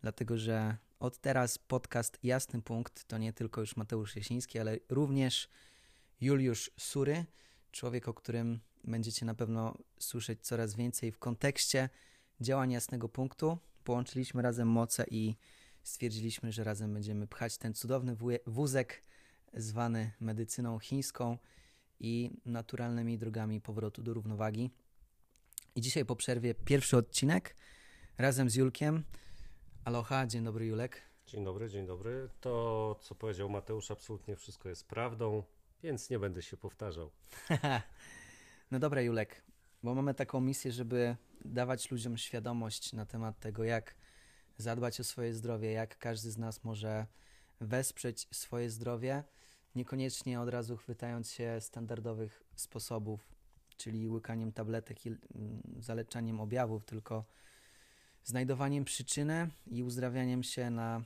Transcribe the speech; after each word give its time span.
dlatego 0.00 0.38
że 0.38 0.76
od 1.00 1.18
teraz 1.18 1.58
podcast 1.58 2.18
Jasny 2.22 2.62
Punkt 2.62 3.04
to 3.04 3.18
nie 3.18 3.32
tylko 3.32 3.60
już 3.60 3.76
Mateusz 3.76 4.16
Jasiński, 4.16 4.58
ale 4.58 4.78
również 4.88 5.48
Juliusz 6.20 6.70
Sury, 6.76 7.24
człowiek, 7.72 8.08
o 8.08 8.14
którym 8.14 8.60
będziecie 8.84 9.26
na 9.26 9.34
pewno 9.34 9.78
słyszeć 9.98 10.40
coraz 10.42 10.74
więcej 10.74 11.12
w 11.12 11.18
kontekście 11.18 11.88
działań 12.40 12.72
Jasnego 12.72 13.08
Punktu. 13.08 13.58
Połączyliśmy 13.84 14.42
razem 14.42 14.68
moce 14.68 15.04
i 15.10 15.36
stwierdziliśmy, 15.82 16.52
że 16.52 16.64
razem 16.64 16.94
będziemy 16.94 17.26
pchać 17.26 17.58
ten 17.58 17.74
cudowny 17.74 18.16
wózek 18.46 19.02
zwany 19.54 20.12
medycyną 20.20 20.78
chińską 20.78 21.38
i 22.00 22.30
naturalnymi 22.44 23.18
drogami 23.18 23.60
powrotu 23.60 24.02
do 24.02 24.14
równowagi. 24.14 24.70
I 25.74 25.80
dzisiaj 25.80 26.04
po 26.04 26.16
przerwie 26.16 26.54
pierwszy 26.54 26.96
odcinek 26.96 27.56
razem 28.18 28.50
z 28.50 28.54
Julkiem. 28.54 29.04
Aloha, 29.84 30.26
dzień 30.26 30.44
dobry 30.44 30.66
Julek. 30.66 31.02
Dzień 31.26 31.44
dobry, 31.44 31.68
dzień 31.68 31.86
dobry. 31.86 32.28
To, 32.40 32.96
co 33.00 33.14
powiedział 33.14 33.48
Mateusz, 33.48 33.90
absolutnie 33.90 34.36
wszystko 34.36 34.68
jest 34.68 34.86
prawdą, 34.86 35.42
więc 35.82 36.10
nie 36.10 36.18
będę 36.18 36.42
się 36.42 36.56
powtarzał. 36.56 37.10
no 38.70 38.78
dobra, 38.78 39.02
Julek, 39.02 39.42
bo 39.82 39.94
mamy 39.94 40.14
taką 40.14 40.40
misję, 40.40 40.72
żeby 40.72 41.16
dawać 41.44 41.90
ludziom 41.90 42.16
świadomość 42.16 42.92
na 42.92 43.06
temat 43.06 43.40
tego, 43.40 43.64
jak 43.64 43.94
zadbać 44.56 45.00
o 45.00 45.04
swoje 45.04 45.34
zdrowie, 45.34 45.72
jak 45.72 45.98
każdy 45.98 46.30
z 46.30 46.38
nas 46.38 46.64
może 46.64 47.06
wesprzeć 47.60 48.28
swoje 48.30 48.70
zdrowie 48.70 49.24
niekoniecznie 49.76 50.40
od 50.40 50.48
razu 50.48 50.76
chwytając 50.76 51.30
się 51.30 51.60
standardowych 51.60 52.42
sposobów, 52.54 53.28
czyli 53.76 54.08
łykaniem 54.08 54.52
tabletek 54.52 55.06
i 55.06 55.08
mm, 55.08 55.18
zaleczaniem 55.78 56.40
objawów, 56.40 56.84
tylko 56.84 57.24
znajdowaniem 58.24 58.84
przyczyny 58.84 59.50
i 59.66 59.82
uzdrawianiem 59.82 60.42
się 60.42 60.70
na 60.70 61.04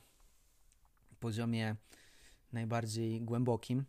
poziomie 1.21 1.77
najbardziej 2.53 3.21
głębokim. 3.21 3.85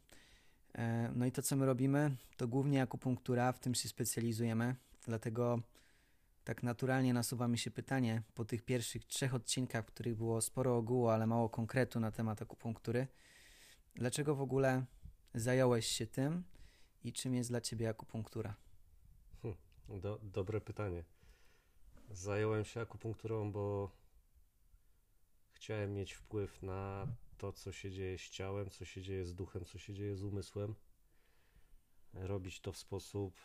E, 0.74 1.12
no 1.16 1.26
i 1.26 1.32
to, 1.32 1.42
co 1.42 1.56
my 1.56 1.66
robimy, 1.66 2.16
to 2.38 2.48
głównie 2.48 2.82
akupunktura, 2.82 3.52
w 3.52 3.60
tym 3.60 3.76
się 3.76 3.90
specjalizujemy, 3.90 4.76
dlatego 5.06 5.62
tak 6.44 6.64
naturalnie 6.64 7.14
nasuwa 7.14 7.48
mi 7.48 7.58
się 7.58 7.72
pytanie 7.72 8.22
po 8.34 8.46
tych 8.46 8.62
pierwszych 8.62 9.06
trzech 9.06 9.36
odcinkach, 9.36 9.86
w 9.86 9.88
których 9.88 10.16
było 10.16 10.42
sporo 10.42 10.78
ogółu, 10.78 11.08
ale 11.10 11.28
mało 11.28 11.50
konkretu 11.50 12.00
na 12.00 12.12
temat 12.12 12.42
akupunktury– 12.42 13.08
Dlaczego 13.96 14.36
w 14.36 14.42
ogóle 14.42 14.86
zająłeś 15.34 15.88
się 15.88 16.08
tym 16.08 16.44
i 17.04 17.14
czym 17.14 17.36
jest 17.36 17.50
dla 17.50 17.62
ciebie 17.62 17.90
akupunktura? 17.90 18.56
Hm, 19.42 19.56
do, 20.02 20.20
dobre 20.24 20.62
pytanie. 20.62 21.04
Zająłem 22.10 22.66
się 22.66 22.82
akupunkturą, 22.82 23.52
bo 23.52 23.92
chciałem 25.52 25.94
mieć 25.94 26.14
wpływ 26.14 26.62
na 26.62 27.08
to, 27.38 27.54
co 27.54 27.72
się 27.72 27.92
dzieje 27.92 28.18
z 28.18 28.30
ciałem, 28.30 28.70
co 28.70 28.86
się 28.86 29.02
dzieje 29.02 29.26
z 29.26 29.36
duchem, 29.36 29.66
co 29.66 29.78
się 29.78 29.94
dzieje 29.94 30.16
z 30.16 30.24
umysłem. 30.24 30.76
Robić 32.14 32.60
to 32.60 32.72
w 32.72 32.78
sposób 32.78 33.40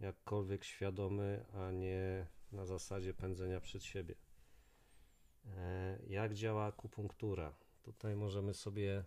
jakkolwiek 0.00 0.64
świadomy, 0.64 1.44
a 1.52 1.70
nie 1.70 2.26
na 2.52 2.66
zasadzie 2.66 3.14
pędzenia 3.14 3.60
przed 3.60 3.84
siebie. 3.84 4.14
E, 5.46 5.98
jak 6.06 6.34
działa 6.34 6.64
akupunktura? 6.64 7.54
Tutaj 7.82 8.16
możemy 8.16 8.54
sobie 8.54 9.04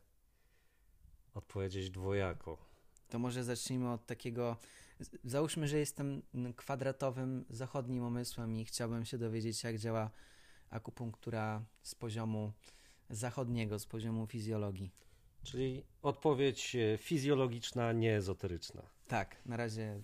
odpowiedzieć 1.35 1.89
dwojako. 1.89 2.57
To 3.09 3.19
może 3.19 3.43
zacznijmy 3.43 3.91
od 3.91 4.05
takiego. 4.05 4.57
Załóżmy, 5.23 5.67
że 5.67 5.77
jestem 5.77 6.21
kwadratowym 6.55 7.45
zachodnim 7.49 8.03
umysłem 8.03 8.55
i 8.55 8.65
chciałbym 8.65 9.05
się 9.05 9.17
dowiedzieć, 9.17 9.63
jak 9.63 9.77
działa 9.77 10.11
akupunktura 10.69 11.65
z 11.81 11.95
poziomu 11.95 12.51
zachodniego, 13.09 13.79
z 13.79 13.85
poziomu 13.85 14.27
fizjologii. 14.27 14.91
Czyli 15.43 15.83
odpowiedź 16.01 16.75
e, 16.75 16.97
fizjologiczna, 16.97 17.91
nie 17.91 18.15
ezoteryczna. 18.15 18.81
Tak, 19.07 19.35
na 19.45 19.57
razie 19.57 20.01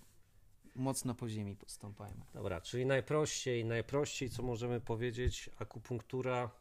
mocno 0.76 1.16
po 1.16 1.30
ziemi 1.30 1.56
postąpajmy. 1.56 2.26
Dobra, 2.34 2.62
czyli 2.62 2.86
najprościej, 2.86 3.66
najprościej, 3.66 4.30
co 4.30 4.44
możemy 4.44 4.82
powiedzieć, 4.82 5.50
akupunktura 5.60 6.52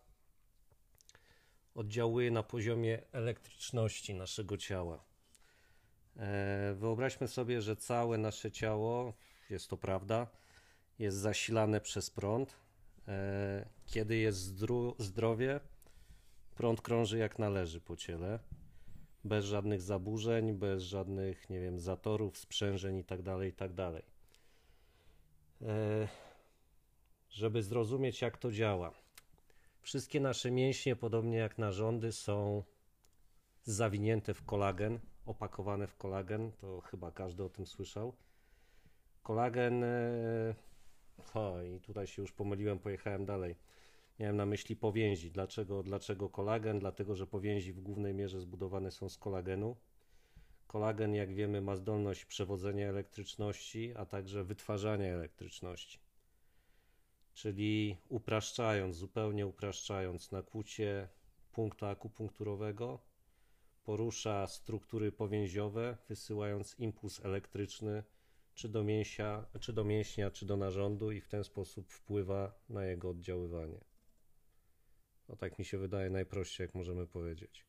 oddziałuje 1.75 2.31
na 2.31 2.43
poziomie 2.43 3.03
elektryczności 3.13 4.15
naszego 4.15 4.57
ciała. 4.57 5.05
E, 6.17 6.75
wyobraźmy 6.75 7.29
sobie, 7.29 7.63
że 7.63 7.77
całe 7.77 8.19
nasze 8.19 8.51
ciało, 8.51 9.15
jest 9.51 9.71
to 9.71 9.77
prawda, 9.77 10.27
jest 10.99 11.17
zasilane 11.17 11.81
przez 11.81 12.11
prąd. 12.11 12.57
E, 13.09 13.69
kiedy 13.87 14.17
jest 14.17 14.39
zdrowie, 14.99 15.61
prąd 16.55 16.81
krąży 16.81 17.19
jak 17.19 17.39
należy 17.39 17.81
po 17.81 17.97
ciele, 17.97 18.39
bez 19.25 19.45
żadnych 19.45 19.83
zaburzeń, 19.83 20.53
bez 20.53 20.83
żadnych, 20.83 21.51
nie 21.51 21.61
wiem, 21.61 21.81
zatorów, 21.81 22.39
sprzężeń 22.39 22.97
itd., 22.97 23.25
tak 23.25 23.45
itd. 23.45 23.93
Tak 23.93 24.03
e, 25.69 26.09
żeby 27.31 27.63
zrozumieć, 27.63 28.23
jak 28.23 28.39
to 28.39 28.53
działa, 28.53 28.93
Wszystkie 29.83 30.21
nasze 30.21 30.51
mięśnie, 30.51 30.97
podobnie 30.97 31.37
jak 31.37 31.59
narządy, 31.59 32.13
są 32.13 32.63
zawinięte 33.65 34.35
w 34.35 34.45
kolagen, 34.45 34.99
opakowane 35.27 35.87
w 35.87 35.97
kolagen. 35.97 36.53
To 36.53 36.81
chyba 36.81 37.11
każdy 37.11 37.45
o 37.45 37.49
tym 37.49 37.67
słyszał. 37.67 38.13
Kolagen. 39.23 39.85
E, 39.85 40.55
o, 41.35 41.63
i 41.63 41.81
tutaj 41.81 42.07
się 42.07 42.23
już 42.23 42.33
pomyliłem, 42.33 42.79
pojechałem 42.79 43.25
dalej. 43.27 43.57
Miałem 44.19 44.37
na 44.37 44.47
myśli 44.47 44.77
powięzi. 44.77 45.31
Dlaczego, 45.31 45.83
dlaczego 45.83 46.29
kolagen? 46.29 46.79
Dlatego, 46.79 47.15
że 47.15 47.27
powięzi 47.27 47.73
w 47.73 47.81
głównej 47.81 48.15
mierze 48.15 48.41
zbudowane 48.41 48.91
są 48.91 49.09
z 49.09 49.19
kolagenu. 49.19 49.77
Kolagen, 50.67 51.15
jak 51.15 51.35
wiemy, 51.35 51.61
ma 51.61 51.77
zdolność 51.77 52.25
przewodzenia 52.25 52.89
elektryczności, 52.89 53.93
a 53.97 54.07
także 54.07 54.45
wytwarzania 54.45 55.15
elektryczności 55.15 56.10
czyli 57.35 57.97
upraszczając, 58.09 58.97
zupełnie 58.97 59.47
upraszczając 59.47 60.33
nakłucie 60.33 61.09
punktu 61.53 61.87
akupunkturowego, 61.87 62.99
porusza 63.85 64.47
struktury 64.47 65.13
powięziowe, 65.13 65.97
wysyłając 66.09 66.79
impuls 66.79 67.25
elektryczny 67.25 68.05
czy 68.55 68.69
do, 68.69 68.85
mięsia, 68.85 69.47
czy 69.61 69.73
do 69.73 69.85
mięśnia, 69.85 70.31
czy 70.31 70.47
do 70.47 70.57
narządu 70.57 71.13
i 71.13 71.21
w 71.21 71.29
ten 71.29 71.45
sposób 71.45 71.91
wpływa 71.91 72.61
na 72.69 72.85
jego 72.85 73.11
oddziaływanie. 73.11 73.81
No 75.29 75.37
tak 75.37 75.59
mi 75.59 75.65
się 75.65 75.79
wydaje 75.79 76.11
najprościej, 76.11 76.65
jak 76.65 76.75
możemy 76.75 77.07
powiedzieć. 77.07 77.67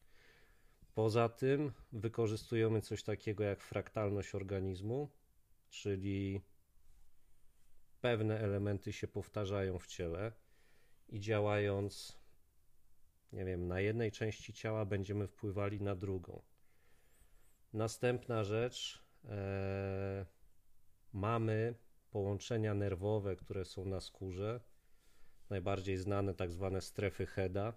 Poza 0.93 1.29
tym 1.29 1.71
wykorzystujemy 1.91 2.81
coś 2.81 3.03
takiego 3.03 3.43
jak 3.43 3.61
fraktalność 3.61 4.35
organizmu, 4.35 5.09
czyli 5.69 6.41
pewne 8.01 8.39
elementy 8.39 8.93
się 8.93 9.07
powtarzają 9.07 9.79
w 9.79 9.87
ciele 9.87 10.31
i 11.09 11.19
działając, 11.19 12.17
nie 13.33 13.45
wiem, 13.45 13.67
na 13.67 13.81
jednej 13.81 14.11
części 14.11 14.53
ciała 14.53 14.85
będziemy 14.85 15.27
wpływali 15.27 15.81
na 15.81 15.95
drugą. 15.95 16.41
Następna 17.73 18.43
rzecz, 18.43 19.05
e, 19.25 20.25
mamy 21.13 21.75
połączenia 22.11 22.73
nerwowe, 22.73 23.35
które 23.35 23.65
są 23.65 23.85
na 23.85 23.99
skórze, 23.99 24.61
najbardziej 25.49 25.97
znane 25.97 26.33
tak 26.33 26.51
zwane 26.51 26.81
strefy 26.81 27.25
Heda, 27.25 27.73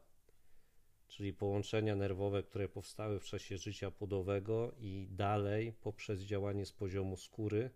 czyli 1.08 1.32
połączenia 1.32 1.96
nerwowe, 1.96 2.42
które 2.42 2.68
powstały 2.68 3.20
w 3.20 3.24
czasie 3.24 3.58
życia 3.58 3.90
płodowego 3.90 4.72
i 4.78 5.08
dalej 5.10 5.72
poprzez 5.72 6.20
działanie 6.20 6.66
z 6.66 6.72
poziomu 6.72 7.16
skóry 7.16 7.70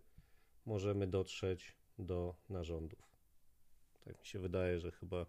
możemy 0.66 1.06
dotrzeć 1.06 1.77
do 1.98 2.34
narządów. 2.48 3.08
Tak 4.04 4.20
mi 4.20 4.26
się 4.26 4.38
wydaje, 4.38 4.80
że 4.80 4.92
chyba 4.92 5.26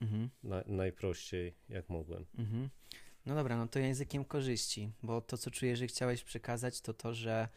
mhm. 0.00 0.30
na, 0.42 0.62
najprościej 0.66 1.54
jak 1.68 1.88
mogłem. 1.88 2.26
Mhm. 2.38 2.68
No 3.26 3.34
dobra, 3.34 3.56
no 3.56 3.68
to 3.68 3.78
językiem 3.78 4.24
korzyści, 4.24 4.92
bo 5.02 5.20
to, 5.20 5.38
co 5.38 5.50
czuję, 5.50 5.76
że 5.76 5.86
chciałeś 5.86 6.24
przekazać, 6.24 6.80
to 6.80 6.94
to, 6.94 7.14
że 7.14 7.48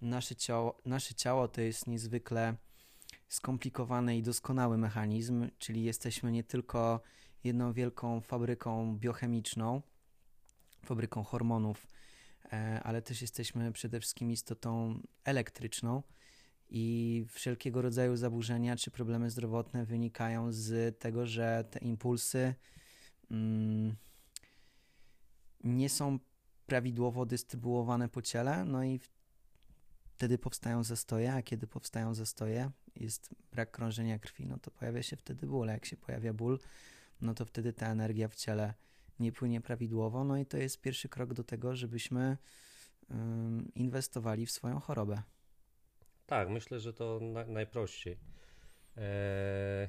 nasze 0.00 0.36
ciało, 0.36 0.80
nasze 0.84 1.14
ciało 1.14 1.48
to 1.48 1.60
jest 1.60 1.86
niezwykle 1.86 2.56
skomplikowany 3.28 4.16
i 4.16 4.22
doskonały 4.22 4.78
mechanizm, 4.78 5.48
czyli 5.58 5.84
jesteśmy 5.84 6.32
nie 6.32 6.44
tylko 6.44 7.00
jedną 7.44 7.72
wielką 7.72 8.20
fabryką 8.20 8.98
biochemiczną, 8.98 9.82
fabryką 10.84 11.24
hormonów, 11.24 11.86
e, 12.52 12.80
ale 12.82 13.02
też 13.02 13.22
jesteśmy 13.22 13.72
przede 13.72 14.00
wszystkim 14.00 14.30
istotą 14.30 15.00
elektryczną 15.24 16.02
i 16.70 17.24
wszelkiego 17.28 17.82
rodzaju 17.82 18.16
zaburzenia 18.16 18.76
czy 18.76 18.90
problemy 18.90 19.30
zdrowotne 19.30 19.84
wynikają 19.84 20.52
z 20.52 20.98
tego, 20.98 21.26
że 21.26 21.64
te 21.70 21.78
impulsy 21.78 22.54
mm, 23.30 23.96
nie 25.64 25.88
są 25.88 26.18
prawidłowo 26.66 27.26
dystrybuowane 27.26 28.08
po 28.08 28.22
ciele, 28.22 28.64
no 28.64 28.84
i 28.84 29.00
wtedy 30.18 30.38
powstają 30.38 30.84
zastoje, 30.84 31.34
a 31.34 31.42
kiedy 31.42 31.66
powstają 31.66 32.14
zastoje, 32.14 32.70
jest 32.96 33.34
brak 33.52 33.70
krążenia 33.70 34.18
krwi, 34.18 34.46
no 34.46 34.58
to 34.58 34.70
pojawia 34.70 35.02
się 35.02 35.16
wtedy 35.16 35.46
ból. 35.46 35.70
A 35.70 35.72
jak 35.72 35.84
się 35.86 35.96
pojawia 35.96 36.32
ból, 36.34 36.58
no 37.20 37.34
to 37.34 37.44
wtedy 37.44 37.72
ta 37.72 37.86
energia 37.86 38.28
w 38.28 38.34
ciele 38.34 38.74
nie 39.20 39.32
płynie 39.32 39.60
prawidłowo, 39.60 40.24
no 40.24 40.36
i 40.36 40.46
to 40.46 40.56
jest 40.56 40.80
pierwszy 40.80 41.08
krok 41.08 41.34
do 41.34 41.44
tego, 41.44 41.76
żebyśmy 41.76 42.36
inwestowali 43.74 44.46
w 44.46 44.50
swoją 44.50 44.80
chorobę. 44.80 45.22
Tak, 46.28 46.48
myślę, 46.48 46.80
że 46.80 46.92
to 46.92 47.20
na, 47.20 47.44
najprościej. 47.44 48.18
Eee, 48.96 49.88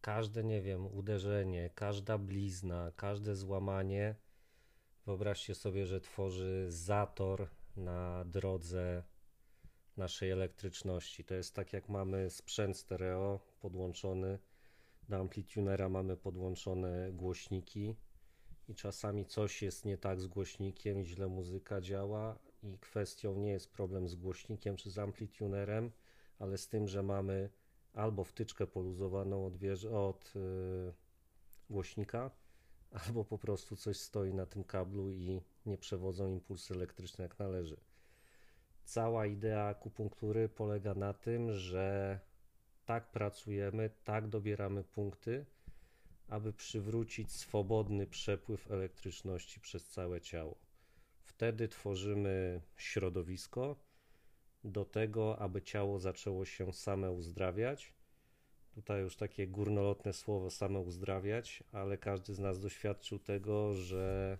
każde, 0.00 0.44
nie 0.44 0.62
wiem, 0.62 0.86
uderzenie, 0.86 1.70
każda 1.74 2.18
blizna, 2.18 2.92
każde 2.96 3.36
złamanie, 3.36 4.14
wyobraźcie 5.06 5.54
sobie, 5.54 5.86
że 5.86 6.00
tworzy 6.00 6.66
zator 6.68 7.48
na 7.76 8.24
drodze 8.24 9.02
naszej 9.96 10.30
elektryczności. 10.30 11.24
To 11.24 11.34
jest 11.34 11.54
tak, 11.54 11.72
jak 11.72 11.88
mamy 11.88 12.30
sprzęt 12.30 12.76
stereo 12.76 13.40
podłączony 13.60 14.38
do 15.08 15.16
amplitunera, 15.16 15.88
mamy 15.88 16.16
podłączone 16.16 17.12
głośniki 17.12 17.96
i 18.68 18.74
czasami 18.74 19.26
coś 19.26 19.62
jest 19.62 19.84
nie 19.84 19.98
tak 19.98 20.20
z 20.20 20.26
głośnikiem, 20.26 21.04
źle 21.04 21.26
muzyka 21.28 21.80
działa 21.80 22.38
i 22.62 22.78
kwestią 22.78 23.34
nie 23.36 23.50
jest 23.50 23.72
problem 23.72 24.08
z 24.08 24.14
głośnikiem 24.14 24.76
czy 24.76 24.90
z 24.90 24.98
amplitunerem, 24.98 25.92
ale 26.38 26.58
z 26.58 26.68
tym, 26.68 26.88
że 26.88 27.02
mamy 27.02 27.50
albo 27.94 28.24
wtyczkę 28.24 28.66
poluzowaną 28.66 29.46
od, 29.46 29.54
od 29.92 30.34
yy, 30.34 30.94
głośnika, 31.70 32.30
albo 33.06 33.24
po 33.24 33.38
prostu 33.38 33.76
coś 33.76 33.96
stoi 33.96 34.34
na 34.34 34.46
tym 34.46 34.64
kablu 34.64 35.10
i 35.10 35.40
nie 35.66 35.78
przewodzą 35.78 36.30
impulsy 36.30 36.74
elektryczne 36.74 37.22
jak 37.22 37.38
należy. 37.38 37.80
Cała 38.84 39.26
idea 39.26 39.64
akupunktury 39.64 40.48
polega 40.48 40.94
na 40.94 41.12
tym, 41.14 41.52
że 41.52 42.20
tak 42.84 43.10
pracujemy, 43.10 43.90
tak 44.04 44.28
dobieramy 44.28 44.84
punkty, 44.84 45.46
aby 46.28 46.52
przywrócić 46.52 47.32
swobodny 47.32 48.06
przepływ 48.06 48.70
elektryczności 48.70 49.60
przez 49.60 49.88
całe 49.88 50.20
ciało. 50.20 50.67
Wtedy 51.38 51.68
tworzymy 51.68 52.60
środowisko 52.76 53.76
do 54.64 54.84
tego, 54.84 55.38
aby 55.38 55.62
ciało 55.62 55.98
zaczęło 55.98 56.44
się 56.44 56.72
same 56.72 57.10
uzdrawiać. 57.12 57.92
Tutaj 58.74 59.00
już 59.00 59.16
takie 59.16 59.48
górnolotne 59.48 60.12
słowo 60.12 60.50
same 60.50 60.80
uzdrawiać, 60.80 61.62
ale 61.72 61.98
każdy 61.98 62.34
z 62.34 62.38
nas 62.38 62.60
doświadczył 62.60 63.18
tego, 63.18 63.74
że 63.74 64.38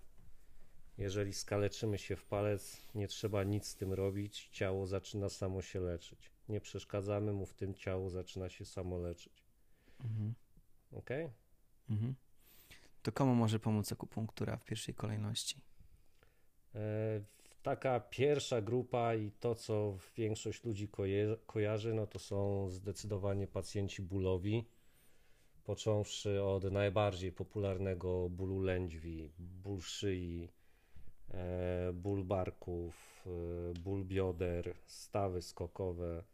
jeżeli 0.98 1.32
skaleczymy 1.32 1.98
się 1.98 2.16
w 2.16 2.24
palec, 2.24 2.76
nie 2.94 3.08
trzeba 3.08 3.44
nic 3.44 3.66
z 3.66 3.76
tym 3.76 3.92
robić, 3.92 4.48
ciało 4.52 4.86
zaczyna 4.86 5.28
samo 5.28 5.62
się 5.62 5.80
leczyć. 5.80 6.30
Nie 6.48 6.60
przeszkadzamy 6.60 7.32
mu 7.32 7.46
w 7.46 7.54
tym, 7.54 7.74
ciało 7.74 8.10
zaczyna 8.10 8.48
się 8.48 8.64
samo 8.64 8.98
leczyć. 8.98 9.44
Mhm. 10.00 10.34
Ok? 10.92 11.10
Mhm. 11.90 12.14
To 13.02 13.12
komu 13.12 13.34
może 13.34 13.58
pomóc 13.58 13.92
akupunktura 13.92 14.56
w 14.56 14.64
pierwszej 14.64 14.94
kolejności? 14.94 15.67
E, 16.74 17.20
taka 17.62 18.00
pierwsza 18.00 18.60
grupa 18.62 19.14
i 19.14 19.30
to, 19.30 19.54
co 19.54 19.98
większość 20.16 20.64
ludzi 20.64 20.88
kojarzy, 21.46 21.94
no 21.94 22.06
to 22.06 22.18
są 22.18 22.70
zdecydowanie 22.70 23.46
pacjenci 23.46 24.02
bólowi, 24.02 24.64
począwszy 25.64 26.42
od 26.42 26.64
najbardziej 26.64 27.32
popularnego 27.32 28.28
bólu 28.30 28.60
lędźwi, 28.60 29.30
ból 29.38 29.80
szyi, 29.80 30.48
e, 31.30 31.92
ból 31.92 32.24
barków, 32.24 33.24
e, 33.26 33.80
ból 33.80 34.04
bioder, 34.04 34.74
stawy 34.86 35.42
skokowe 35.42 36.24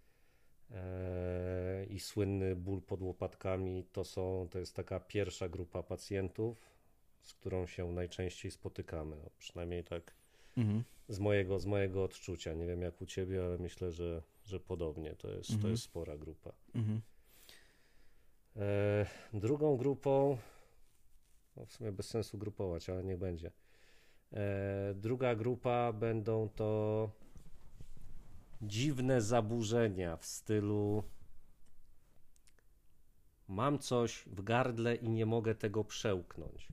i 1.90 2.00
słynny 2.00 2.56
ból 2.56 2.82
pod 2.82 3.02
łopatkami. 3.02 3.84
To, 3.92 4.04
są, 4.04 4.48
to 4.50 4.58
jest 4.58 4.76
taka 4.76 5.00
pierwsza 5.00 5.48
grupa 5.48 5.82
pacjentów, 5.82 6.74
z 7.20 7.34
którą 7.34 7.66
się 7.66 7.92
najczęściej 7.92 8.50
spotykamy. 8.50 9.16
No, 9.16 9.30
przynajmniej 9.38 9.84
tak 9.84 10.14
mhm. 10.56 10.84
z, 11.08 11.18
mojego, 11.18 11.58
z 11.58 11.66
mojego 11.66 12.04
odczucia. 12.04 12.54
Nie 12.54 12.66
wiem 12.66 12.82
jak 12.82 13.02
u 13.02 13.06
ciebie, 13.06 13.44
ale 13.44 13.58
myślę, 13.58 13.92
że, 13.92 14.22
że 14.44 14.60
podobnie. 14.60 15.14
To 15.14 15.28
jest, 15.30 15.50
mhm. 15.50 15.62
to 15.62 15.68
jest 15.68 15.82
spora 15.82 16.16
grupa. 16.16 16.52
Mhm. 16.74 17.00
E, 18.56 19.06
drugą 19.32 19.76
grupą, 19.76 20.38
no 21.56 21.66
w 21.66 21.72
sumie 21.72 21.92
bez 21.92 22.08
sensu 22.08 22.38
grupować, 22.38 22.88
ale 22.88 23.04
niech 23.04 23.18
będzie. 23.18 23.50
E, 24.32 24.94
druga 24.94 25.34
grupa 25.34 25.92
będą 25.92 26.48
to 26.48 27.10
dziwne 28.62 29.20
zaburzenia 29.20 30.16
w 30.16 30.26
stylu 30.26 31.04
mam 33.48 33.78
coś 33.78 34.24
w 34.26 34.42
gardle 34.42 34.94
i 34.94 35.08
nie 35.08 35.26
mogę 35.26 35.54
tego 35.54 35.84
przełknąć. 35.84 36.68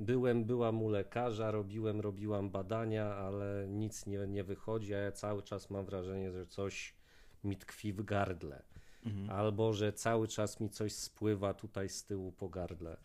Byłem, 0.00 0.44
byłam 0.44 0.82
u 0.82 0.88
lekarza, 0.88 1.50
robiłem, 1.50 2.00
robiłam 2.00 2.50
badania, 2.50 3.14
ale 3.14 3.66
nic 3.68 4.06
nie, 4.06 4.26
nie 4.26 4.44
wychodzi, 4.44 4.94
a 4.94 4.98
ja 4.98 5.12
cały 5.12 5.42
czas 5.42 5.70
mam 5.70 5.84
wrażenie, 5.84 6.32
że 6.32 6.46
coś 6.46 6.94
mi 7.44 7.56
tkwi 7.56 7.92
w 7.92 8.02
gardle. 8.02 8.62
Mhm. 9.06 9.30
Albo, 9.30 9.72
że 9.72 9.92
cały 9.92 10.28
czas 10.28 10.60
mi 10.60 10.70
coś 10.70 10.92
spływa 10.92 11.54
tutaj 11.54 11.88
z 11.88 12.04
tyłu 12.04 12.32
po 12.32 12.48
gardle. 12.48 12.96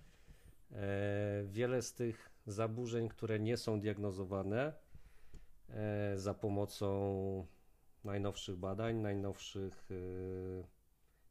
E, 0.71 1.43
wiele 1.45 1.81
z 1.81 1.93
tych 1.93 2.29
zaburzeń, 2.47 3.09
które 3.09 3.39
nie 3.39 3.57
są 3.57 3.79
diagnozowane 3.79 4.73
e, 5.69 6.13
za 6.17 6.33
pomocą 6.33 7.47
najnowszych 8.03 8.55
badań, 8.55 8.95
najnowszych 8.95 9.89
e, 9.91 9.95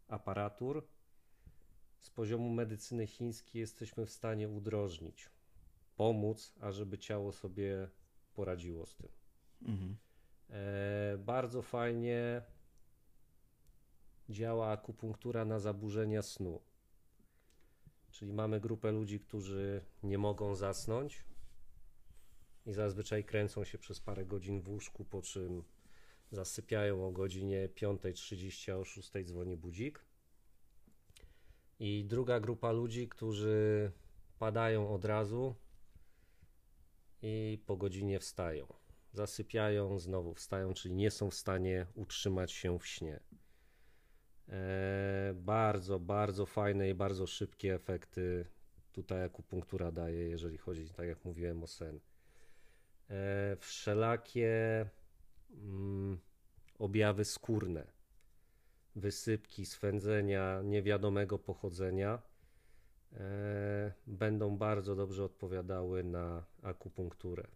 aparatur, 0.09 0.87
z 2.01 2.11
poziomu 2.11 2.51
medycyny 2.51 3.07
chińskiej 3.07 3.61
jesteśmy 3.61 4.07
w 4.07 4.11
stanie 4.11 4.49
udrożnić 4.49 5.31
pomóc, 5.97 6.53
ażeby 6.61 6.99
ciało 6.99 7.33
sobie 7.33 7.89
poradziło 8.35 8.87
z 8.87 8.95
tym. 8.95 9.09
Mhm. 9.63 9.97
E, 10.51 11.19
bardzo 11.19 11.63
fajnie 11.63 12.43
działa 14.29 14.71
akupunktura 14.71 15.45
na 15.45 15.59
zaburzenia 15.59 16.23
snu. 16.23 16.61
Czyli 18.11 18.33
mamy 18.33 18.61
grupę 18.61 18.93
ludzi, 18.93 19.21
którzy 19.21 19.85
nie 20.03 20.19
mogą 20.19 20.55
zasnąć 20.55 21.25
i 22.67 22.73
zazwyczaj 22.73 23.25
kręcą 23.25 23.65
się 23.65 23.79
przez 23.79 24.01
parę 24.01 24.27
godzin 24.27 24.61
w 24.61 24.69
łóżku, 24.69 25.05
po 25.05 25.23
czym 25.23 25.65
zasypiają 26.31 27.07
o 27.07 27.13
godzinie 27.13 27.69
5.30, 27.69 28.73
a 28.73 28.77
o 28.77 28.83
6.00 28.83 29.25
dzwoni 29.25 29.57
budzik. 29.57 30.05
I 31.81 32.05
druga 32.05 32.41
grupa 32.41 32.73
ludzi, 32.73 33.09
którzy 33.09 33.93
padają 34.39 34.95
od 34.95 35.05
razu, 35.05 35.55
i 37.23 37.59
po 37.67 37.77
godzinie 37.77 38.19
wstają. 38.19 38.67
Zasypiają, 39.13 39.99
znowu 39.99 40.35
wstają, 40.35 40.75
czyli 40.75 40.95
nie 40.95 41.11
są 41.11 41.31
w 41.31 41.35
stanie 41.35 41.87
utrzymać 41.95 42.53
się 42.53 42.79
w 42.79 42.87
śnie. 42.87 43.21
E, 44.49 45.33
bardzo, 45.35 46.01
bardzo 46.01 46.47
fajne 46.47 46.89
i 46.89 46.95
bardzo 46.95 47.27
szybkie 47.27 47.75
efekty 47.75 48.47
tutaj 48.93 49.25
akupunktura 49.25 49.93
daje, 49.93 50.29
jeżeli 50.29 50.59
chodzi, 50.59 50.89
tak 50.89 51.07
jak 51.07 51.25
mówiłem, 51.25 51.63
o 51.63 51.67
sen. 51.67 52.01
E, 53.11 53.57
wszelakie 53.57 54.87
mm, 55.51 56.19
objawy 56.79 57.25
skórne, 57.25 57.87
wysypki, 58.97 59.67
swędzenia 59.67 60.63
niewiadomego 60.63 61.39
pochodzenia 61.39 62.23
będą 64.07 64.57
bardzo 64.57 64.97
dobrze 64.97 65.25
odpowiadały 65.25 66.05
na 66.05 66.45
akupunkturę. 66.63 67.47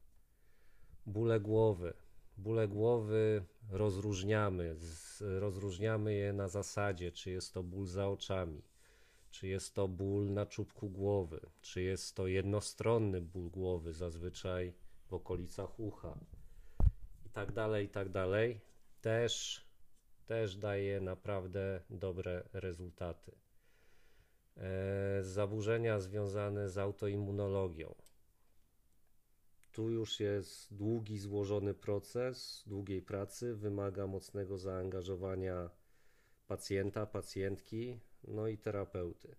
Bóle 1.07 1.41
głowy. 1.41 1.95
Bóle 2.37 2.69
głowy 2.69 3.45
rozróżniamy. 3.71 4.77
rozróżniamy 5.21 6.15
je 6.15 6.33
na 6.33 6.49
zasadzie, 6.49 7.13
czy 7.13 7.31
jest 7.31 7.55
to 7.55 7.63
ból 7.63 7.87
za 7.87 8.09
oczami, 8.09 8.63
czy 9.31 9.49
jest 9.49 9.75
to 9.75 9.89
ból 9.89 10.33
na 10.33 10.47
czubku 10.47 10.91
głowy, 10.91 11.41
czy 11.61 11.83
jest 11.83 12.17
to 12.17 12.27
jednostronny 12.27 13.21
ból 13.21 13.51
głowy, 13.51 13.93
zazwyczaj 13.93 14.73
w 15.07 15.15
okolicach 15.15 15.81
ucha, 15.81 16.19
i 17.27 17.31
tak 17.31 17.53
dalej, 17.53 17.87
i 17.87 17.89
tak 17.89 18.09
dalej. 18.09 18.61
też, 19.01 19.65
też 20.27 20.57
daje 20.57 21.01
naprawdę 21.01 21.81
dobre 21.91 22.49
rezultaty. 22.53 23.46
E, 24.57 25.23
zaburzenia 25.23 26.01
związane 26.01 26.69
z 26.71 26.79
autoimmunologią. 26.79 27.95
Tu 29.73 29.91
już 29.91 30.21
jest 30.21 30.75
długi, 30.75 31.19
złożony 31.19 31.75
proces, 31.75 32.65
długiej 32.67 33.03
pracy, 33.03 33.55
wymaga 33.55 34.07
mocnego 34.07 34.59
zaangażowania 34.59 35.71
pacjenta, 36.47 37.07
pacjentki, 37.07 38.01
no 38.25 38.49
i 38.49 38.59
terapeuty 38.59 39.37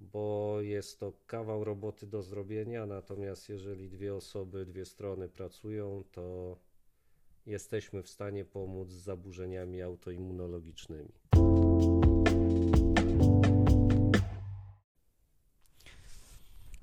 bo 0.00 0.56
jest 0.60 1.00
to 1.00 1.12
kawał 1.26 1.64
roboty 1.64 2.06
do 2.06 2.22
zrobienia, 2.22 2.86
natomiast 2.86 3.48
jeżeli 3.48 3.88
dwie 3.88 4.14
osoby, 4.14 4.66
dwie 4.66 4.84
strony 4.84 5.28
pracują, 5.28 6.04
to 6.12 6.56
jesteśmy 7.46 8.02
w 8.02 8.08
stanie 8.08 8.44
pomóc 8.44 8.90
z 8.90 9.02
zaburzeniami 9.02 9.82
autoimmunologicznymi. 9.82 11.12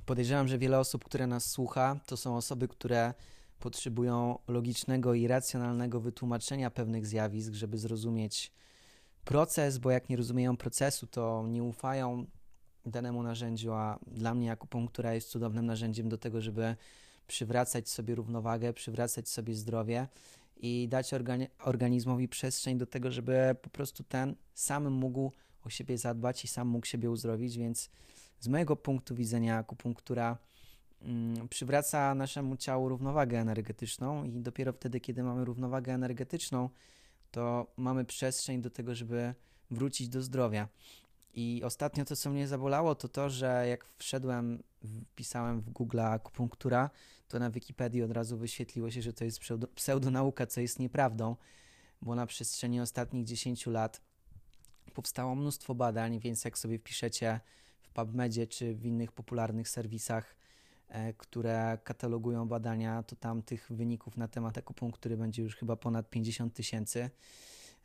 Podejrzewam, 0.05 0.47
że 0.47 0.57
wiele 0.57 0.79
osób, 0.79 1.03
które 1.03 1.27
nas 1.27 1.45
słucha, 1.51 1.99
to 2.05 2.17
są 2.17 2.37
osoby, 2.37 2.67
które 2.67 3.13
potrzebują 3.59 4.39
logicznego 4.47 5.13
i 5.13 5.27
racjonalnego 5.27 5.99
wytłumaczenia 5.99 6.71
pewnych 6.71 7.07
zjawisk, 7.07 7.53
żeby 7.53 7.77
zrozumieć 7.77 8.51
proces, 9.23 9.77
bo 9.77 9.91
jak 9.91 10.09
nie 10.09 10.17
rozumieją 10.17 10.57
procesu, 10.57 11.07
to 11.07 11.45
nie 11.47 11.63
ufają 11.63 12.25
danemu 12.85 13.23
narzędziu, 13.23 13.73
a 13.73 13.99
dla 14.07 14.33
mnie 14.33 14.51
akupunktura 14.51 15.13
jest 15.13 15.29
cudownym 15.29 15.65
narzędziem 15.65 16.09
do 16.09 16.17
tego, 16.17 16.41
żeby 16.41 16.75
przywracać 17.27 17.89
sobie 17.89 18.15
równowagę, 18.15 18.73
przywracać 18.73 19.29
sobie 19.29 19.55
zdrowie 19.55 20.07
i 20.57 20.87
dać 20.89 21.13
organi 21.13 21.47
organizmowi 21.59 22.27
przestrzeń 22.27 22.77
do 22.77 22.85
tego, 22.85 23.11
żeby 23.11 23.55
po 23.61 23.69
prostu 23.69 24.03
ten 24.03 24.35
sam 24.53 24.91
mógł 24.91 25.31
o 25.63 25.69
siebie 25.69 25.97
zadbać 25.97 26.43
i 26.43 26.47
sam 26.47 26.67
mógł 26.67 26.85
siebie 26.85 27.11
uzdrowić, 27.11 27.57
więc 27.57 27.89
z 28.39 28.47
mojego 28.47 28.75
punktu 28.75 29.15
widzenia 29.15 29.57
akupunktura 29.57 30.37
mm, 31.01 31.47
przywraca 31.47 32.15
naszemu 32.15 32.57
ciału 32.57 32.89
równowagę 32.89 33.39
energetyczną 33.39 34.23
i 34.23 34.41
dopiero 34.41 34.73
wtedy, 34.73 34.99
kiedy 34.99 35.23
mamy 35.23 35.45
równowagę 35.45 35.93
energetyczną, 35.93 36.69
to 37.31 37.67
mamy 37.77 38.05
przestrzeń 38.05 38.61
do 38.61 38.69
tego, 38.69 38.95
żeby 38.95 39.33
wrócić 39.71 40.09
do 40.09 40.21
zdrowia. 40.21 40.67
I 41.33 41.61
ostatnio 41.65 42.05
to, 42.05 42.15
co 42.15 42.29
mnie 42.29 42.47
zabolało, 42.47 42.95
to 42.95 43.07
to, 43.07 43.29
że 43.29 43.65
jak 43.69 43.85
wszedłem, 43.97 44.63
wpisałem 45.11 45.61
w 45.61 45.69
Google 45.69 45.99
akupunktura, 45.99 46.89
to 47.27 47.39
na 47.39 47.49
Wikipedii 47.49 48.03
od 48.03 48.11
razu 48.11 48.37
wyświetliło 48.37 48.91
się, 48.91 49.01
że 49.01 49.13
to 49.13 49.25
jest 49.25 49.39
pseudo, 49.39 49.67
pseudonauka, 49.67 50.45
co 50.45 50.61
jest 50.61 50.79
nieprawdą, 50.79 51.35
bo 52.01 52.15
na 52.15 52.25
przestrzeni 52.25 52.81
ostatnich 52.81 53.25
10 53.25 53.67
lat 53.67 54.01
powstało 54.93 55.35
mnóstwo 55.35 55.75
badań, 55.75 56.19
więc 56.19 56.45
jak 56.45 56.57
sobie 56.57 56.79
wpiszecie 56.79 57.39
PubMedzie 57.95 58.47
czy 58.47 58.75
w 58.75 58.85
innych 58.85 59.11
popularnych 59.11 59.69
serwisach, 59.69 60.35
e, 60.89 61.13
które 61.13 61.77
katalogują 61.83 62.47
badania, 62.47 63.03
to 63.03 63.15
tam 63.15 63.41
tych 63.41 63.71
wyników 63.71 64.17
na 64.17 64.27
temat 64.27 64.57
akupunktury 64.57 65.17
będzie 65.17 65.43
już 65.43 65.55
chyba 65.55 65.75
ponad 65.75 66.09
50 66.09 66.53
tysięcy. 66.53 67.09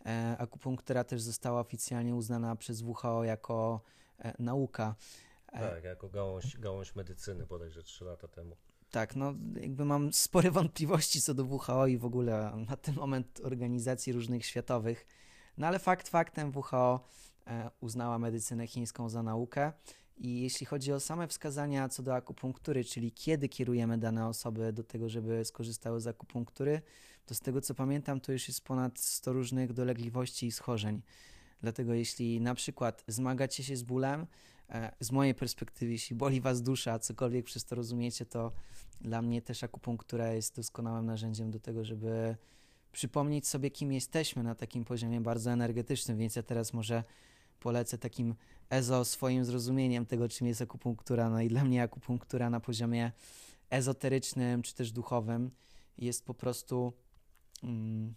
E, 0.07 0.37
akupunktura 0.39 1.05
też 1.05 1.23
została 1.23 1.61
oficjalnie 1.61 2.15
uznana 2.15 2.57
przez 2.57 2.83
WHO 2.83 3.25
jako 3.25 3.81
e, 4.19 4.35
nauka. 4.39 4.95
Tak, 5.53 5.85
jako 5.85 6.09
gałąź, 6.09 6.59
gałąź 6.59 6.95
medycyny 6.95 7.47
bodajże 7.47 7.83
3 7.83 8.05
lata 8.05 8.29
temu. 8.29 8.57
Tak, 8.91 9.17
no 9.17 9.35
jakby 9.61 9.85
mam 9.85 10.13
spore 10.13 10.51
wątpliwości 10.61 11.23
co 11.23 11.35
do 11.35 11.45
WHO 11.45 11.87
i 11.87 11.99
w 11.99 12.05
ogóle 12.05 12.53
na 12.69 12.77
ten 12.77 12.95
moment 12.95 13.41
organizacji 13.45 14.13
różnych 14.13 14.47
światowych, 14.47 15.07
no 15.59 15.67
ale 15.67 15.79
fakt 15.79 16.09
faktem 16.09 16.53
WHO 16.55 17.05
uznała 17.81 18.19
medycynę 18.19 18.67
chińską 18.67 19.09
za 19.09 19.23
naukę 19.23 19.73
i 20.17 20.41
jeśli 20.41 20.67
chodzi 20.67 20.93
o 20.93 21.01
same 21.01 21.29
wskazania 21.29 21.89
co 21.89 22.03
do 22.03 22.15
akupunktury, 22.15 22.85
czyli 22.85 23.13
kiedy 23.13 23.49
kierujemy 23.49 23.99
dane 23.99 24.27
osoby 24.27 24.73
do 24.73 24.85
tego, 24.85 25.09
żeby 25.09 25.45
skorzystały 25.45 26.01
z 26.01 26.07
akupunktury, 26.07 26.83
to 27.27 27.35
z 27.35 27.41
tego 27.41 27.61
co 27.61 27.75
pamiętam, 27.75 28.21
to 28.21 28.33
już 28.33 28.49
jest 28.49 28.65
ponad 28.65 28.99
100 28.99 29.33
różnych 29.33 29.73
dolegliwości 29.73 30.47
i 30.47 30.53
schorzeń. 30.53 31.03
Dlatego 31.61 31.95
jeśli 31.95 32.41
na 32.41 32.55
przykład 32.55 33.05
zmagacie 33.07 33.65
się 33.65 33.77
z 33.77 33.83
bólem, 33.83 34.27
e, 34.69 34.93
z 35.01 35.13
mojej 35.13 35.35
perspektywy, 35.35 35.93
jeśli 35.93 36.17
boli 36.17 36.41
was 36.41 36.63
dusza, 36.63 36.99
cokolwiek 36.99 37.45
przez 37.45 37.65
to 37.65 37.75
rozumiecie, 37.77 38.27
to 38.27 38.53
dla 39.01 39.23
mnie 39.23 39.43
też 39.43 39.65
akupunktura 39.65 40.33
jest 40.33 40.57
doskonałym 40.57 41.07
narzędziem 41.07 41.51
do 41.51 41.61
tego, 41.61 41.85
żeby 41.85 42.37
przypomnieć 42.93 43.49
sobie, 43.49 43.71
kim 43.71 43.93
jesteśmy 43.93 44.43
na 44.43 44.55
takim 44.55 44.85
poziomie 44.85 45.21
bardzo 45.21 45.51
energetycznym, 45.51 46.19
więc 46.19 46.37
ja 46.37 46.43
teraz 46.43 46.73
może 46.73 47.05
polecę 47.61 47.99
takim 47.99 48.35
ezo 48.71 49.05
swoim 49.05 49.45
zrozumieniem 49.45 50.07
tego, 50.07 50.29
czym 50.29 50.47
jest 50.47 50.63
akupunktura. 50.63 51.31
No 51.31 51.41
i 51.41 51.49
dla 51.49 51.65
mnie 51.65 51.83
akupunktura 51.83 52.51
na 52.51 52.61
poziomie 52.61 53.13
ezoterycznym 53.71 54.63
czy 54.63 54.75
też 54.75 54.93
duchowym 54.93 55.51
jest 55.99 56.25
po 56.25 56.35
prostu 56.35 56.93
mm, 57.63 58.15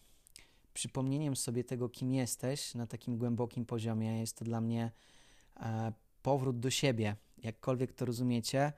przypomnieniem 0.73 1.35
sobie 1.35 1.63
tego, 1.63 1.89
kim 1.89 2.13
jesteś 2.13 2.75
na 2.75 2.87
takim 2.87 3.17
głębokim 3.17 3.65
poziomie. 3.65 4.19
Jest 4.19 4.37
to 4.37 4.45
dla 4.45 4.61
mnie 4.61 4.91
e, 5.59 5.93
powrót 6.21 6.59
do 6.59 6.69
siebie, 6.69 7.15
jakkolwiek 7.37 7.93
to 7.93 8.05
rozumiecie. 8.05 8.73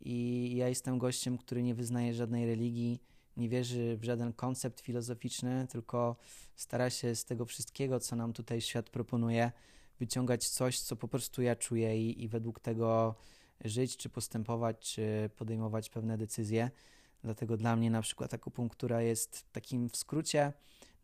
I 0.00 0.52
ja 0.56 0.68
jestem 0.68 0.98
gościem, 0.98 1.38
który 1.38 1.62
nie 1.62 1.74
wyznaje 1.74 2.14
żadnej 2.14 2.46
religii, 2.46 3.00
nie 3.36 3.48
wierzy 3.48 3.96
w 3.96 4.04
żaden 4.04 4.32
koncept 4.32 4.80
filozoficzny, 4.80 5.66
tylko 5.70 6.16
stara 6.56 6.90
się 6.90 7.14
z 7.14 7.24
tego 7.24 7.44
wszystkiego, 7.44 8.00
co 8.00 8.16
nam 8.16 8.32
tutaj 8.32 8.60
świat 8.60 8.90
proponuje, 8.90 9.52
wyciągać 10.00 10.48
coś, 10.48 10.80
co 10.80 10.96
po 10.96 11.08
prostu 11.08 11.42
ja 11.42 11.56
czuję 11.56 12.08
i, 12.08 12.24
i 12.24 12.28
według 12.28 12.60
tego 12.60 13.14
żyć, 13.64 13.96
czy 13.96 14.08
postępować, 14.08 14.78
czy 14.78 15.30
podejmować 15.36 15.90
pewne 15.90 16.18
decyzje. 16.18 16.70
Dlatego 17.22 17.56
dla 17.56 17.76
mnie 17.76 17.90
na 17.90 18.02
przykład 18.02 18.34
akupunktura 18.34 19.02
jest 19.02 19.52
takim 19.52 19.90
w 19.90 19.96
skrócie 19.96 20.52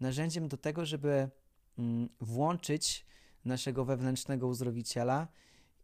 narzędziem 0.01 0.49
do 0.49 0.57
tego, 0.57 0.87
żeby 0.87 1.29
mm, 1.79 2.09
włączyć 2.21 3.07
naszego 3.45 3.85
wewnętrznego 3.85 4.47
uzdrowiciela 4.47 5.29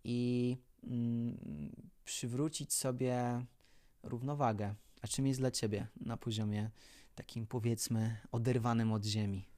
i 0.04 0.56
mm, 0.84 1.72
przywrócić 2.04 2.72
sobie 2.72 3.44
równowagę. 4.02 4.74
A 5.02 5.06
czym 5.06 5.26
jest 5.26 5.40
dla 5.40 5.50
ciebie 5.50 5.86
na 6.00 6.16
poziomie 6.16 6.70
takim 7.14 7.46
powiedzmy 7.46 8.16
oderwanym 8.32 8.92
od 8.92 9.04
ziemi? 9.04 9.51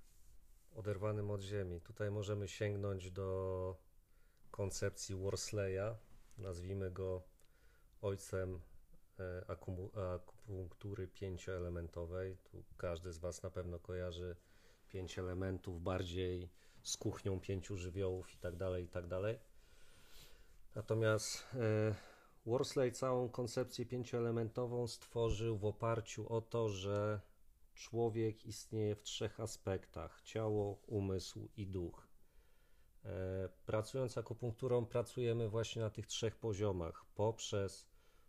Oderwanym 0.74 1.30
od 1.30 1.40
ziemi. 1.40 1.80
Tutaj 1.80 2.10
możemy 2.10 2.48
sięgnąć 2.48 3.10
do 3.10 3.76
koncepcji 4.50 5.14
Worsleya, 5.14 5.96
nazwijmy 6.38 6.90
go 6.90 7.22
ojcem 8.02 8.60
e, 9.18 9.44
akupunktury 9.50 11.08
pięcioelementowej. 11.08 12.36
Tu 12.36 12.64
każdy 12.76 13.12
z 13.12 13.18
Was 13.18 13.42
na 13.42 13.50
pewno 13.50 13.78
kojarzy 13.78 14.36
pięć 14.88 15.18
elementów 15.18 15.82
bardziej 15.82 16.50
z 16.82 16.96
kuchnią 16.96 17.40
pięciu 17.40 17.76
żywiołów 17.76 18.34
i 18.34 18.38
tak 18.38 18.56
dalej, 18.56 18.84
i 18.84 18.88
tak 18.88 19.06
dalej. 19.06 19.38
Natomiast 20.74 21.46
e, 21.54 21.94
Worsley 22.46 22.92
całą 22.92 23.28
koncepcję 23.28 23.86
pięcioelementową 23.86 24.86
stworzył 24.86 25.58
w 25.58 25.64
oparciu 25.64 26.32
o 26.32 26.40
to, 26.40 26.68
że 26.68 27.20
człowiek 27.74 28.46
istnieje 28.46 28.96
w 28.96 29.02
trzech 29.02 29.40
aspektach: 29.40 30.22
ciało, 30.22 30.78
umysł 30.86 31.48
i 31.56 31.66
duch. 31.66 32.08
E, 33.04 33.48
pracując 33.66 34.18
akupunkturą, 34.18 34.86
pracujemy 34.86 35.48
właśnie 35.48 35.82
na 35.82 35.90
tych 35.90 36.06
trzech 36.06 36.36
poziomach 36.36 37.04
poprzez 37.14 37.86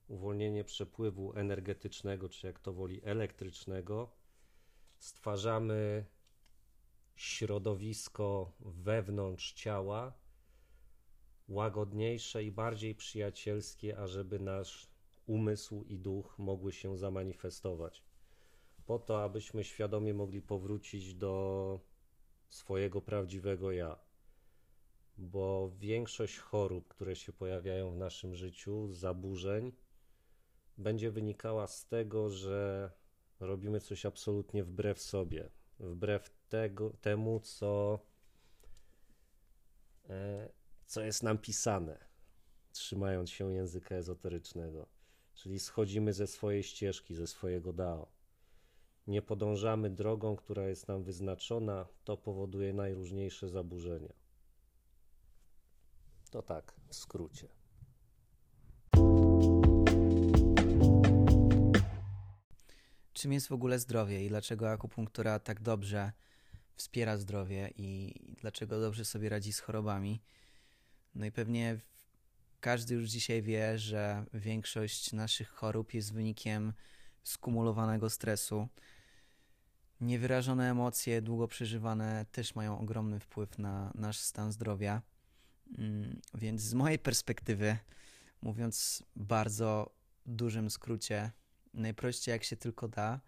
uwolnienie 0.08 0.64
przepływu 0.64 1.34
energetycznego, 1.34 2.30
czy 2.30 2.48
jak 2.48 2.60
to 2.60 2.74
woli 2.74 3.02
elektrycznego, 3.04 4.12
stwarzamy 4.98 6.06
środowisko 7.16 8.52
wewnątrz 8.60 9.54
ciała 9.54 10.14
łagodniejsze 11.48 12.44
i 12.44 12.52
bardziej 12.52 12.96
przyjacielskie, 12.96 13.98
ażeby 13.98 14.40
nasz 14.40 14.88
umysł 15.26 15.84
i 15.84 16.00
duch 16.00 16.36
mogły 16.40 16.72
się 16.74 16.98
zamanifestować. 16.98 18.04
Po 18.86 19.00
to, 19.00 19.24
abyśmy 19.24 19.64
świadomie 19.64 20.14
mogli 20.14 20.42
powrócić 20.42 21.16
do 21.16 21.80
swojego 22.50 23.02
prawdziwego 23.02 23.72
ja. 23.72 24.00
Bo 25.18 25.72
większość 25.78 26.38
chorób, 26.38 26.88
które 26.88 27.16
się 27.16 27.34
pojawiają 27.34 27.92
w 27.92 27.98
naszym 27.98 28.36
życiu, 28.36 28.94
zaburzeń, 28.94 29.72
będzie 30.78 31.12
wynikała 31.12 31.68
z 31.68 31.88
tego, 31.88 32.30
że 32.30 32.92
robimy 33.40 33.80
coś 33.80 34.06
absolutnie 34.06 34.64
wbrew 34.64 35.02
sobie, 35.02 35.50
wbrew 35.80 36.30
tego, 36.50 36.90
temu, 36.90 37.40
co, 37.40 38.00
e, 40.10 40.50
co 40.86 41.02
jest 41.02 41.24
nam 41.24 41.38
pisane, 41.38 42.06
trzymając 42.72 43.30
się 43.30 43.54
języka 43.54 43.96
ezoterycznego. 43.96 44.88
Czyli 45.34 45.60
schodzimy 45.60 46.14
ze 46.14 46.28
swojej 46.28 46.64
ścieżki, 46.64 47.16
ze 47.16 47.28
swojego 47.28 47.74
Dao. 47.74 48.15
Nie 49.08 49.22
podążamy 49.22 49.90
drogą, 49.90 50.36
która 50.36 50.68
jest 50.68 50.88
nam 50.88 51.04
wyznaczona, 51.04 51.86
to 52.04 52.18
powoduje 52.18 52.74
najróżniejsze 52.74 53.50
zaburzenia. 53.50 54.14
To 56.32 56.42
tak 56.42 56.74
w 56.88 56.96
skrócie. 56.96 57.48
Czym 63.14 63.34
jest 63.34 63.48
w 63.48 63.52
ogóle 63.52 63.80
zdrowie 63.80 64.26
i 64.26 64.30
dlaczego 64.30 64.72
akupunktura 64.72 65.40
tak 65.40 65.62
dobrze 65.62 66.12
wspiera 66.76 67.18
zdrowie 67.18 67.70
i 67.78 68.14
dlaczego 68.42 68.80
dobrze 68.80 69.06
sobie 69.06 69.30
radzi 69.30 69.54
z 69.54 69.60
chorobami? 69.60 70.22
No 71.16 71.26
i 71.26 71.32
pewnie 71.32 71.80
każdy 72.60 72.94
już 72.94 73.10
dzisiaj 73.10 73.42
wie, 73.42 73.78
że 73.78 74.26
większość 74.34 75.14
naszych 75.14 75.50
chorób 75.50 75.94
jest 75.94 76.14
wynikiem 76.14 76.74
skumulowanego 77.24 78.10
stresu. 78.10 78.68
Niewyrażone 80.02 80.72
emocje, 80.72 81.22
długo 81.22 81.48
przeżywane, 81.48 82.26
też 82.32 82.56
mają 82.56 82.80
ogromny 82.80 83.20
wpływ 83.20 83.58
na 83.58 83.92
nasz 83.96 84.20
stan 84.20 84.52
zdrowia. 84.52 85.02
Mm, 85.78 86.22
więc 86.34 86.62
z 86.62 86.74
mojej 86.74 87.00
perspektywy, 87.00 87.78
mówiąc 88.42 89.04
bardzo 89.16 89.96
dużym 90.26 90.70
skrócie, 90.70 91.32
najprościej 91.74 92.32
jak 92.32 92.44
się 92.44 92.58
tylko 92.58 92.88
da, 92.88 93.20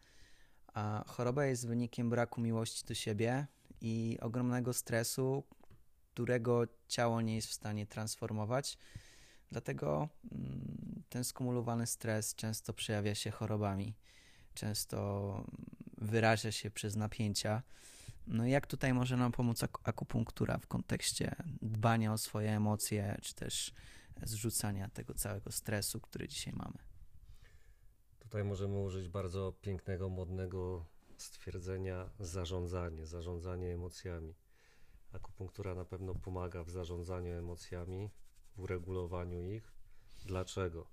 a 0.74 1.04
choroba 1.08 1.46
jest 1.46 1.68
wynikiem 1.68 2.10
braku 2.10 2.42
miłości 2.42 2.86
do 2.86 2.94
siebie 2.94 3.48
i 3.82 4.18
ogromnego 4.22 4.74
stresu, 4.74 5.44
którego 6.14 6.64
ciało 6.88 7.22
nie 7.22 7.36
jest 7.36 7.48
w 7.48 7.54
stanie 7.54 7.86
transformować. 7.86 8.78
Dlatego 9.52 10.10
mm, 10.32 11.04
ten 11.10 11.24
skumulowany 11.24 11.88
stres 11.88 12.36
często 12.36 12.74
przejawia 12.74 13.16
się 13.16 13.32
chorobami, 13.32 13.96
często 14.54 15.44
wyraża 16.08 16.52
się 16.52 16.72
przez 16.72 16.96
napięcia. 16.96 17.64
No 18.28 18.46
jak 18.46 18.68
tutaj 18.68 18.94
może 18.94 19.18
nam 19.18 19.32
pomóc 19.32 19.64
akupunktura 19.84 20.58
w 20.58 20.68
kontekście 20.68 21.36
dbania 21.62 22.14
o 22.14 22.18
swoje 22.18 22.52
emocje, 22.52 23.18
czy 23.22 23.36
też 23.36 23.74
zrzucania 24.24 24.90
tego 24.90 25.14
całego 25.14 25.52
stresu, 25.52 26.02
który 26.02 26.28
dzisiaj 26.28 26.54
mamy? 26.54 26.78
Tutaj 28.20 28.44
możemy 28.44 28.80
użyć 28.80 29.10
bardzo 29.10 29.52
pięknego, 29.62 30.10
modnego 30.10 30.86
stwierdzenia 31.18 32.10
zarządzanie, 32.20 33.06
zarządzanie 33.06 33.74
emocjami. 33.74 34.36
Akupunktura 35.12 35.76
na 35.76 35.86
pewno 35.86 36.16
pomaga 36.16 36.64
w 36.64 36.70
zarządzaniu 36.70 37.34
emocjami, 37.34 38.10
w 38.56 38.60
uregulowaniu 38.60 39.42
ich. 39.42 39.74
Dlaczego? 40.26 40.88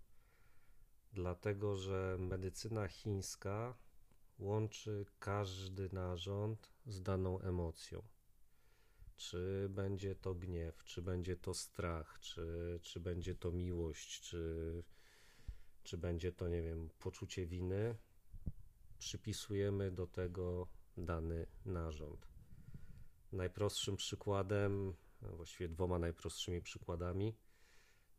Dlatego, 1.12 1.76
że 1.76 2.16
medycyna 2.18 2.88
chińska 2.88 3.74
łączy 4.38 5.06
każdy 5.18 5.88
narząd 5.92 6.72
z 6.86 7.02
daną 7.02 7.40
emocją. 7.40 8.02
Czy 9.16 9.66
będzie 9.70 10.14
to 10.14 10.34
gniew, 10.34 10.84
czy 10.84 11.02
będzie 11.02 11.36
to 11.36 11.54
strach, 11.54 12.18
czy, 12.20 12.78
czy 12.82 13.00
będzie 13.00 13.34
to 13.34 13.52
miłość, 13.52 14.20
czy, 14.20 14.82
czy 15.82 15.98
będzie 15.98 16.32
to, 16.32 16.48
nie 16.48 16.62
wiem, 16.62 16.90
poczucie 16.98 17.46
winy, 17.46 17.96
przypisujemy 18.98 19.90
do 19.90 20.06
tego 20.06 20.68
dany 20.96 21.46
narząd. 21.64 22.28
Najprostszym 23.32 23.96
przykładem, 23.96 24.94
właściwie 25.22 25.68
dwoma 25.68 25.98
najprostszymi 25.98 26.62
przykładami, 26.62 27.36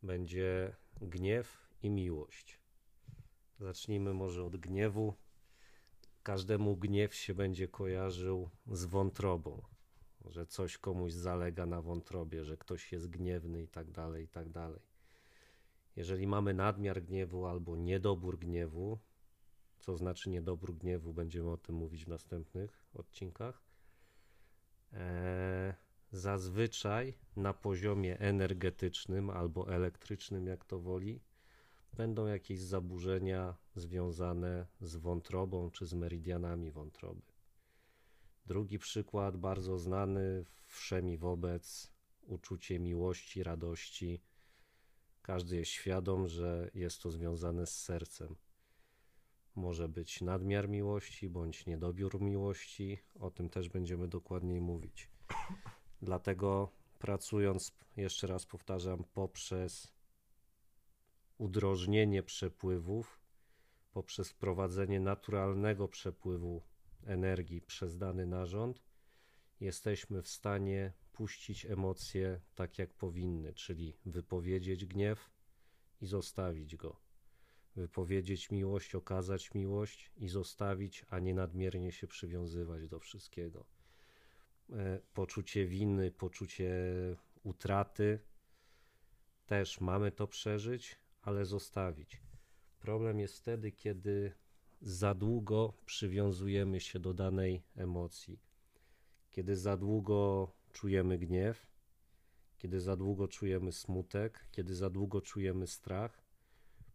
będzie 0.02 0.76
gniew 1.00 1.68
i 1.82 1.90
miłość. 1.90 2.60
Zacznijmy 3.58 4.14
może 4.14 4.44
od 4.44 4.56
gniewu. 4.56 5.14
Każdemu 6.26 6.76
gniew 6.76 7.14
się 7.14 7.34
będzie 7.34 7.68
kojarzył 7.68 8.50
z 8.66 8.84
wątrobą, 8.84 9.62
że 10.24 10.46
coś 10.46 10.78
komuś 10.78 11.12
zalega 11.12 11.66
na 11.66 11.82
wątrobie, 11.82 12.44
że 12.44 12.56
ktoś 12.56 12.92
jest 12.92 13.10
gniewny 13.10 13.62
i 13.62 13.68
tak 13.68 13.90
dalej, 13.90 14.24
i 14.24 14.28
tak 14.28 14.48
dalej. 14.48 14.80
Jeżeli 15.96 16.26
mamy 16.26 16.54
nadmiar 16.54 17.02
gniewu 17.02 17.46
albo 17.46 17.76
niedobór 17.76 18.38
gniewu, 18.38 18.98
co 19.78 19.96
znaczy 19.96 20.30
niedobór 20.30 20.74
gniewu, 20.74 21.12
będziemy 21.12 21.50
o 21.50 21.56
tym 21.56 21.74
mówić 21.74 22.04
w 22.04 22.08
następnych 22.08 22.86
odcinkach. 22.94 23.62
Eee, 24.92 25.74
zazwyczaj 26.12 27.14
na 27.36 27.54
poziomie 27.54 28.18
energetycznym 28.18 29.30
albo 29.30 29.74
elektrycznym, 29.74 30.46
jak 30.46 30.64
to 30.64 30.80
woli, 30.80 31.20
będą 31.96 32.26
jakieś 32.26 32.60
zaburzenia 32.60 33.56
związane 33.74 34.66
z 34.80 34.96
wątrobą 34.96 35.70
czy 35.70 35.86
z 35.86 35.94
meridianami 35.94 36.70
wątroby. 36.70 37.22
Drugi 38.46 38.78
przykład, 38.78 39.36
bardzo 39.36 39.78
znany, 39.78 40.44
wszemi 40.66 41.18
wobec, 41.18 41.92
uczucie 42.26 42.78
miłości, 42.78 43.42
radości. 43.42 44.20
Każdy 45.22 45.56
jest 45.56 45.70
świadom, 45.70 46.28
że 46.28 46.70
jest 46.74 47.02
to 47.02 47.10
związane 47.10 47.66
z 47.66 47.82
sercem. 47.82 48.36
Może 49.54 49.88
być 49.88 50.20
nadmiar 50.20 50.68
miłości 50.68 51.28
bądź 51.28 51.66
niedobiór 51.66 52.20
miłości, 52.20 52.98
o 53.20 53.30
tym 53.30 53.48
też 53.50 53.68
będziemy 53.68 54.08
dokładniej 54.08 54.60
mówić. 54.60 55.08
Dlatego 56.02 56.72
pracując, 56.98 57.72
jeszcze 57.96 58.26
raz 58.26 58.46
powtarzam, 58.46 59.04
poprzez 59.14 59.95
udrożnienie 61.38 62.22
przepływów, 62.22 63.20
poprzez 63.92 64.30
wprowadzenie 64.30 65.00
naturalnego 65.00 65.88
przepływu 65.88 66.62
energii 67.04 67.60
przez 67.60 67.98
dany 67.98 68.26
narząd, 68.26 68.82
jesteśmy 69.60 70.22
w 70.22 70.28
stanie 70.28 70.92
puścić 71.12 71.66
emocje 71.66 72.40
tak, 72.54 72.78
jak 72.78 72.94
powinny, 72.94 73.54
czyli 73.54 73.96
wypowiedzieć 74.06 74.86
gniew 74.86 75.30
i 76.00 76.06
zostawić 76.06 76.76
go. 76.76 77.00
Wypowiedzieć 77.76 78.50
miłość, 78.50 78.94
okazać 78.94 79.54
miłość 79.54 80.12
i 80.16 80.28
zostawić, 80.28 81.04
a 81.08 81.18
nie 81.18 81.34
nadmiernie 81.34 81.92
się 81.92 82.06
przywiązywać 82.06 82.88
do 82.88 82.98
wszystkiego 82.98 83.66
E, 84.72 85.00
poczucie 85.14 85.66
winy, 85.66 86.10
poczucie 86.10 86.70
utraty. 87.42 88.18
Też 89.46 89.80
mamy 89.80 90.12
to 90.12 90.26
przeżyć, 90.26 90.96
ale 91.26 91.44
zostawić. 91.44 92.22
Problem 92.78 93.20
jest 93.20 93.38
wtedy, 93.38 93.72
kiedy 93.72 94.32
za 94.80 95.14
długo 95.14 95.72
przywiązujemy 95.86 96.80
się 96.80 96.98
do 97.00 97.14
danej 97.14 97.62
emocji, 97.76 98.40
kiedy 99.30 99.56
za 99.56 99.76
długo 99.76 100.50
czujemy 100.72 101.18
gniew, 101.18 101.66
kiedy 102.58 102.80
za 102.80 102.96
długo 102.96 103.28
czujemy 103.28 103.72
smutek, 103.72 104.48
kiedy 104.50 104.74
za 104.74 104.90
długo 104.90 105.20
czujemy 105.20 105.66
strach. 105.66 106.22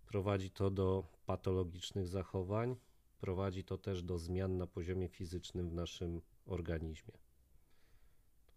Prowadzi 0.05 0.51
to 0.51 0.69
do 0.69 1.07
patologicznych 1.25 2.07
zachowań, 2.07 2.75
prowadzi 3.19 3.63
to 3.63 3.77
też 3.77 4.03
do 4.03 4.19
zmian 4.19 4.57
na 4.57 4.67
poziomie 4.67 5.09
fizycznym 5.09 5.69
w 5.69 5.73
naszym 5.73 6.21
organizmie. 6.45 7.17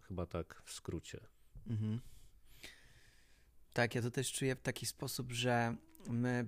Chyba 0.01 0.27
tak 0.27 0.63
w 0.65 0.73
skrócie. 0.73 1.21
Mhm. 1.67 2.01
Tak, 3.75 3.95
ja 3.95 4.03
to 4.03 4.11
też 4.11 4.33
czuję 4.33 4.57
w 4.57 4.61
taki 4.61 4.87
sposób, 4.87 5.33
że 5.33 5.77
my 6.09 6.47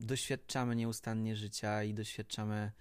doświadczamy 0.00 0.76
nieustannie 0.76 1.36
życia 1.36 1.84
i 1.84 1.94
doświadczamy 1.94 2.72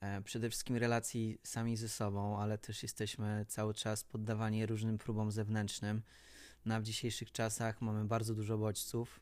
e, 0.00 0.22
przede 0.22 0.50
wszystkim 0.50 0.76
relacji 0.76 1.38
sami 1.44 1.76
ze 1.76 1.88
sobą, 1.88 2.38
ale 2.38 2.58
też 2.58 2.82
jesteśmy 2.82 3.46
cały 3.48 3.74
czas 3.74 4.04
poddawani 4.04 4.66
różnym 4.66 4.98
próbom 4.98 5.32
zewnętrznym. 5.32 6.02
Na 6.64 6.74
no 6.74 6.80
w 6.80 6.84
dzisiejszych 6.84 7.32
czasach 7.32 7.80
mamy 7.80 8.04
bardzo 8.04 8.34
dużo 8.34 8.58
bodźców, 8.58 9.20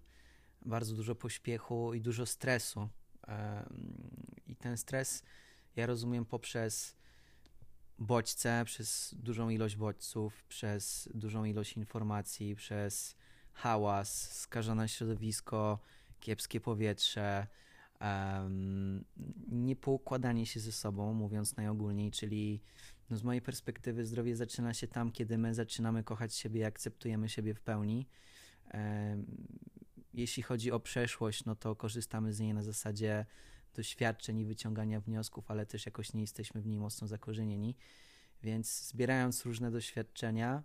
bardzo 0.66 0.94
dużo 0.94 1.14
pośpiechu 1.14 1.94
i 1.94 2.00
dużo 2.00 2.26
stresu. 2.26 2.88
E, 3.28 3.68
I 4.46 4.56
ten 4.56 4.76
stres 4.76 5.22
ja 5.76 5.86
rozumiem 5.86 6.24
poprzez 6.24 6.96
bodźce, 7.98 8.62
przez 8.64 9.14
dużą 9.18 9.48
ilość 9.48 9.76
bodźców, 9.76 10.44
przez 10.44 11.08
dużą 11.14 11.44
ilość 11.44 11.76
informacji, 11.76 12.56
przez 12.56 13.16
hałas, 13.58 14.40
skażone 14.40 14.88
środowisko, 14.88 15.78
kiepskie 16.20 16.60
powietrze, 16.60 17.46
um, 18.00 19.04
niepoukładanie 19.48 20.46
się 20.46 20.60
ze 20.60 20.72
sobą, 20.72 21.12
mówiąc 21.12 21.56
najogólniej, 21.56 22.10
czyli 22.10 22.60
no 23.10 23.16
z 23.16 23.22
mojej 23.22 23.42
perspektywy 23.42 24.06
zdrowie 24.06 24.36
zaczyna 24.36 24.74
się 24.74 24.88
tam, 24.88 25.12
kiedy 25.12 25.38
my 25.38 25.54
zaczynamy 25.54 26.04
kochać 26.04 26.34
siebie 26.34 26.60
i 26.60 26.64
akceptujemy 26.64 27.28
siebie 27.28 27.54
w 27.54 27.60
pełni. 27.60 28.08
Um, 28.74 29.26
jeśli 30.14 30.42
chodzi 30.42 30.72
o 30.72 30.80
przeszłość, 30.80 31.44
no 31.44 31.56
to 31.56 31.76
korzystamy 31.76 32.32
z 32.32 32.40
niej 32.40 32.54
na 32.54 32.62
zasadzie 32.62 33.26
doświadczeń 33.74 34.38
i 34.38 34.44
wyciągania 34.44 35.00
wniosków, 35.00 35.50
ale 35.50 35.66
też 35.66 35.86
jakoś 35.86 36.12
nie 36.12 36.20
jesteśmy 36.20 36.60
w 36.60 36.66
niej 36.66 36.78
mocno 36.78 37.06
zakorzenieni. 37.06 37.76
Więc 38.42 38.88
zbierając 38.88 39.44
różne 39.44 39.70
doświadczenia, 39.70 40.62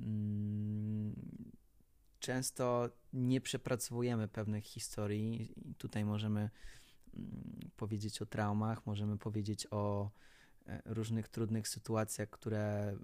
mm, 0.00 1.14
często 2.20 2.90
nie 3.12 3.40
przepracowujemy 3.40 4.28
pewnych 4.28 4.64
historii. 4.64 5.52
I 5.70 5.74
tutaj 5.74 6.04
możemy 6.04 6.50
mm, 7.14 7.70
powiedzieć 7.76 8.22
o 8.22 8.26
traumach, 8.26 8.86
możemy 8.86 9.18
powiedzieć 9.18 9.66
o 9.70 10.10
e, 10.66 10.82
różnych 10.84 11.28
trudnych 11.28 11.68
sytuacjach, 11.68 12.30
które 12.30 12.96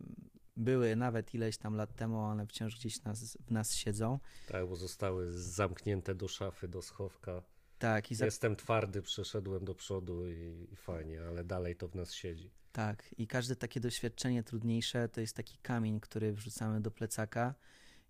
były 0.57 0.97
nawet 0.97 1.35
ileś 1.35 1.57
tam 1.57 1.75
lat 1.75 1.97
temu, 1.97 2.21
ale 2.21 2.47
wciąż 2.47 2.77
gdzieś 2.77 3.03
nas, 3.03 3.37
w 3.37 3.51
nas 3.51 3.75
siedzą. 3.75 4.19
Tak, 4.49 4.69
bo 4.69 4.77
zostały 4.77 5.33
zamknięte 5.33 6.15
do 6.15 6.29
szafy, 6.29 6.69
do 6.69 6.83
schowka. 6.83 7.43
Tak, 7.79 8.11
i 8.11 8.15
za... 8.15 8.25
Jestem 8.25 8.57
twardy, 8.57 9.03
przeszedłem 9.03 9.65
do 9.65 9.75
przodu 9.75 10.29
i, 10.29 10.69
i 10.73 10.77
fajnie, 10.77 11.23
ale 11.23 11.45
dalej 11.45 11.77
to 11.77 11.89
w 11.89 11.95
nas 11.95 12.13
siedzi. 12.13 12.51
Tak, 12.73 13.15
i 13.19 13.27
każde 13.27 13.57
takie 13.57 13.81
doświadczenie 13.81 14.43
trudniejsze 14.43 15.09
to 15.09 15.21
jest 15.21 15.37
taki 15.37 15.59
kamień, 15.59 16.01
który 16.01 16.33
wrzucamy 16.33 16.81
do 16.81 16.91
plecaka 16.91 17.55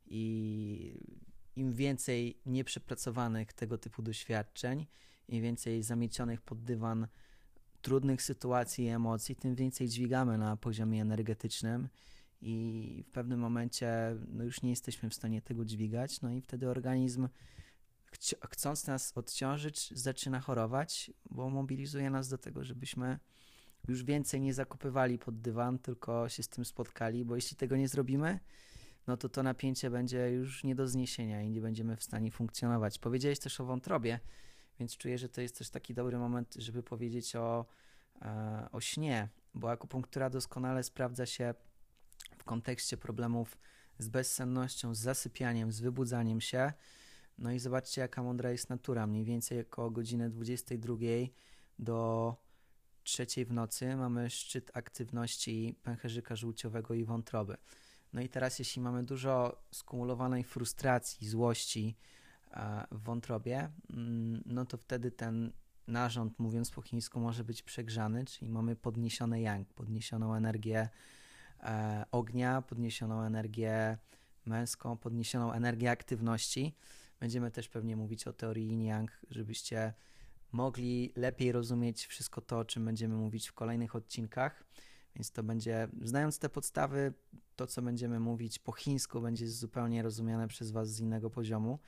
i 0.07 1.19
im 1.57 1.73
więcej 1.73 2.38
nieprzepracowanych 2.47 3.53
tego 3.53 3.79
typu 3.79 4.03
doświadczeń, 4.03 4.87
im 5.29 5.43
więcej 5.43 5.83
zamiecionych 5.83 6.43
pod 6.43 6.64
dywan 6.64 7.07
trudnych 7.83 8.23
sytuacji 8.23 8.85
i 8.85 8.88
emocji, 8.88 9.37
tym 9.37 9.55
więcej 9.55 9.88
dźwigamy 9.88 10.38
na 10.38 10.57
poziomie 10.57 11.03
energetycznym 11.03 11.88
i 12.43 13.05
w 13.07 13.11
pewnym 13.11 13.40
momencie 13.40 14.17
no 14.29 14.45
już 14.45 14.62
nie 14.62 14.71
jesteśmy 14.71 15.11
w 15.11 15.14
stanie 15.14 15.43
tego 15.43 15.64
dźwigać, 15.64 16.21
no 16.21 16.31
i 16.31 16.40
wtedy 16.40 16.71
organizm 16.71 17.29
chcąc 18.51 18.87
nas 18.87 19.12
odciążyć 19.14 19.90
zaczyna 19.99 20.40
chorować, 20.40 21.11
bo 21.31 21.51
mobilizuje 21.51 22.11
nas 22.11 22.29
do 22.29 22.38
tego, 22.38 22.64
żebyśmy 22.64 23.19
już 23.88 24.05
więcej 24.05 24.40
nie 24.40 24.55
zakopywali 24.55 25.19
pod 25.19 25.40
dywan, 25.40 25.79
tylko 25.79 26.29
się 26.29 26.43
z 26.43 26.49
tym 26.49 26.64
spotkali, 26.64 27.25
bo 27.25 27.37
jeśli 27.37 27.57
tego 27.57 27.77
nie 27.77 27.88
zrobimy, 27.88 28.40
no 29.07 29.17
to 29.17 29.29
to 29.29 29.43
napięcie 29.43 29.90
będzie 29.90 30.31
już 30.31 30.64
nie 30.64 30.75
do 30.75 30.88
zniesienia 30.88 31.43
i 31.43 31.51
nie 31.51 31.61
będziemy 31.61 31.97
w 31.97 32.03
stanie 32.03 32.31
funkcjonować. 32.31 32.99
Powiedziałeś 32.99 33.38
też 33.38 33.61
o 33.61 33.64
wątrobie, 33.64 34.21
więc 34.79 34.97
czuję, 34.97 35.19
że 35.19 35.29
to 35.29 35.40
jest 35.40 35.59
też 35.59 35.71
taki 35.71 35.95
dobry 35.95 36.19
moment, 36.19 36.55
żeby 36.59 36.83
powiedzieć 36.83 37.37
o, 37.37 37.67
e, 38.23 38.69
o 38.73 38.81
śnie, 38.81 39.29
bo 39.55 39.71
akupunktura 39.71 40.31
doskonale 40.31 40.83
sprawdza 40.83 41.27
się 41.27 41.55
w 42.38 42.45
kontekście 42.45 42.97
problemów 42.97 43.59
z 43.99 44.09
bezsennością, 44.09 44.95
z 44.95 44.99
zasypianiem, 44.99 45.73
z 45.73 45.81
wybudzaniem 45.81 46.40
się. 46.40 46.73
No 47.38 47.53
i 47.53 47.59
zobaczcie, 47.59 48.01
jaka 48.01 48.23
mądra 48.23 48.51
jest 48.51 48.71
natura. 48.71 49.07
Mniej 49.07 49.25
więcej 49.25 49.61
około 49.61 49.90
godziny 49.90 50.31
22 50.31 50.97
do 51.79 52.37
trzeciej 53.03 53.45
w 53.45 53.53
nocy 53.53 53.97
mamy 53.97 54.31
szczyt 54.31 54.71
aktywności 54.75 55.79
pęcherzyka 55.83 56.37
żółciowego 56.37 56.95
i 56.95 57.05
wątroby. 57.05 57.57
No 58.14 58.20
i 58.20 58.29
teraz, 58.29 58.59
jeśli 58.59 58.83
mamy 58.83 59.03
dużo 59.03 59.62
skumulowanej 59.70 60.44
frustracji, 60.44 61.29
złości 61.29 61.96
e, 62.50 62.87
w 62.90 63.03
wątrobie, 63.03 63.70
mm, 63.90 64.42
no 64.46 64.66
to 64.66 64.77
wtedy 64.77 65.11
ten 65.11 65.53
narząd, 65.87 66.38
mówiąc 66.38 66.70
po 66.70 66.83
chińsku, 66.83 67.20
może 67.20 67.44
być 67.44 67.62
przegrzany, 67.62 68.24
czyli 68.24 68.50
mamy 68.50 68.77
podniesiony 68.77 69.40
yang, 69.40 69.68
podniesioną 69.74 70.35
energię 70.35 70.88
e, 71.61 72.05
ognia, 72.12 72.62
podniesioną 72.62 73.22
energię 73.22 73.98
męską, 74.46 74.96
podniesioną 74.96 75.53
energię 75.53 75.90
aktywności. 75.90 76.74
Będziemy 77.20 77.50
też 77.50 77.68
pewnie 77.68 77.96
mówić 77.96 78.27
o 78.27 78.33
teorii 78.33 78.68
yin-yang, 78.68 79.09
żebyście 79.31 79.92
mogli 80.53 81.12
lepiej 81.16 81.53
rozumieć 81.53 82.07
wszystko 82.07 82.40
to, 82.40 82.59
o 82.59 82.64
czym 82.64 82.85
będziemy 82.85 83.14
mówić 83.14 83.48
w 83.48 83.53
kolejnych 83.53 83.96
odcinkach. 83.96 84.64
Więc 85.16 85.31
to 85.31 85.42
będzie, 85.42 85.88
znając 86.03 86.38
te 86.38 86.48
podstawy, 86.48 87.12
to 87.57 87.66
co 87.66 87.83
będziemy 87.83 88.20
mówić 88.20 88.59
po 88.59 88.72
chińsku 88.72 89.20
będzie 89.20 89.48
zupełnie 89.48 90.03
rozumiane 90.03 90.48
przez 90.48 90.70
Was 90.70 90.88
z 90.88 91.00
innego 91.00 91.31
poziomu. 91.31 91.79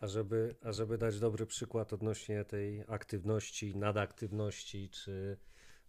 A 0.00 0.06
żeby, 0.06 0.54
a 0.62 0.72
żeby 0.72 0.98
dać 0.98 1.20
dobry 1.20 1.46
przykład 1.46 1.92
odnośnie 1.92 2.44
tej 2.44 2.84
aktywności, 2.88 3.76
nadaktywności 3.76 4.88
czy 4.90 5.36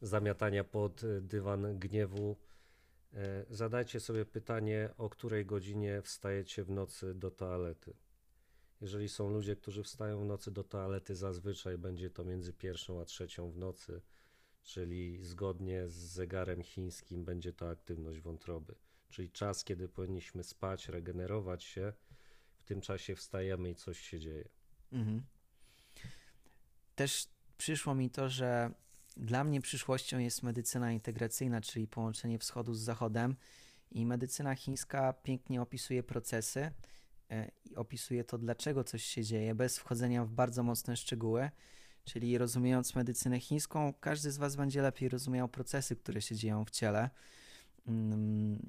zamiatania 0.02 0.64
pod 0.64 1.02
dywan 1.22 1.80
gniewu, 1.80 2.38
e, 3.14 3.46
zadajcie 3.50 4.00
sobie 4.00 4.26
pytanie, 4.26 4.90
o 4.98 5.10
której 5.10 5.46
godzinie 5.46 6.02
wstajecie 6.02 6.64
w 6.64 6.70
nocy 6.70 7.14
do 7.16 7.32
toalety. 7.32 7.94
Jeżeli 8.82 9.10
są 9.10 9.30
ludzie, 9.30 9.56
którzy 9.56 9.84
wstają 9.84 10.22
w 10.22 10.26
nocy 10.26 10.52
do 10.52 10.64
toalety, 10.64 11.16
zazwyczaj 11.16 11.78
będzie 11.78 12.10
to 12.10 12.24
między 12.24 12.54
pierwszą 12.54 13.02
a 13.02 13.06
trzecią 13.06 13.52
w 13.52 13.58
nocy, 13.58 14.02
czyli 14.64 15.24
zgodnie 15.24 15.90
z 15.90 15.94
zegarem 15.94 16.64
chińskim 16.64 17.26
będzie 17.26 17.54
to 17.54 17.70
aktywność 17.70 18.22
wątroby, 18.22 18.76
czyli 19.10 19.32
czas, 19.32 19.64
kiedy 19.64 19.90
powinniśmy 19.90 20.44
spać, 20.44 20.90
regenerować 20.90 21.64
się. 21.64 21.94
W 22.56 22.64
tym 22.64 22.82
czasie 22.82 23.16
wstajemy 23.16 23.70
i 23.70 23.76
coś 23.76 24.00
się 24.00 24.20
dzieje. 24.20 24.50
Mhm. 24.92 25.24
Też 26.96 27.28
przyszło 27.58 27.96
mi 27.96 28.10
to, 28.10 28.30
że 28.30 28.72
dla 29.18 29.44
mnie 29.44 29.62
przyszłością 29.62 30.20
jest 30.20 30.44
medycyna 30.44 30.92
integracyjna, 30.92 31.62
czyli 31.62 31.88
połączenie 31.88 32.40
wschodu 32.40 32.74
z 32.74 32.80
zachodem. 32.80 33.36
I 33.92 34.06
medycyna 34.06 34.56
chińska 34.56 35.14
pięknie 35.14 35.62
opisuje 35.62 36.04
procesy 36.04 36.72
E, 37.34 37.52
i 37.66 37.76
opisuje 37.76 38.24
to, 38.24 38.38
dlaczego 38.38 38.84
coś 38.84 39.04
się 39.04 39.24
dzieje, 39.24 39.56
bez 39.56 39.78
wchodzenia 39.78 40.26
w 40.26 40.32
bardzo 40.32 40.64
mocne 40.64 40.98
szczegóły. 40.98 41.50
Czyli 42.04 42.38
rozumiejąc 42.38 42.96
medycynę 42.96 43.40
chińską, 43.40 43.94
każdy 44.00 44.32
z 44.32 44.38
Was 44.38 44.56
będzie 44.56 44.82
lepiej 44.82 45.10
rozumiał 45.10 45.50
procesy, 45.50 45.96
które 45.96 46.22
się 46.22 46.36
dzieją 46.36 46.66
w 46.66 46.70
ciele. 46.70 47.10
Mm, 47.88 48.60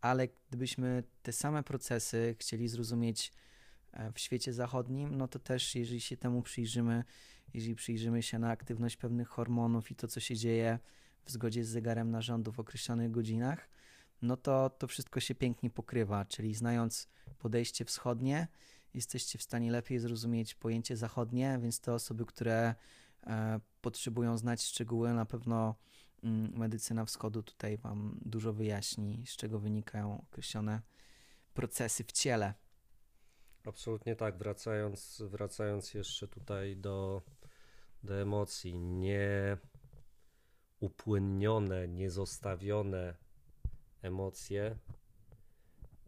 ale 0.00 0.28
gdybyśmy 0.48 1.02
te 1.22 1.32
same 1.32 1.62
procesy 1.62 2.36
chcieli 2.38 2.68
zrozumieć 2.68 3.32
e, 3.92 4.12
w 4.12 4.18
świecie 4.18 4.52
zachodnim, 4.52 5.14
no 5.14 5.28
to 5.28 5.38
też, 5.38 5.74
jeżeli 5.74 6.00
się 6.00 6.16
temu 6.16 6.42
przyjrzymy, 6.42 7.04
jeżeli 7.54 7.74
przyjrzymy 7.74 8.22
się 8.22 8.38
na 8.38 8.50
aktywność 8.50 8.96
pewnych 8.96 9.28
hormonów 9.28 9.90
i 9.90 9.94
to, 9.94 10.08
co 10.08 10.20
się 10.20 10.36
dzieje 10.36 10.78
w 11.24 11.30
zgodzie 11.30 11.64
z 11.64 11.68
zegarem 11.68 12.10
narządu 12.10 12.52
w 12.52 12.60
określonych 12.60 13.10
godzinach, 13.10 13.68
no 14.22 14.36
to 14.36 14.70
to 14.70 14.86
wszystko 14.86 15.20
się 15.20 15.34
pięknie 15.34 15.70
pokrywa, 15.70 16.24
czyli 16.24 16.54
znając 16.54 17.08
podejście 17.38 17.84
wschodnie, 17.84 18.48
jesteście 18.94 19.38
w 19.38 19.42
stanie 19.42 19.70
lepiej 19.70 19.98
zrozumieć 19.98 20.54
pojęcie 20.54 20.96
zachodnie, 20.96 21.58
więc 21.62 21.80
te 21.80 21.94
osoby, 21.94 22.26
które 22.26 22.74
e, 23.26 23.60
potrzebują 23.80 24.38
znać 24.38 24.62
szczegóły, 24.62 25.14
na 25.14 25.26
pewno 25.26 25.74
mm, 26.22 26.58
medycyna 26.58 27.04
wschodu 27.04 27.42
tutaj 27.42 27.78
Wam 27.78 28.18
dużo 28.24 28.52
wyjaśni, 28.52 29.24
z 29.26 29.36
czego 29.36 29.58
wynikają 29.58 30.20
określone 30.20 30.82
procesy 31.54 32.04
w 32.04 32.12
ciele. 32.12 32.54
Absolutnie 33.66 34.16
tak. 34.16 34.38
Wracając, 34.38 35.22
wracając 35.26 35.94
jeszcze 35.94 36.28
tutaj 36.28 36.76
do, 36.76 37.22
do 38.02 38.14
emocji, 38.14 38.78
nie 38.78 39.56
upłynnione, 40.80 41.88
niezostawione 41.88 43.14
emocje 44.02 44.78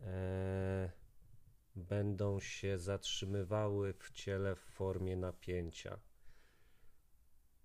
e, 0.03 1.00
będą 1.76 2.40
się 2.40 2.78
zatrzymywały 2.78 3.92
w 3.92 4.11
ciele 4.11 4.54
w 4.54 4.61
formie 4.61 5.16
napięcia. 5.16 5.98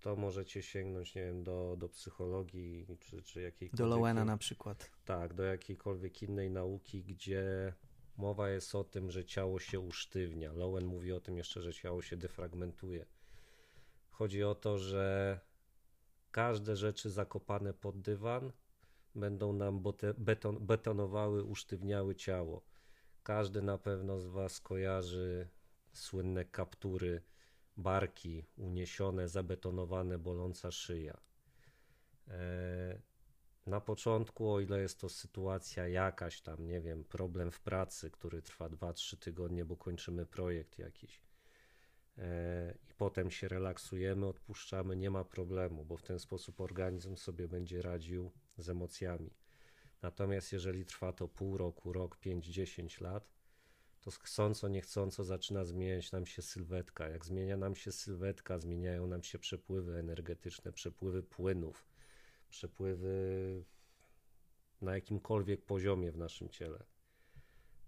To 0.00 0.16
możecie 0.16 0.62
sięgnąć, 0.62 1.14
nie 1.14 1.22
wiem, 1.22 1.44
do, 1.44 1.76
do 1.78 1.88
psychologii 1.88 2.86
czy, 3.00 3.22
czy 3.22 3.40
jakiejkolwiek. 3.40 3.90
Do 3.90 3.96
Lowena 3.96 4.24
na 4.24 4.36
przykład. 4.36 4.90
Tak, 5.04 5.34
do 5.34 5.42
jakiejkolwiek 5.42 6.22
innej 6.22 6.50
nauki, 6.50 7.04
gdzie 7.04 7.72
mowa 8.16 8.50
jest 8.50 8.74
o 8.74 8.84
tym, 8.84 9.10
że 9.10 9.24
ciało 9.24 9.60
się 9.60 9.80
usztywnia. 9.80 10.52
Lowen 10.52 10.86
mówi 10.86 11.12
o 11.12 11.20
tym 11.20 11.36
jeszcze, 11.36 11.62
że 11.62 11.74
ciało 11.74 12.02
się 12.02 12.16
defragmentuje. 12.16 13.06
Chodzi 14.10 14.44
o 14.44 14.54
to, 14.54 14.78
że 14.78 15.40
każde 16.30 16.76
rzeczy 16.76 17.10
zakopane 17.10 17.74
pod 17.74 18.00
dywan 18.00 18.52
będą 19.14 19.52
nam 19.52 19.82
beton, 20.18 20.66
betonowały, 20.66 21.44
usztywniały 21.44 22.14
ciało. 22.14 22.62
Każdy 23.26 23.62
na 23.62 23.78
pewno 23.78 24.20
z 24.20 24.26
Was 24.26 24.60
kojarzy 24.60 25.48
słynne 25.92 26.44
kaptury, 26.44 27.22
barki 27.76 28.44
uniesione, 28.56 29.28
zabetonowane, 29.28 30.18
boląca 30.18 30.70
szyja. 30.70 31.20
E, 32.28 33.00
na 33.66 33.80
początku, 33.80 34.52
o 34.52 34.60
ile 34.60 34.80
jest 34.80 35.00
to 35.00 35.08
sytuacja 35.08 35.88
jakaś 35.88 36.40
tam, 36.40 36.66
nie 36.66 36.80
wiem, 36.80 37.04
problem 37.04 37.50
w 37.50 37.60
pracy, 37.60 38.10
który 38.10 38.42
trwa 38.42 38.68
2-3 38.68 39.16
tygodnie, 39.16 39.64
bo 39.64 39.76
kończymy 39.76 40.26
projekt 40.26 40.78
jakiś, 40.78 41.22
e, 42.18 42.74
i 42.90 42.94
potem 42.94 43.30
się 43.30 43.48
relaksujemy, 43.48 44.26
odpuszczamy, 44.26 44.96
nie 44.96 45.10
ma 45.10 45.24
problemu, 45.24 45.84
bo 45.84 45.96
w 45.96 46.02
ten 46.02 46.18
sposób 46.18 46.60
organizm 46.60 47.16
sobie 47.16 47.48
będzie 47.48 47.82
radził 47.82 48.32
z 48.58 48.68
emocjami. 48.68 49.30
Natomiast 50.02 50.52
jeżeli 50.52 50.84
trwa 50.84 51.12
to 51.12 51.28
pół 51.28 51.56
roku, 51.58 51.92
rok, 51.92 52.18
5-10 52.18 53.02
lat, 53.02 53.36
to 54.00 54.10
chcąco, 54.10 54.68
niechcąco 54.68 55.24
zaczyna 55.24 55.64
zmieniać 55.64 56.12
nam 56.12 56.26
się 56.26 56.42
sylwetka. 56.42 57.08
Jak 57.08 57.24
zmienia 57.24 57.56
nam 57.56 57.76
się 57.76 57.92
sylwetka, 57.92 58.58
zmieniają 58.58 59.06
nam 59.06 59.22
się 59.22 59.38
przepływy 59.38 59.98
energetyczne, 59.98 60.72
przepływy 60.72 61.22
płynów, 61.22 61.86
przepływy 62.50 63.64
na 64.80 64.94
jakimkolwiek 64.94 65.64
poziomie 65.64 66.12
w 66.12 66.16
naszym 66.16 66.48
ciele. 66.48 66.84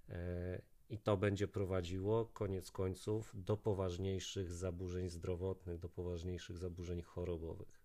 E, 0.09 0.63
I 0.91 0.99
to 0.99 1.17
będzie 1.17 1.49
prowadziło 1.49 2.27
koniec 2.27 2.71
końców 2.71 3.33
do 3.35 3.57
poważniejszych 3.57 4.53
zaburzeń 4.53 5.09
zdrowotnych, 5.09 5.79
do 5.79 5.89
poważniejszych 5.89 6.59
zaburzeń 6.59 7.03
chorobowych. 7.03 7.81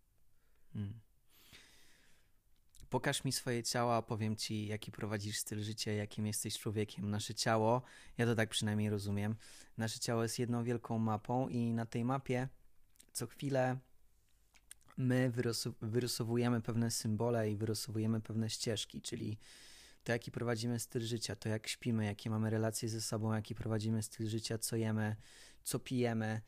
Hmm. 0.74 1.00
Pokaż 2.94 3.24
mi 3.24 3.32
swoje 3.32 3.64
ciało, 3.64 3.96
a 3.96 4.02
powiem 4.02 4.36
ci, 4.36 4.68
jaki 4.68 4.92
prowadzisz 4.92 5.38
styl 5.38 5.64
życia, 5.64 5.92
jakim 5.92 6.28
jesteś 6.28 6.60
człowiekiem. 6.60 7.10
Nasze 7.10 7.34
ciało, 7.34 7.82
ja 8.18 8.26
to 8.26 8.36
tak 8.36 8.50
przynajmniej 8.50 8.90
rozumiem, 8.90 9.36
nasze 9.78 10.00
ciało 10.00 10.24
jest 10.24 10.40
jedną 10.40 10.64
wielką 10.64 11.00
mapą 11.00 11.50
i 11.50 11.74
na 11.74 11.86
tej 11.86 12.06
mapie 12.06 12.48
co 13.14 13.28
chwilę 13.28 13.78
my 14.98 15.32
wyrysowujemy 15.82 16.62
pewne 16.62 16.92
symbole 16.92 17.52
i 17.52 17.56
wyrysowujemy 17.56 18.22
pewne 18.22 18.50
ścieżki, 18.50 19.02
czyli 19.02 19.38
to, 20.04 20.12
jaki 20.12 20.32
prowadzimy 20.32 20.80
styl 20.80 21.02
życia, 21.02 21.36
to 21.36 21.50
jak 21.50 21.68
śpimy, 21.68 22.06
jakie 22.06 22.30
mamy 22.30 22.50
relacje 22.50 22.90
ze 22.90 23.02
sobą, 23.02 23.34
jaki 23.34 23.56
prowadzimy 23.56 24.04
styl 24.04 24.28
życia, 24.28 24.58
co 24.58 24.76
jemy, 24.76 25.16
co 25.64 25.80
pijemy, 25.80 26.42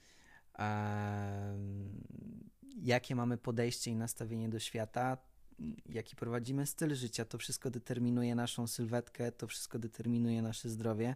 jakie 2.78 3.16
mamy 3.16 3.38
podejście 3.38 3.92
i 3.92 3.96
nastawienie 3.96 4.50
do 4.50 4.60
świata, 4.60 5.18
jaki 5.90 6.16
prowadzimy 6.16 6.66
styl 6.66 6.96
życia, 6.96 7.26
to 7.26 7.38
wszystko 7.38 7.72
determinuje 7.72 8.36
naszą 8.36 8.68
sylwetkę, 8.68 9.32
to 9.32 9.48
wszystko 9.48 9.80
determinuje 9.80 10.42
nasze 10.42 10.70
zdrowie. 10.70 11.16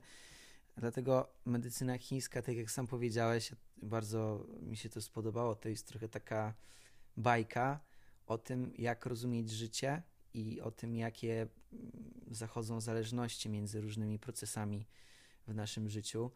Dlatego 0.78 1.30
medycyna 1.46 1.98
chińska, 1.98 2.42
tak 2.42 2.56
jak 2.56 2.72
sam 2.72 2.88
powiedziałeś, 2.88 3.52
bardzo 3.82 4.46
mi 4.62 4.78
się 4.78 4.90
to 4.90 5.02
spodobało. 5.02 5.56
To 5.56 5.70
jest 5.70 5.88
trochę 5.88 6.10
taka 6.10 6.54
bajka 7.18 7.80
o 8.28 8.38
tym, 8.38 8.72
jak 8.78 9.06
rozumieć 9.06 9.52
życie 9.52 10.02
i 10.34 10.62
o 10.62 10.72
tym, 10.72 10.96
jakie 10.96 11.48
zachodzą 12.32 12.82
zależności 12.82 13.50
między 13.50 13.82
różnymi 13.82 14.20
procesami 14.20 14.86
w 15.48 15.56
naszym 15.56 15.90
życiu. 15.90 16.32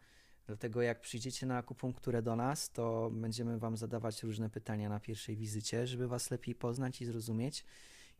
Dlatego 0.46 0.82
jak 0.82 1.00
przyjdziecie 1.00 1.46
na 1.46 1.56
akupunkturę 1.56 2.22
do 2.22 2.36
nas, 2.36 2.70
to 2.70 3.10
będziemy 3.12 3.58
Wam 3.58 3.76
zadawać 3.76 4.22
różne 4.22 4.50
pytania 4.50 4.88
na 4.88 5.00
pierwszej 5.00 5.36
wizycie, 5.36 5.86
żeby 5.86 6.08
Was 6.08 6.30
lepiej 6.30 6.54
poznać 6.54 7.02
i 7.02 7.06
zrozumieć. 7.06 7.64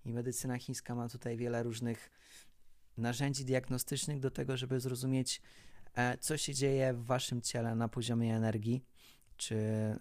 I 0.05 0.13
medycyna 0.13 0.59
chińska 0.59 0.95
ma 0.95 1.09
tutaj 1.09 1.37
wiele 1.37 1.63
różnych 1.63 2.11
narzędzi 2.97 3.45
diagnostycznych 3.45 4.21
do 4.21 4.31
tego, 4.31 4.57
żeby 4.57 4.81
zrozumieć, 4.81 5.43
e, 5.95 6.19
co 6.19 6.37
się 6.37 6.55
dzieje 6.55 6.95
w 6.95 7.05
Waszym 7.05 7.43
ciele 7.43 7.75
na 7.75 7.89
poziomie 7.89 8.37
energii 8.37 8.85
czy 9.37 9.57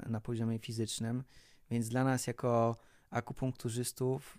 na 0.09 0.21
poziomie 0.21 0.59
fizycznym. 0.59 1.23
Więc 1.71 1.89
dla 1.89 2.03
nas, 2.03 2.27
jako 2.27 2.77
akupunkturzystów, 3.09 4.37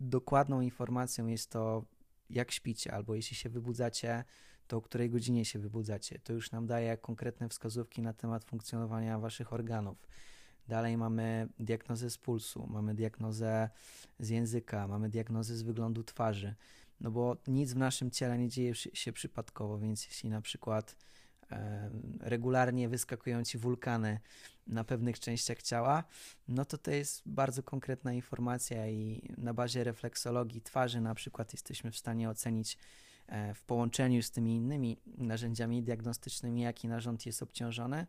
dokładną 0.00 0.60
informacją 0.60 1.26
jest 1.26 1.50
to, 1.50 1.84
jak 2.30 2.50
śpicie, 2.50 2.92
albo 2.94 3.14
jeśli 3.14 3.36
się 3.36 3.48
wybudzacie, 3.48 4.24
to 4.68 4.76
o 4.76 4.80
której 4.80 5.10
godzinie 5.10 5.44
się 5.44 5.58
wybudzacie. 5.58 6.18
To 6.18 6.32
już 6.32 6.50
nam 6.50 6.66
daje 6.66 6.96
konkretne 6.96 7.48
wskazówki 7.48 8.02
na 8.02 8.12
temat 8.12 8.44
funkcjonowania 8.44 9.18
waszych 9.18 9.52
organów. 9.52 10.08
Dalej 10.68 10.96
mamy 10.96 11.48
diagnozę 11.58 12.10
z 12.10 12.18
pulsu, 12.18 12.66
mamy 12.66 12.94
diagnozę 12.94 13.70
z 14.18 14.28
języka, 14.28 14.88
mamy 14.88 15.08
diagnozę 15.08 15.56
z 15.56 15.62
wyglądu 15.62 16.04
twarzy. 16.04 16.54
No 17.00 17.10
bo 17.10 17.36
nic 17.46 17.72
w 17.72 17.76
naszym 17.76 18.10
ciele 18.10 18.38
nie 18.38 18.48
dzieje 18.48 18.74
się 18.74 19.12
przypadkowo, 19.12 19.78
więc 19.78 20.06
jeśli 20.06 20.30
na 20.30 20.40
przykład 20.40 20.96
regularnie 22.20 22.88
wyskakują 22.88 23.44
ci 23.44 23.58
wulkany 23.58 24.20
na 24.66 24.84
pewnych 24.84 25.20
częściach 25.20 25.62
ciała, 25.62 26.04
no 26.48 26.64
to 26.64 26.78
to 26.78 26.90
jest 26.90 27.22
bardzo 27.26 27.62
konkretna 27.62 28.12
informacja 28.12 28.88
i 28.88 29.28
na 29.38 29.54
bazie 29.54 29.84
refleksologii 29.84 30.62
twarzy 30.62 31.00
na 31.00 31.14
przykład 31.14 31.52
jesteśmy 31.52 31.90
w 31.90 31.96
stanie 31.96 32.30
ocenić 32.30 32.78
w 33.54 33.62
połączeniu 33.62 34.22
z 34.22 34.30
tymi 34.30 34.56
innymi 34.56 34.98
narzędziami 35.06 35.82
diagnostycznymi, 35.82 36.60
jaki 36.60 36.88
narząd 36.88 37.26
jest 37.26 37.42
obciążony 37.42 38.06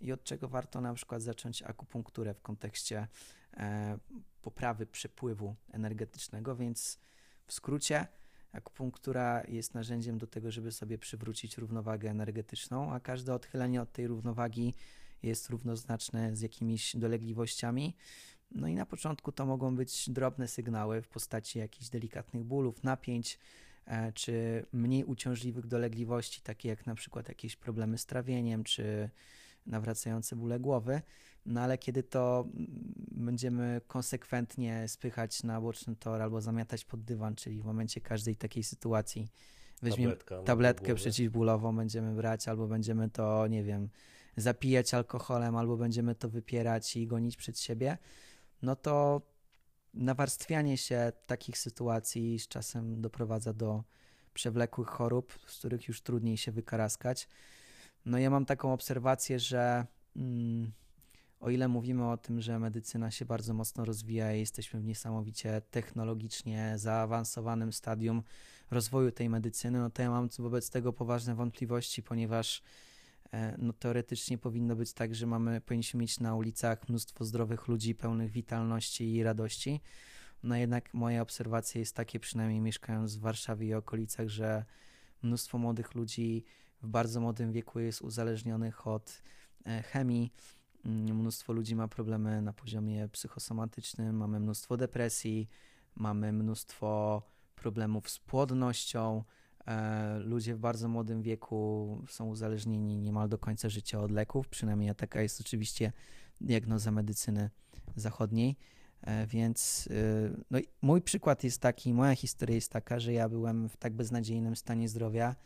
i 0.00 0.12
od 0.12 0.24
czego 0.24 0.48
warto 0.48 0.80
na 0.80 0.94
przykład 0.94 1.22
zacząć 1.22 1.62
akupunkturę 1.62 2.34
w 2.34 2.40
kontekście 2.40 3.08
e, 3.56 3.98
poprawy 4.42 4.86
przepływu 4.86 5.54
energetycznego, 5.72 6.56
więc 6.56 6.98
w 7.46 7.52
skrócie 7.52 8.06
Akupunktura 8.52 9.42
jest 9.48 9.74
narzędziem 9.74 10.18
do 10.18 10.26
tego, 10.26 10.50
żeby 10.50 10.72
sobie 10.72 10.98
przywrócić 10.98 11.58
równowagę 11.58 12.10
energetyczną, 12.10 12.92
a 12.92 13.00
każde 13.00 13.34
odchylenie 13.34 13.82
od 13.82 13.92
tej 13.92 14.06
równowagi 14.06 14.74
jest 15.22 15.50
równoznaczne 15.50 16.36
z 16.36 16.40
jakimiś 16.40 16.96
dolegliwościami. 16.96 17.96
No 18.50 18.68
i 18.68 18.74
na 18.74 18.86
początku 18.86 19.32
to 19.32 19.46
mogą 19.46 19.76
być 19.76 20.10
drobne 20.10 20.48
sygnały 20.48 21.02
w 21.02 21.08
postaci 21.08 21.58
jakichś 21.58 21.88
delikatnych 21.88 22.44
bólów, 22.44 22.84
napięć, 22.84 23.34
e, 23.34 23.38
czy 24.14 24.66
mniej 24.72 25.04
uciążliwych 25.04 25.66
dolegliwości, 25.66 26.40
takie 26.40 26.68
jak 26.68 26.86
na 26.86 26.94
przykład 26.94 27.28
jakieś 27.28 27.56
problemy 27.56 27.98
z 27.98 28.06
trawieniem, 28.06 28.64
czy 28.64 29.10
nawracające 29.66 30.36
bóle 30.36 30.60
głowy. 30.60 31.02
No 31.46 31.60
ale 31.60 31.78
kiedy 31.78 32.02
to 32.02 32.48
będziemy 33.10 33.80
konsekwentnie 33.86 34.88
spychać 34.88 35.42
na 35.42 35.60
boczny 35.60 35.96
tor 35.96 36.22
albo 36.22 36.40
zamiatać 36.40 36.84
pod 36.84 37.02
dywan, 37.02 37.34
czyli 37.34 37.60
w 37.62 37.64
momencie 37.64 38.00
każdej 38.00 38.36
takiej 38.36 38.62
sytuacji 38.62 39.28
weźmiemy 39.82 40.12
Tabletka 40.12 40.42
tabletkę 40.42 40.94
przeciwbólową, 40.94 41.76
będziemy 41.76 42.14
brać 42.14 42.48
albo 42.48 42.66
będziemy 42.66 43.10
to, 43.10 43.46
nie 43.46 43.64
wiem, 43.64 43.88
zapijać 44.36 44.94
alkoholem, 44.94 45.56
albo 45.56 45.76
będziemy 45.76 46.14
to 46.14 46.28
wypierać 46.28 46.96
i 46.96 47.06
gonić 47.06 47.36
przed 47.36 47.58
siebie, 47.58 47.98
no 48.62 48.76
to 48.76 49.22
nawarstwianie 49.94 50.76
się 50.78 51.12
takich 51.26 51.58
sytuacji 51.58 52.38
z 52.38 52.48
czasem 52.48 53.00
doprowadza 53.00 53.52
do 53.52 53.84
przewlekłych 54.34 54.88
chorób, 54.88 55.38
z 55.46 55.58
których 55.58 55.88
już 55.88 56.02
trudniej 56.02 56.36
się 56.36 56.52
wykaraskać. 56.52 57.28
No 58.04 58.18
ja 58.18 58.30
mam 58.30 58.46
taką 58.46 58.72
obserwację, 58.72 59.38
że 59.38 59.86
mm, 60.16 60.72
o 61.40 61.50
ile 61.50 61.68
mówimy 61.68 62.10
o 62.10 62.16
tym, 62.16 62.40
że 62.40 62.58
medycyna 62.58 63.10
się 63.10 63.24
bardzo 63.24 63.54
mocno 63.54 63.84
rozwija 63.84 64.34
i 64.34 64.40
jesteśmy 64.40 64.80
w 64.80 64.84
niesamowicie 64.84 65.62
technologicznie 65.70 66.72
zaawansowanym 66.76 67.72
stadium 67.72 68.22
rozwoju 68.70 69.12
tej 69.12 69.28
medycyny, 69.28 69.78
no 69.78 69.90
to 69.90 70.02
ja 70.02 70.10
mam 70.10 70.28
wobec 70.38 70.70
tego 70.70 70.92
poważne 70.92 71.34
wątpliwości, 71.34 72.02
ponieważ 72.02 72.62
no, 73.58 73.72
teoretycznie 73.72 74.38
powinno 74.38 74.76
być 74.76 74.92
tak, 74.92 75.14
że 75.14 75.26
mamy, 75.26 75.60
powinniśmy 75.60 76.00
mieć 76.00 76.20
na 76.20 76.34
ulicach 76.34 76.88
mnóstwo 76.88 77.24
zdrowych 77.24 77.68
ludzi, 77.68 77.94
pełnych 77.94 78.30
witalności 78.30 79.14
i 79.14 79.22
radości. 79.22 79.80
No 80.42 80.56
jednak 80.56 80.94
moja 80.94 81.22
obserwacja 81.22 81.78
jest 81.78 81.96
takie, 81.96 82.20
przynajmniej 82.20 82.60
mieszkając 82.60 83.16
w 83.16 83.20
Warszawie 83.20 83.66
i 83.66 83.74
okolicach, 83.74 84.28
że 84.28 84.64
mnóstwo 85.22 85.58
młodych 85.58 85.94
ludzi 85.94 86.44
w 86.82 86.88
bardzo 86.88 87.20
młodym 87.20 87.52
wieku 87.52 87.80
jest 87.80 88.02
uzależnionych 88.02 88.86
od 88.86 89.22
e, 89.66 89.82
chemii, 89.82 90.32
Mm, 90.84 91.16
mnóstwo 91.16 91.52
ludzi 91.52 91.76
ma 91.76 91.88
problemy 91.88 92.42
na 92.42 92.52
poziomie 92.52 93.08
psychosomatycznym, 93.08 94.16
mamy 94.16 94.40
mnóstwo 94.40 94.76
depresji, 94.76 95.48
mamy 95.96 96.32
mnóstwo 96.32 97.22
problemów 97.56 98.10
z 98.10 98.18
płodnością. 98.18 99.24
E, 99.66 100.18
ludzie 100.18 100.54
w 100.54 100.58
bardzo 100.58 100.88
młodym 100.88 101.22
wieku 101.22 101.98
są 102.08 102.28
uzależnieni 102.28 102.98
niemal 102.98 103.28
do 103.28 103.38
końca 103.38 103.68
życia 103.68 104.00
od 104.00 104.10
leków, 104.10 104.48
przynajmniej 104.48 104.94
taka 104.94 105.22
jest 105.22 105.40
oczywiście 105.40 105.92
diagnoza 106.40 106.90
medycyny 106.90 107.50
zachodniej. 107.96 108.56
E, 109.02 109.26
więc 109.26 109.88
e, 109.90 110.30
no, 110.50 110.58
mój 110.82 111.02
przykład 111.02 111.44
jest 111.44 111.60
taki, 111.60 111.94
moja 111.94 112.14
historia 112.14 112.54
jest 112.54 112.72
taka, 112.72 113.00
że 113.00 113.12
ja 113.12 113.28
byłem 113.28 113.68
w 113.68 113.76
tak 113.76 113.92
beznadziejnym 113.92 114.56
stanie 114.56 114.88
zdrowia, 114.88 115.36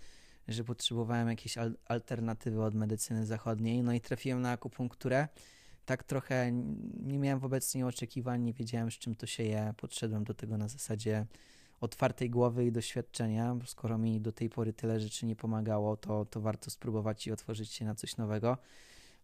że 0.48 0.64
potrzebowałem 0.64 1.29
jakiejś 1.29 1.59
al 1.59 1.74
alternatywy 1.88 2.62
od 2.62 2.74
medycyny 2.74 3.27
zachodniej, 3.27 3.83
no 3.83 3.92
i 3.92 4.00
trafiłem 4.00 4.40
na 4.40 4.50
akupunkturę. 4.50 5.29
Tak 5.85 6.03
trochę 6.03 6.53
nie 7.03 7.18
miałem 7.18 7.38
wobec 7.38 7.74
niej 7.74 7.85
oczekiwań, 7.85 8.42
nie 8.42 8.53
wiedziałem 8.53 8.90
z 8.90 8.94
czym 8.94 9.14
to 9.14 9.27
się 9.27 9.42
je. 9.42 9.74
Podszedłem 9.77 10.24
do 10.24 10.35
tego 10.35 10.59
na 10.59 10.68
zasadzie 10.68 11.27
otwartej 11.81 12.31
głowy 12.31 12.67
i 12.67 12.73
doświadczenia. 12.73 13.57
Skoro 13.67 13.99
mi 13.99 14.21
do 14.21 14.33
tej 14.33 14.51
pory 14.51 14.73
tyle 14.73 15.01
rzeczy 15.01 15.27
nie 15.27 15.37
pomagało, 15.37 15.97
to, 15.97 16.25
to 16.25 16.41
warto 16.41 16.71
spróbować 16.71 17.27
i 17.27 17.33
otworzyć 17.33 17.73
się 17.73 17.85
na 17.85 17.95
coś 17.95 18.17
nowego. 18.17 18.59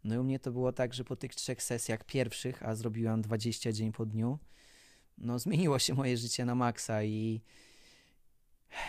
No 0.04 0.14
i 0.14 0.18
u 0.18 0.24
mnie 0.24 0.38
to 0.38 0.52
było 0.52 0.72
tak, 0.72 0.94
że 0.94 1.04
po 1.04 1.16
tych 1.16 1.34
trzech 1.34 1.62
sesjach 1.62 2.04
pierwszych, 2.04 2.62
a 2.62 2.74
zrobiłem 2.74 3.22
20 3.22 3.72
dzień 3.72 3.92
po 3.92 4.06
dniu, 4.06 4.38
no 5.18 5.38
zmieniło 5.38 5.78
się 5.78 5.94
moje 5.94 6.16
życie 6.16 6.44
na 6.44 6.54
maksa 6.54 7.02
i 7.02 7.40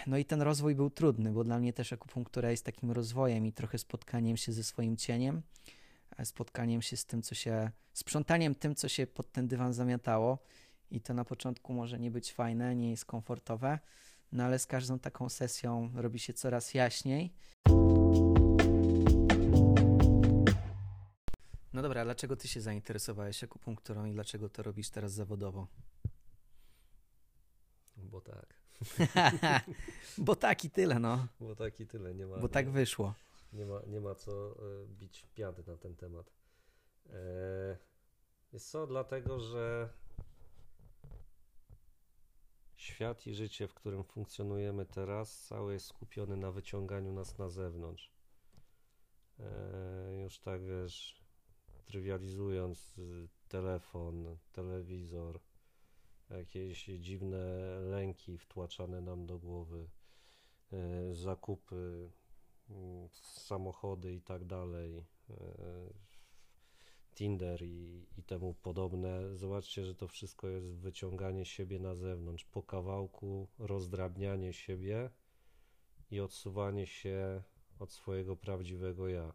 no 0.07 0.17
i 0.17 0.25
ten 0.25 0.41
rozwój 0.41 0.75
był 0.75 0.89
trudny, 0.89 1.31
bo 1.31 1.43
dla 1.43 1.59
mnie 1.59 1.73
też 1.73 1.93
akupunktura 1.93 2.51
jest 2.51 2.65
takim 2.65 2.91
rozwojem 2.91 3.45
i 3.45 3.53
trochę 3.53 3.77
spotkaniem 3.77 4.37
się 4.37 4.51
ze 4.51 4.63
swoim 4.63 4.97
cieniem, 4.97 5.41
e, 6.17 6.25
spotkaniem 6.25 6.81
się 6.81 6.97
z 6.97 7.05
tym, 7.05 7.21
co 7.21 7.35
się, 7.35 7.71
sprzątaniem 7.93 8.55
tym, 8.55 8.75
co 8.75 8.89
się 8.89 9.07
pod 9.07 9.31
ten 9.31 9.47
dywan 9.47 9.73
zamiatało. 9.73 10.37
I 10.91 11.01
to 11.01 11.13
na 11.13 11.25
początku 11.25 11.73
może 11.73 11.99
nie 11.99 12.11
być 12.11 12.33
fajne, 12.33 12.75
nie 12.75 12.89
jest 12.89 13.05
komfortowe, 13.05 13.79
no 14.31 14.43
ale 14.43 14.59
z 14.59 14.65
każdą 14.65 14.99
taką 14.99 15.29
sesją 15.29 15.91
robi 15.95 16.19
się 16.19 16.33
coraz 16.33 16.73
jaśniej. 16.73 17.33
No 21.73 21.81
dobra, 21.81 22.03
dlaczego 22.03 22.35
ty 22.35 22.47
się 22.47 22.61
zainteresowałeś 22.61 23.43
akupunkturą 23.43 24.05
i 24.05 24.13
dlaczego 24.13 24.49
to 24.49 24.63
robisz 24.63 24.89
teraz 24.89 25.11
zawodowo? 25.11 25.67
Bo 27.97 28.21
tak. 28.21 28.61
Bo 30.17 30.35
tak 30.35 30.65
i 30.65 30.69
tyle, 30.69 30.99
no. 30.99 31.27
Bo 31.39 31.55
tak 31.55 31.79
i 31.79 31.87
tyle, 31.87 32.13
nie 32.13 32.27
ma. 32.27 32.37
Bo 32.37 32.49
tak 32.49 32.69
wyszło. 32.69 33.13
Nie 33.53 33.65
ma, 33.65 33.81
nie 33.87 34.01
ma 34.01 34.15
co 34.15 34.31
e, 34.31 34.87
bić 34.87 35.27
piady 35.33 35.63
na 35.67 35.77
ten 35.77 35.95
temat. 35.95 36.31
E, 37.09 37.77
jest 38.53 38.69
co? 38.69 38.87
Dlatego, 38.87 39.39
że 39.39 39.89
świat 42.81 43.27
i 43.27 43.35
życie, 43.35 43.67
w 43.67 43.73
którym 43.73 44.03
funkcjonujemy 44.03 44.85
teraz, 44.85 45.45
cały 45.45 45.73
jest 45.73 45.85
skupiony 45.85 46.37
na 46.37 46.51
wyciąganiu 46.51 47.13
nas 47.13 47.37
na 47.37 47.49
zewnątrz. 47.49 48.11
E, 49.39 50.21
już 50.23 50.39
tak 50.39 50.65
wiesz, 50.65 51.21
trywializując 51.85 52.97
y, 52.97 53.27
telefon, 53.47 54.37
telewizor, 54.51 55.39
jakieś 56.29 56.85
dziwne 56.85 57.37
lęki 57.79 58.37
wtłaczane 58.37 59.01
nam 59.01 59.25
do 59.25 59.39
głowy, 59.39 59.89
e, 60.73 61.13
zakupy, 61.13 62.11
mm, 62.69 63.09
samochody 63.21 64.13
i 64.13 64.21
tak 64.21 64.45
dalej, 64.45 64.97
e, 65.29 65.33
Tinder 67.15 67.63
i, 67.63 68.07
i 68.17 68.23
temu 68.23 68.53
podobne. 68.53 69.37
Zobaczcie, 69.37 69.85
że 69.85 69.95
to 69.95 70.07
wszystko 70.07 70.47
jest 70.47 70.67
wyciąganie 70.67 71.45
siebie 71.45 71.79
na 71.79 71.95
zewnątrz, 71.95 72.45
po 72.45 72.63
kawałku 72.63 73.47
rozdrabnianie 73.59 74.53
siebie 74.53 75.09
i 76.11 76.19
odsuwanie 76.19 76.87
się 76.87 77.43
od 77.79 77.91
swojego 77.91 78.35
prawdziwego 78.35 79.07
ja. 79.07 79.33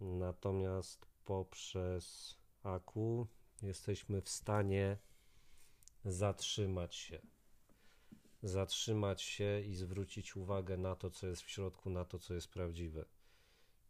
Natomiast 0.00 1.06
poprzez 1.24 2.36
aku 2.62 3.26
jesteśmy 3.62 4.22
w 4.22 4.28
stanie 4.28 4.98
zatrzymać 6.04 6.94
się. 6.96 7.20
Zatrzymać 8.42 9.22
się 9.22 9.60
i 9.60 9.74
zwrócić 9.74 10.36
uwagę 10.36 10.76
na 10.76 10.96
to, 10.96 11.10
co 11.10 11.26
jest 11.26 11.42
w 11.42 11.50
środku, 11.50 11.90
na 11.90 12.04
to, 12.04 12.18
co 12.18 12.34
jest 12.34 12.48
prawdziwe. 12.48 13.04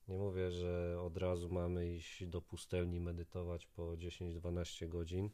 Nie 0.09 0.19
mówię, 0.19 0.51
że 0.51 1.01
od 1.01 1.17
razu 1.17 1.49
mamy 1.51 1.95
iść 1.95 2.27
do 2.27 2.43
pustelni 2.43 3.01
medytować 3.01 3.67
po 3.67 3.83
10-12 3.83 4.89
godzin, 4.89 5.31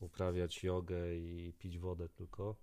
uprawiać 0.00 0.64
jogę 0.64 1.16
i 1.16 1.52
pić 1.58 1.78
wodę 1.78 2.08
tylko. 2.08 2.56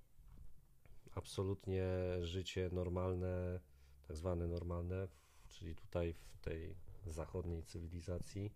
Absolutnie 1.15 1.87
życie 2.21 2.69
normalne, 2.71 3.59
tak 4.07 4.17
zwane 4.17 4.47
normalne, 4.47 5.07
czyli 5.49 5.75
tutaj 5.75 6.13
w 6.13 6.37
tej 6.37 6.75
zachodniej 7.05 7.63
cywilizacji, 7.63 8.53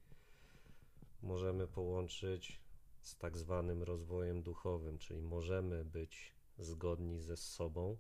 możemy 1.22 1.68
połączyć 1.68 2.62
z 3.02 3.18
tak 3.18 3.38
zwanym 3.38 3.84
rozwojem 3.84 4.44
duchowym, 4.44 4.98
czyli 4.98 5.22
możemy 5.22 5.86
być 5.86 6.36
zgodni 6.58 7.20
ze 7.20 7.38
sobą, 7.38 7.98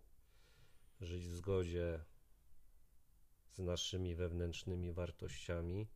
żyć 1.02 1.28
w 1.28 1.36
zgodzie 1.36 2.06
z 3.52 3.60
naszymi 3.60 4.16
wewnętrznymi 4.16 4.94
wartościami, 4.94 5.88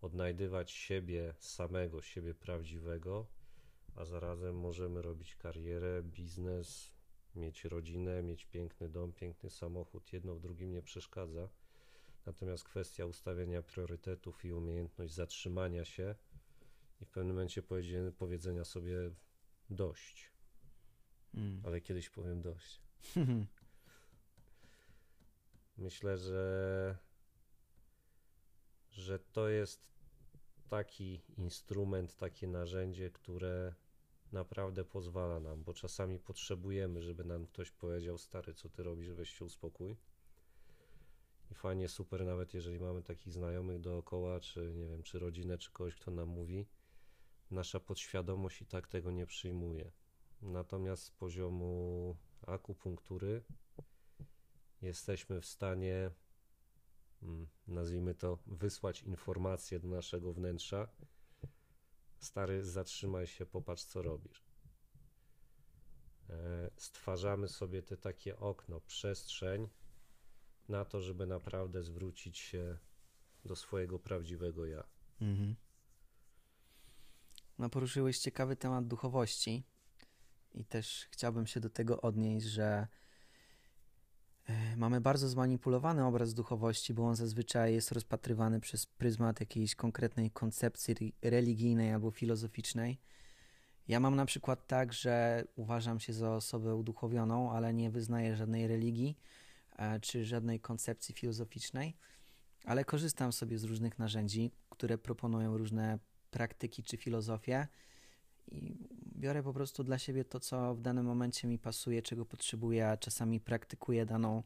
odnajdywać 0.00 0.70
siebie 0.70 1.34
samego, 1.38 2.02
siebie 2.02 2.34
prawdziwego, 2.34 3.26
a 3.96 4.04
zarazem 4.04 4.58
możemy 4.58 5.02
robić 5.02 5.36
karierę, 5.36 6.02
biznes, 6.02 6.92
mieć 7.34 7.64
rodzinę, 7.64 8.22
mieć 8.22 8.46
piękny 8.46 8.88
dom, 8.88 9.12
piękny 9.12 9.50
samochód. 9.50 10.12
Jedno 10.12 10.34
w 10.34 10.40
drugim 10.40 10.72
nie 10.72 10.82
przeszkadza. 10.82 11.48
Natomiast 12.26 12.64
kwestia 12.64 13.06
ustawienia 13.06 13.62
priorytetów 13.62 14.44
i 14.44 14.52
umiejętność 14.52 15.14
zatrzymania 15.14 15.84
się 15.84 16.14
i 17.00 17.04
w 17.04 17.10
pewnym 17.10 17.36
momencie 17.36 17.62
powiedzenia 18.18 18.64
sobie 18.64 19.10
dość. 19.70 20.30
Mm. 21.34 21.62
Ale 21.64 21.80
kiedyś 21.80 22.10
powiem 22.10 22.42
dość. 22.42 22.80
Myślę, 25.76 26.18
że, 26.18 26.98
że 28.90 29.18
to 29.18 29.48
jest 29.48 29.80
taki 30.68 31.20
instrument, 31.36 32.16
takie 32.16 32.48
narzędzie, 32.48 33.10
które 33.10 33.74
naprawdę 34.32 34.84
pozwala 34.84 35.40
nam, 35.40 35.64
bo 35.64 35.74
czasami 35.74 36.18
potrzebujemy, 36.18 37.02
żeby 37.02 37.24
nam 37.24 37.46
ktoś 37.46 37.70
powiedział, 37.70 38.18
stary, 38.18 38.54
co 38.54 38.68
ty 38.68 38.82
robisz, 38.82 39.10
weź 39.10 39.30
się 39.30 39.44
uspokój. 39.44 39.96
I 41.50 41.54
fajnie, 41.54 41.88
super, 41.88 42.24
nawet 42.24 42.54
jeżeli 42.54 42.80
mamy 42.80 43.02
takich 43.02 43.32
znajomych 43.32 43.80
dookoła, 43.80 44.40
czy 44.40 44.74
nie 44.74 44.88
wiem, 44.88 45.02
czy 45.02 45.18
rodzinę, 45.18 45.58
czy 45.58 45.72
kogoś, 45.72 45.94
kto 45.94 46.10
nam 46.10 46.28
mówi, 46.28 46.66
nasza 47.50 47.80
podświadomość 47.80 48.62
i 48.62 48.66
tak 48.66 48.88
tego 48.88 49.10
nie 49.10 49.26
przyjmuje. 49.26 49.92
Natomiast 50.42 51.02
z 51.02 51.10
poziomu 51.10 52.16
akupunktury 52.46 53.42
jesteśmy 54.84 55.40
w 55.40 55.46
stanie, 55.46 56.10
mm, 57.22 57.46
nazwijmy 57.66 58.14
to, 58.14 58.38
wysłać 58.46 59.02
informację 59.02 59.80
do 59.80 59.88
naszego 59.88 60.32
wnętrza. 60.32 60.88
Stary, 62.18 62.64
zatrzymaj 62.64 63.26
się, 63.26 63.46
popatrz, 63.46 63.84
co 63.84 64.02
robisz. 64.02 64.44
E, 66.30 66.70
stwarzamy 66.76 67.48
sobie 67.48 67.82
te 67.82 67.96
takie 67.96 68.38
okno, 68.38 68.80
przestrzeń 68.80 69.68
na 70.68 70.84
to, 70.84 71.00
żeby 71.00 71.26
naprawdę 71.26 71.82
zwrócić 71.82 72.38
się 72.38 72.78
do 73.44 73.56
swojego 73.56 73.98
prawdziwego 73.98 74.66
ja. 74.66 74.84
Mhm. 75.20 75.56
No, 77.58 77.70
poruszyłeś 77.70 78.18
ciekawy 78.18 78.56
temat 78.56 78.86
duchowości 78.86 79.64
i 80.54 80.64
też 80.64 81.06
chciałbym 81.10 81.46
się 81.46 81.60
do 81.60 81.70
tego 81.70 82.00
odnieść, 82.00 82.46
że 82.46 82.88
mamy 84.76 85.00
bardzo 85.00 85.28
zmanipulowany 85.28 86.04
obraz 86.04 86.34
duchowości, 86.34 86.94
bo 86.94 87.06
on 87.06 87.16
zazwyczaj 87.16 87.74
jest 87.74 87.92
rozpatrywany 87.92 88.60
przez 88.60 88.86
pryzmat 88.86 89.40
jakiejś 89.40 89.74
konkretnej 89.74 90.30
koncepcji 90.30 91.14
religijnej 91.22 91.92
albo 91.92 92.10
filozoficznej. 92.10 93.00
Ja 93.88 94.00
mam 94.00 94.16
na 94.16 94.26
przykład 94.26 94.66
tak, 94.66 94.92
że 94.92 95.44
uważam 95.56 96.00
się 96.00 96.12
za 96.12 96.34
osobę 96.34 96.74
uduchowioną, 96.74 97.52
ale 97.52 97.74
nie 97.74 97.90
wyznaję 97.90 98.36
żadnej 98.36 98.66
religii 98.66 99.18
e, 99.76 100.00
czy 100.00 100.24
żadnej 100.24 100.60
koncepcji 100.60 101.14
filozoficznej, 101.14 101.96
ale 102.64 102.84
korzystam 102.84 103.32
sobie 103.32 103.58
z 103.58 103.64
różnych 103.64 103.98
narzędzi, 103.98 104.50
które 104.70 104.98
proponują 104.98 105.58
różne 105.58 105.98
praktyki 106.30 106.82
czy 106.82 106.96
filozofię 106.96 107.68
i 108.50 108.88
biorę 109.24 109.42
po 109.42 109.52
prostu 109.52 109.84
dla 109.84 109.98
siebie 109.98 110.24
to, 110.24 110.40
co 110.40 110.74
w 110.74 110.80
danym 110.80 111.06
momencie 111.06 111.48
mi 111.48 111.58
pasuje, 111.58 112.02
czego 112.02 112.24
potrzebuję, 112.24 112.88
a 112.88 112.96
czasami 112.96 113.40
praktykuję 113.40 114.06
daną 114.06 114.42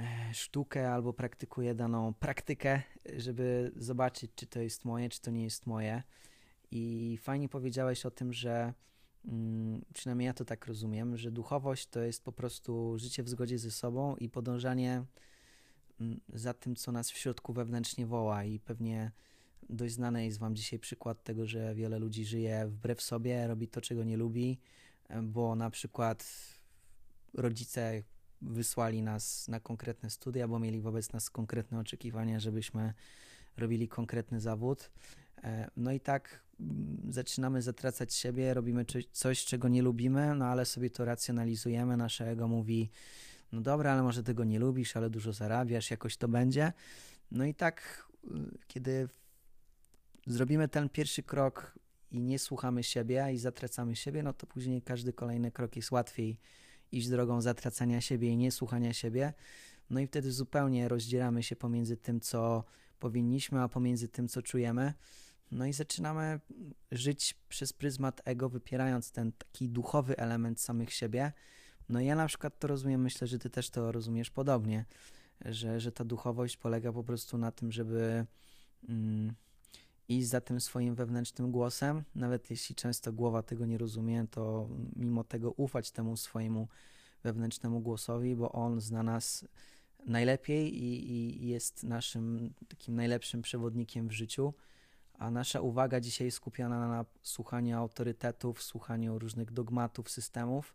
e, 0.00 0.34
sztukę 0.34 0.92
albo 0.92 1.12
praktykuję 1.12 1.74
daną 1.74 2.14
praktykę, 2.14 2.82
żeby 3.16 3.72
zobaczyć, 3.76 4.30
czy 4.34 4.46
to 4.46 4.60
jest 4.60 4.84
moje, 4.84 5.08
czy 5.08 5.20
to 5.20 5.30
nie 5.30 5.44
jest 5.44 5.66
moje. 5.66 6.02
I 6.70 7.18
fajnie 7.22 7.48
powiedziałeś 7.48 8.06
o 8.06 8.10
tym, 8.10 8.32
że 8.32 8.72
mm, 9.24 9.84
przynajmniej 9.94 10.26
ja 10.26 10.34
to 10.34 10.44
tak 10.44 10.66
rozumiem, 10.66 11.16
że 11.16 11.30
duchowość 11.30 11.86
to 11.86 12.00
jest 12.00 12.24
po 12.24 12.32
prostu 12.32 12.98
życie 12.98 13.22
w 13.22 13.28
zgodzie 13.28 13.58
ze 13.58 13.70
sobą 13.70 14.16
i 14.16 14.28
podążanie 14.28 15.04
mm, 16.00 16.20
za 16.28 16.54
tym, 16.54 16.76
co 16.76 16.92
nas 16.92 17.10
w 17.10 17.16
środku 17.16 17.52
wewnętrznie 17.52 18.06
woła 18.06 18.44
i 18.44 18.58
pewnie 18.58 19.12
dość 19.70 19.94
znany 19.94 20.24
jest 20.24 20.38
Wam 20.38 20.56
dzisiaj 20.56 20.78
przykład 20.78 21.22
tego, 21.22 21.46
że 21.46 21.74
wiele 21.74 21.98
ludzi 21.98 22.24
żyje 22.24 22.66
wbrew 22.66 23.02
sobie, 23.02 23.46
robi 23.46 23.68
to, 23.68 23.80
czego 23.80 24.04
nie 24.04 24.16
lubi, 24.16 24.58
bo 25.22 25.54
na 25.54 25.70
przykład 25.70 26.26
rodzice 27.34 28.02
wysłali 28.42 29.02
nas 29.02 29.48
na 29.48 29.60
konkretne 29.60 30.10
studia, 30.10 30.48
bo 30.48 30.58
mieli 30.58 30.80
wobec 30.80 31.12
nas 31.12 31.30
konkretne 31.30 31.80
oczekiwania, 31.80 32.40
żebyśmy 32.40 32.94
robili 33.56 33.88
konkretny 33.88 34.40
zawód. 34.40 34.90
E, 35.42 35.70
no 35.76 35.92
i 35.92 36.00
tak 36.00 36.42
mm, 36.60 37.12
zaczynamy 37.12 37.62
zatracać 37.62 38.14
siebie, 38.14 38.54
robimy 38.54 38.84
coś, 39.12 39.44
czego 39.44 39.68
nie 39.68 39.82
lubimy, 39.82 40.34
no 40.34 40.46
ale 40.46 40.64
sobie 40.64 40.90
to 40.90 41.04
racjonalizujemy. 41.04 41.96
Nasze 41.96 42.30
ego 42.30 42.48
mówi, 42.48 42.90
no 43.52 43.60
dobra, 43.60 43.92
ale 43.92 44.02
może 44.02 44.22
tego 44.22 44.44
nie 44.44 44.58
lubisz, 44.58 44.96
ale 44.96 45.10
dużo 45.10 45.32
zarabiasz, 45.32 45.90
jakoś 45.90 46.16
to 46.16 46.28
będzie. 46.28 46.72
No 47.30 47.44
i 47.44 47.54
tak, 47.54 48.06
y, 48.24 48.28
kiedy 48.66 49.08
zrobimy 50.26 50.68
ten 50.68 50.88
pierwszy 50.88 51.22
krok 51.22 51.78
i 52.10 52.20
nie 52.20 52.38
słuchamy 52.38 52.82
siebie 52.82 53.28
i 53.32 53.38
zatracamy 53.38 53.96
siebie, 53.96 54.22
no 54.22 54.32
to 54.32 54.46
później 54.46 54.82
każdy 54.82 55.12
kolejny 55.12 55.50
krok 55.52 55.76
jest 55.76 55.90
łatwiej 55.90 56.38
iść 56.92 57.08
drogą 57.08 57.40
zatracania 57.40 58.00
siebie 58.00 58.28
i 58.28 58.36
niesłuchania 58.36 58.92
siebie. 58.92 59.32
No 59.90 60.00
i 60.00 60.06
wtedy 60.06 60.32
zupełnie 60.32 60.88
rozdzielamy 60.88 61.42
się 61.42 61.56
pomiędzy 61.56 61.96
tym, 61.96 62.20
co 62.20 62.64
powinniśmy, 62.98 63.62
a 63.62 63.68
pomiędzy 63.68 64.08
tym, 64.08 64.28
co 64.28 64.42
czujemy. 64.42 64.94
No 65.50 65.66
i 65.66 65.72
zaczynamy 65.72 66.40
żyć 66.92 67.34
przez 67.48 67.72
pryzmat 67.72 68.20
ego, 68.24 68.48
wypierając 68.48 69.12
ten 69.12 69.32
taki 69.32 69.68
duchowy 69.68 70.16
element 70.16 70.60
samych 70.60 70.92
siebie. 70.92 71.32
No 71.88 72.00
ja 72.00 72.16
na 72.16 72.26
przykład 72.26 72.58
to 72.58 72.68
rozumiem, 72.68 73.00
myślę, 73.00 73.26
że 73.26 73.38
ty 73.38 73.50
też 73.50 73.70
to 73.70 73.92
rozumiesz 73.92 74.30
podobnie, 74.30 74.84
że, 75.44 75.80
że 75.80 75.92
ta 75.92 76.04
duchowość 76.04 76.56
polega 76.56 76.92
po 76.92 77.04
prostu 77.04 77.38
na 77.38 77.52
tym, 77.52 77.72
żeby 77.72 78.26
mm, 78.88 79.34
iść 80.08 80.28
za 80.28 80.40
tym 80.40 80.60
swoim 80.60 80.94
wewnętrznym 80.94 81.52
głosem, 81.52 82.04
nawet 82.14 82.50
jeśli 82.50 82.74
często 82.74 83.12
głowa 83.12 83.42
tego 83.42 83.66
nie 83.66 83.78
rozumie, 83.78 84.26
to 84.30 84.68
mimo 84.96 85.24
tego 85.24 85.52
ufać 85.52 85.90
temu 85.90 86.16
swojemu 86.16 86.68
wewnętrznemu 87.22 87.80
głosowi, 87.80 88.36
bo 88.36 88.52
on 88.52 88.80
zna 88.80 89.02
nas 89.02 89.44
najlepiej 90.06 90.82
i, 90.82 91.12
i 91.44 91.48
jest 91.48 91.82
naszym 91.82 92.54
takim 92.68 92.96
najlepszym 92.96 93.42
przewodnikiem 93.42 94.08
w 94.08 94.12
życiu. 94.12 94.54
A 95.18 95.30
nasza 95.30 95.60
uwaga 95.60 96.00
dzisiaj 96.00 96.30
skupiona 96.30 96.88
na 96.88 97.04
słuchaniu 97.22 97.78
autorytetów, 97.78 98.62
słuchaniu 98.62 99.18
różnych 99.18 99.52
dogmatów, 99.52 100.10
systemów. 100.10 100.74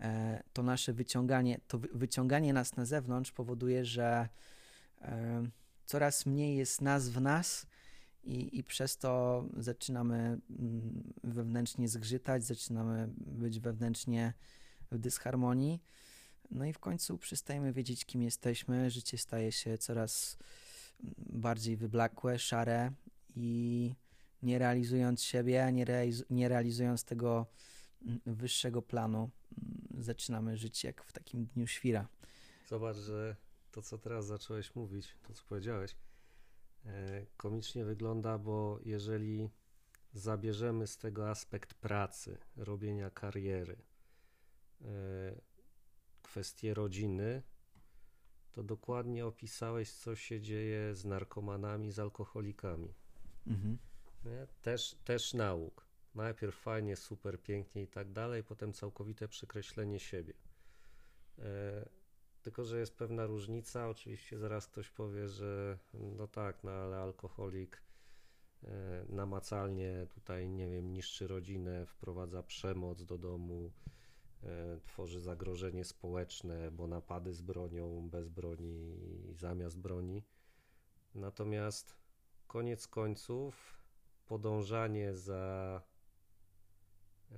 E, 0.00 0.42
to 0.52 0.62
nasze 0.62 0.92
wyciąganie, 0.92 1.60
to 1.68 1.78
wyciąganie 1.78 2.52
nas 2.52 2.76
na 2.76 2.84
zewnątrz 2.84 3.32
powoduje, 3.32 3.84
że 3.84 4.28
e, 5.02 5.42
coraz 5.86 6.26
mniej 6.26 6.56
jest 6.56 6.80
nas 6.80 7.08
w 7.08 7.20
nas 7.20 7.66
i, 8.28 8.58
i 8.58 8.64
przez 8.64 8.98
to 8.98 9.44
zaczynamy 9.56 10.16
mm, 10.50 11.12
wewnętrznie 11.24 11.88
zgrzytać, 11.88 12.44
zaczynamy 12.44 13.08
być 13.16 13.60
wewnętrznie 13.60 14.34
w 14.90 14.98
dysharmonii. 14.98 15.82
No 16.50 16.64
i 16.64 16.72
w 16.72 16.78
końcu 16.78 17.18
przestajemy 17.18 17.72
wiedzieć, 17.72 18.04
kim 18.04 18.22
jesteśmy. 18.22 18.90
Życie 18.90 19.18
staje 19.18 19.52
się 19.52 19.78
coraz 19.78 20.38
bardziej 21.18 21.76
wyblakłe, 21.76 22.38
szare 22.38 22.92
i 23.36 23.94
nie 24.42 24.58
realizując 24.58 25.22
siebie, 25.22 25.72
nie, 25.72 25.84
realiz 25.84 26.24
nie 26.30 26.48
realizując 26.48 27.04
tego 27.04 27.46
mm, 28.02 28.20
wyższego 28.26 28.82
planu, 28.82 29.18
mm, 29.18 30.02
zaczynamy 30.04 30.56
żyć 30.56 30.84
jak 30.84 31.04
w 31.04 31.12
takim 31.12 31.46
dniu 31.46 31.66
świra. 31.66 32.08
Zobacz, 32.68 32.96
że 32.96 33.36
to, 33.72 33.82
co 33.82 33.98
teraz 33.98 34.26
zacząłeś 34.26 34.74
mówić, 34.74 35.14
to, 35.26 35.34
co 35.34 35.42
powiedziałeś, 35.48 35.96
komicznie 37.36 37.84
wygląda, 37.84 38.38
bo 38.38 38.78
jeżeli 38.84 39.50
zabierzemy 40.12 40.86
z 40.86 40.98
tego 40.98 41.30
aspekt 41.30 41.74
pracy, 41.74 42.38
robienia 42.56 43.10
kariery, 43.10 43.76
e, 44.82 45.40
kwestie 46.22 46.74
rodziny, 46.74 47.42
to 48.52 48.62
dokładnie 48.62 49.26
opisałeś, 49.26 49.92
co 49.92 50.16
się 50.16 50.40
dzieje 50.40 50.94
z 50.94 51.04
narkomanami, 51.04 51.92
z 51.92 51.98
alkoholikami. 51.98 52.94
Mhm. 53.46 53.78
Też, 54.62 54.96
też 55.04 55.34
nauk. 55.34 55.86
Najpierw 56.14 56.54
fajnie, 56.54 56.96
super, 56.96 57.42
pięknie 57.42 57.82
i 57.82 57.88
tak 57.88 58.12
dalej, 58.12 58.44
potem 58.44 58.72
całkowite 58.72 59.28
przekreślenie 59.28 59.98
siebie. 59.98 60.34
Tylko, 62.48 62.64
że 62.64 62.78
jest 62.78 62.96
pewna 62.96 63.26
różnica. 63.26 63.88
Oczywiście 63.88 64.38
zaraz 64.38 64.66
ktoś 64.66 64.90
powie, 64.90 65.28
że 65.28 65.78
no 65.94 66.28
tak, 66.28 66.64
no 66.64 66.70
ale 66.70 66.96
alkoholik 66.96 67.82
e, 68.64 69.04
namacalnie 69.08 70.06
tutaj, 70.14 70.48
nie 70.48 70.68
wiem, 70.68 70.92
niszczy 70.92 71.26
rodzinę, 71.26 71.86
wprowadza 71.86 72.42
przemoc 72.42 73.04
do 73.04 73.18
domu, 73.18 73.72
e, 74.42 74.80
tworzy 74.84 75.20
zagrożenie 75.20 75.84
społeczne, 75.84 76.70
bo 76.70 76.86
napady 76.86 77.32
z 77.32 77.42
bronią, 77.42 78.10
bez 78.10 78.28
broni 78.28 78.96
i 79.30 79.34
zamiast 79.34 79.78
broni. 79.78 80.24
Natomiast 81.14 81.96
koniec 82.46 82.88
końców 82.88 83.82
podążanie 84.26 85.14
za 85.14 85.82
e, 87.32 87.36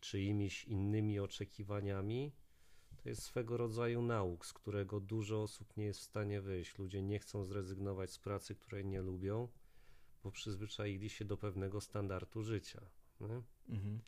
czyimiś 0.00 0.64
innymi 0.64 1.20
oczekiwaniami 1.20 2.45
to 3.06 3.10
jest 3.10 3.22
swego 3.22 3.56
rodzaju 3.56 4.02
nauk, 4.02 4.46
z 4.46 4.52
którego 4.52 5.00
dużo 5.00 5.42
osób 5.42 5.76
nie 5.76 5.84
jest 5.84 6.00
w 6.00 6.02
stanie 6.02 6.40
wyjść. 6.40 6.78
Ludzie 6.78 7.02
nie 7.02 7.18
chcą 7.18 7.44
zrezygnować 7.44 8.10
z 8.10 8.18
pracy, 8.18 8.54
której 8.54 8.86
nie 8.86 9.02
lubią, 9.02 9.48
bo 10.24 10.30
przyzwyczaili 10.30 11.10
się 11.10 11.24
do 11.24 11.36
pewnego 11.36 11.80
standardu 11.80 12.42
życia. 12.42 12.80
Mhm. 13.68 14.00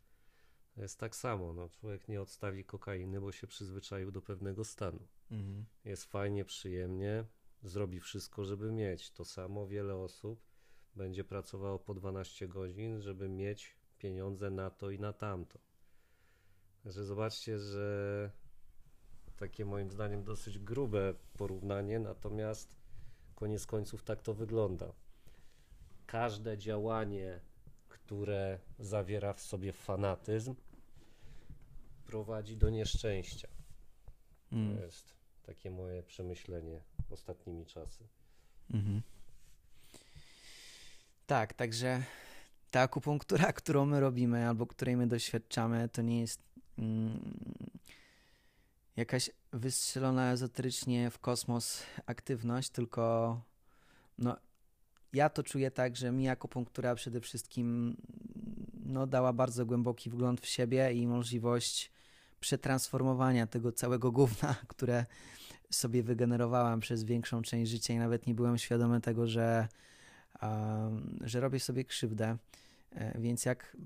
To 0.74 0.82
jest 0.82 0.99
tak 0.99 1.16
samo. 1.16 1.53
No, 1.53 1.68
człowiek 1.68 2.09
nie 2.09 2.22
odstawi 2.22 2.64
kokainy, 2.64 3.20
bo 3.20 3.32
się 3.32 3.46
przyzwyczaił 3.46 4.11
do 4.11 4.22
pewnego 4.22 4.64
stanu. 4.64 5.09
Mhm. 5.30 5.64
Jest 5.84 6.05
fajnie, 6.05 6.44
przyjemnie, 6.44 7.24
zrobi 7.62 8.01
wszystko, 8.01 8.44
żeby 8.44 8.72
mieć. 8.72 9.11
To 9.11 9.24
samo 9.24 9.66
wiele 9.66 9.96
osób 9.96 10.40
będzie 10.96 11.24
pracowało 11.24 11.78
po 11.78 11.94
12 11.94 12.49
godzin, 12.49 13.01
żeby 13.01 13.28
mieć 13.28 13.76
pieniądze 13.99 14.51
na 14.51 14.70
to 14.70 14.90
i 14.90 14.99
na 14.99 15.12
tamto. 15.12 15.59
Także 16.82 17.05
zobaczcie, 17.05 17.59
że 17.59 18.47
takie 19.39 19.64
moim 19.64 19.91
zdaniem 19.91 20.24
dosyć 20.24 20.59
grube 20.59 21.14
porównanie, 21.32 21.99
natomiast 21.99 22.68
koniec 23.34 23.66
końców 23.66 24.03
tak 24.03 24.22
to 24.22 24.34
wygląda. 24.34 24.93
Każde 26.07 26.59
działanie, 26.59 27.41
które 27.89 28.59
zawiera 28.78 29.32
w 29.32 29.41
sobie 29.41 29.72
fanatyzm, 29.72 30.55
prowadzi 32.07 32.57
do 32.57 32.70
nieszczęścia. 32.70 33.49
Mm. 34.53 34.76
To 34.76 34.82
jest 34.82 35.14
takie 35.43 35.70
moje 35.70 36.03
przemyślenie 36.03 36.80
ostatnimi 37.11 37.66
czasy. 37.66 38.09
Mhm. 38.70 39.03
Tak, 41.26 41.55
także 41.55 42.03
ta 42.70 42.80
akupunktura, 42.80 43.53
którą 43.62 43.86
my 43.86 44.01
robimy 44.01 44.49
albo 44.49 44.66
której 44.66 44.97
my 44.97 45.07
doświadczamy, 45.07 45.89
to 45.89 46.03
nie 46.03 46.20
jest 46.20 46.43
mm, 46.78 47.20
jakaś 48.99 49.30
wystrzelona 49.53 50.32
ezoterycznie 50.32 51.11
w 51.11 51.18
kosmos 51.18 51.82
aktywność, 52.07 52.70
tylko 52.70 53.40
no, 54.18 54.36
ja 55.12 55.28
to 55.28 55.42
czuję 55.42 55.70
tak, 55.70 55.96
że 55.96 56.12
mi 56.12 56.28
akupunktura 56.28 56.94
przede 56.94 57.20
wszystkim 57.20 57.96
no, 58.84 59.07
dała 59.07 59.32
bardzo 59.32 59.66
głęboki 59.66 60.11
wgląd 60.11 60.40
w 60.40 60.46
siebie 60.46 60.92
i 60.92 61.07
możliwość 61.07 61.92
przetransformowania 62.40 63.46
tego 63.46 63.72
całego 63.72 64.12
gówna, 64.12 64.55
które 64.68 65.07
sobie 65.70 66.03
wygenerowałam 66.03 66.80
przez 66.80 67.05
większą 67.05 67.42
część 67.42 67.70
życia 67.70 67.94
i 67.94 67.99
nawet 67.99 68.26
nie 68.26 68.34
byłem 68.34 68.59
świadomy 68.59 69.01
tego, 69.01 69.26
że, 69.26 69.68
że 71.20 71.40
robię 71.40 71.61
sobie 71.61 71.84
krzywdę. 71.84 72.36
E, 72.92 73.20
więc 73.20 73.44
jak 73.44 73.76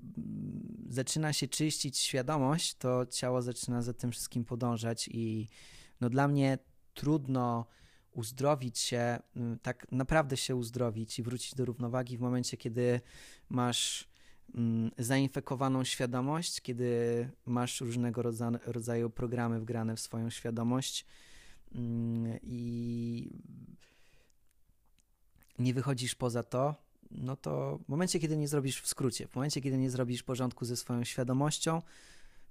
zaczyna 0.93 1.33
się 1.33 1.47
czyścić 1.47 1.97
świadomość, 1.97 2.75
to 2.75 3.05
ciało 3.05 3.41
zaczyna 3.41 3.81
za 3.81 3.93
tym 3.93 4.11
wszystkim 4.11 4.45
podążać 4.45 5.07
i 5.07 5.49
no 6.01 6.09
dla 6.09 6.27
mnie 6.27 6.57
trudno 6.93 7.65
uzdrowić 8.11 8.79
się, 8.79 9.19
tak 9.61 9.91
naprawdę 9.91 10.37
się 10.37 10.55
uzdrowić 10.55 11.19
i 11.19 11.23
wrócić 11.23 11.55
do 11.55 11.65
równowagi 11.65 12.17
w 12.17 12.21
momencie, 12.21 12.57
kiedy 12.57 13.01
masz 13.49 14.07
zainfekowaną 14.97 15.83
świadomość, 15.83 16.61
kiedy 16.61 17.29
masz 17.45 17.81
różnego 17.81 18.21
rodzaju 18.65 19.09
programy 19.09 19.59
wgrane 19.59 19.95
w 19.95 19.99
swoją 19.99 20.29
świadomość 20.29 21.05
i 22.43 23.39
nie 25.59 25.73
wychodzisz 25.73 26.15
poza 26.15 26.43
to, 26.43 26.75
no 27.15 27.35
to 27.35 27.79
w 27.85 27.89
momencie, 27.89 28.19
kiedy 28.19 28.37
nie 28.37 28.47
zrobisz 28.47 28.81
w 28.81 28.87
skrócie, 28.87 29.27
w 29.27 29.35
momencie, 29.35 29.61
kiedy 29.61 29.77
nie 29.77 29.89
zrobisz 29.89 30.23
porządku 30.23 30.65
ze 30.65 30.77
swoją 30.77 31.03
świadomością, 31.03 31.81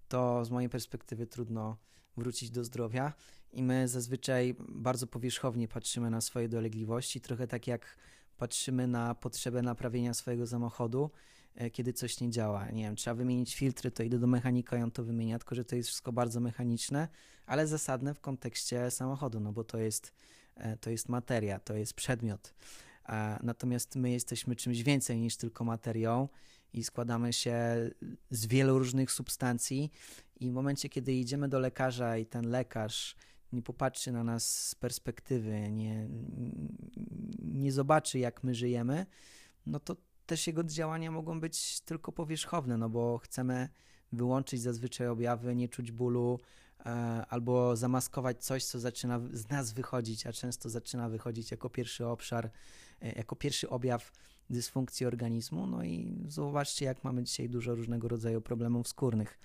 to 0.09 0.45
z 0.45 0.51
mojej 0.51 0.71
perspektywy 0.71 1.27
trudno 1.27 1.77
wrócić 2.17 2.51
do 2.51 2.65
zdrowia. 2.65 3.13
I 3.53 3.63
my 3.63 3.89
zazwyczaj 3.89 4.55
bardzo 4.69 5.07
powierzchownie 5.07 5.69
patrzymy 5.69 6.11
na 6.11 6.21
swoje 6.21 6.49
dolegliwości, 6.49 7.21
trochę 7.21 7.47
tak 7.47 7.67
jak 7.67 7.97
patrzymy 8.37 8.87
na 8.87 9.15
potrzebę 9.15 9.63
naprawienia 9.63 10.15
swojego 10.15 10.47
samochodu, 10.47 11.11
e, 11.55 11.71
kiedy 11.71 11.93
coś 11.93 12.21
nie 12.21 12.31
działa. 12.31 12.71
Nie 12.71 12.83
wiem, 12.83 12.97
trzeba 12.97 13.15
wymienić 13.15 13.55
filtry, 13.57 13.91
to 13.91 14.03
idę 14.03 14.19
do 14.19 14.27
mechanika 14.27 14.79
i 14.79 14.83
on 14.83 14.91
to 14.91 15.05
wymienia, 15.05 15.39
tylko 15.39 15.55
że 15.55 15.65
to 15.65 15.77
jest 15.77 15.89
wszystko 15.89 16.13
bardzo 16.13 16.41
mechaniczne, 16.41 17.09
ale 17.47 17.67
zasadne 17.67 18.15
w 18.15 18.21
kontekście 18.21 18.91
samochodu, 18.91 19.41
no 19.41 19.53
bo 19.53 19.65
to 19.65 19.79
jest, 19.79 20.13
e, 20.57 20.77
to 20.77 20.91
jest 20.91 21.09
materia, 21.09 21.59
to 21.59 21.75
jest 21.75 21.95
przedmiot. 21.95 22.55
Natomiast 23.43 23.97
my 23.97 24.11
jesteśmy 24.11 24.57
czymś 24.57 24.83
więcej 24.83 25.21
niż 25.21 25.37
tylko 25.37 25.65
materią 25.65 26.29
i 26.73 26.85
składamy 26.85 27.33
się 27.33 27.57
z 28.31 28.47
wielu 28.47 28.79
różnych 28.79 29.13
substancji. 29.13 29.93
I 30.41 30.51
w 30.51 30.53
momencie, 30.53 30.89
kiedy 30.89 31.13
idziemy 31.13 31.49
do 31.49 31.59
lekarza 31.59 32.17
i 32.17 32.27
ten 32.27 32.51
lekarz 32.51 33.17
nie 33.53 33.63
popatrzy 33.63 34.13
na 34.13 34.25
nas 34.25 34.69
z 34.69 34.75
perspektywy, 34.75 35.71
nie, 35.71 36.09
nie 37.39 37.73
zobaczy, 37.73 38.19
jak 38.19 38.45
my 38.45 38.55
żyjemy, 38.55 39.07
no 39.67 39.81
to 39.81 39.97
też 40.27 40.47
jego 40.47 40.65
działania 40.65 41.11
mogą 41.11 41.41
być 41.41 41.81
tylko 41.81 42.13
powierzchowne, 42.13 42.79
no 42.79 42.89
bo 42.89 43.19
chcemy 43.19 43.69
wyłączyć 44.13 44.61
zazwyczaj 44.61 45.09
objawy, 45.09 45.57
nie 45.57 45.69
czuć 45.69 45.93
bólu, 45.93 46.41
e, 46.79 46.91
albo 47.29 47.77
zamaskować 47.77 48.45
coś, 48.45 48.65
co 48.65 48.81
zaczyna 48.81 49.21
z 49.33 49.49
nas 49.49 49.73
wychodzić, 49.73 50.27
a 50.27 50.33
często 50.33 50.69
zaczyna 50.69 51.09
wychodzić 51.09 51.51
jako 51.51 51.71
pierwszy 51.71 52.07
obszar 52.07 52.45
E, 52.45 52.92
jako 53.17 53.37
pierwszy 53.37 53.69
objaw 53.69 54.13
dysfunkcji 54.51 55.07
organizmu. 55.07 55.67
No 55.67 55.85
i 55.85 56.25
zobaczcie, 56.29 56.85
jak 56.85 57.05
mamy 57.05 57.25
dzisiaj 57.25 57.49
dużo 57.49 57.75
różnego 57.75 58.09
rodzaju 58.09 58.41
problemów 58.41 58.89
skórnych. 58.89 59.39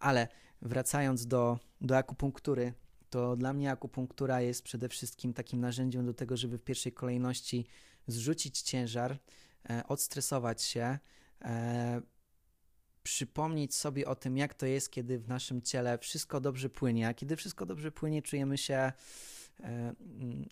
Ale 0.00 0.28
wracając 0.62 1.26
do, 1.26 1.58
do 1.80 1.96
akupunktury, 1.96 2.72
to 3.10 3.36
dla 3.36 3.52
mnie 3.52 3.70
akupunktura 3.70 4.40
jest 4.40 4.62
przede 4.62 4.88
wszystkim 4.88 5.32
takim 5.32 5.60
narzędziem 5.60 6.06
do 6.06 6.14
tego, 6.14 6.36
żeby 6.36 6.58
w 6.58 6.62
pierwszej 6.62 6.92
kolejności 6.92 7.66
zrzucić 8.06 8.62
ciężar, 8.62 9.18
e, 9.70 9.82
odstresować 9.88 10.62
się, 10.62 10.98
e, 11.44 12.02
przypomnieć 13.02 13.74
sobie 13.74 14.08
o 14.08 14.14
tym, 14.14 14.36
jak 14.36 14.54
to 14.54 14.66
jest, 14.66 14.90
kiedy 14.90 15.18
w 15.18 15.28
naszym 15.28 15.62
ciele 15.62 15.98
wszystko 15.98 16.40
dobrze 16.40 16.70
płynie. 16.70 17.08
A 17.08 17.14
kiedy 17.14 17.36
wszystko 17.36 17.66
dobrze 17.66 17.92
płynie, 17.92 18.22
czujemy 18.22 18.58
się 18.58 18.92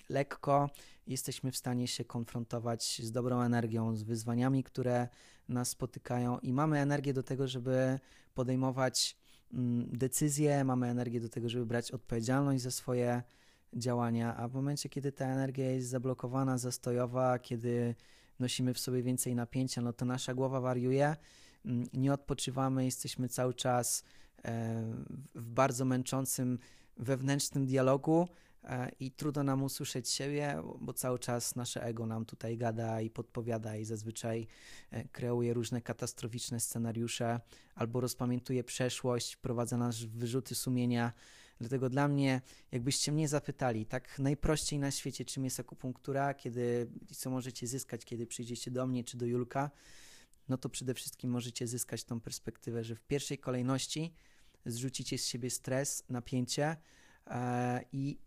lekko, 0.08 0.70
jesteśmy 1.06 1.52
w 1.52 1.56
stanie 1.56 1.88
się 1.88 2.04
konfrontować 2.04 3.00
z 3.04 3.12
dobrą 3.12 3.40
energią, 3.40 3.96
z 3.96 4.02
wyzwaniami, 4.02 4.64
które 4.64 5.08
nas 5.48 5.68
spotykają 5.68 6.38
i 6.38 6.52
mamy 6.52 6.78
energię 6.78 7.12
do 7.12 7.22
tego, 7.22 7.48
żeby 7.48 7.98
podejmować 8.34 9.16
mm, 9.52 9.88
decyzje, 9.92 10.64
mamy 10.64 10.86
energię 10.86 11.20
do 11.20 11.28
tego, 11.28 11.48
żeby 11.48 11.66
brać 11.66 11.90
odpowiedzialność 11.90 12.62
za 12.62 12.70
swoje 12.70 13.22
działania, 13.72 14.36
a 14.36 14.48
w 14.48 14.54
momencie, 14.54 14.88
kiedy 14.88 15.12
ta 15.12 15.26
energia 15.26 15.70
jest 15.70 15.88
zablokowana, 15.88 16.58
zastojowa, 16.58 17.38
kiedy 17.38 17.94
nosimy 18.40 18.74
w 18.74 18.78
sobie 18.78 19.02
więcej 19.02 19.34
napięcia, 19.34 19.82
no 19.82 19.92
to 19.92 20.04
nasza 20.04 20.34
głowa 20.34 20.60
wariuje, 20.60 21.16
mm, 21.64 21.86
nie 21.92 22.12
odpoczywamy, 22.12 22.84
jesteśmy 22.84 23.28
cały 23.28 23.54
czas 23.54 24.04
e, 24.44 24.84
w 25.34 25.48
bardzo 25.48 25.84
męczącym 25.84 26.58
wewnętrznym 26.96 27.66
dialogu 27.66 28.28
e, 28.28 28.51
i 29.00 29.10
trudno 29.10 29.42
nam 29.42 29.62
usłyszeć 29.62 30.10
siebie, 30.10 30.62
bo 30.80 30.92
cały 30.92 31.18
czas 31.18 31.56
nasze 31.56 31.82
ego 31.82 32.06
nam 32.06 32.24
tutaj 32.24 32.56
gada 32.56 33.00
i 33.00 33.10
podpowiada 33.10 33.76
i 33.76 33.84
zazwyczaj 33.84 34.46
e, 34.90 35.08
kreuje 35.08 35.54
różne 35.54 35.80
katastroficzne 35.80 36.60
scenariusze 36.60 37.40
albo 37.74 38.00
rozpamiętuje 38.00 38.64
przeszłość, 38.64 39.34
wprowadza 39.34 39.76
nas 39.76 39.96
w 39.96 40.08
wyrzuty 40.08 40.54
sumienia. 40.54 41.12
Dlatego 41.60 41.90
dla 41.90 42.08
mnie, 42.08 42.40
jakbyście 42.72 43.12
mnie 43.12 43.28
zapytali, 43.28 43.86
tak 43.86 44.18
najprościej 44.18 44.78
na 44.78 44.90
świecie, 44.90 45.24
czym 45.24 45.44
jest 45.44 45.60
akupunktura, 45.60 46.34
kiedy, 46.34 46.90
co 47.14 47.30
możecie 47.30 47.66
zyskać, 47.66 48.04
kiedy 48.04 48.26
przyjdziecie 48.26 48.70
do 48.70 48.86
mnie 48.86 49.04
czy 49.04 49.16
do 49.16 49.26
Julka, 49.26 49.70
no 50.48 50.58
to 50.58 50.68
przede 50.68 50.94
wszystkim 50.94 51.30
możecie 51.30 51.66
zyskać 51.66 52.04
tą 52.04 52.20
perspektywę, 52.20 52.84
że 52.84 52.94
w 52.94 53.02
pierwszej 53.02 53.38
kolejności 53.38 54.14
zrzucicie 54.66 55.18
z 55.18 55.26
siebie 55.26 55.50
stres, 55.50 56.04
napięcie 56.08 56.76
e, 57.26 57.84
i 57.92 58.18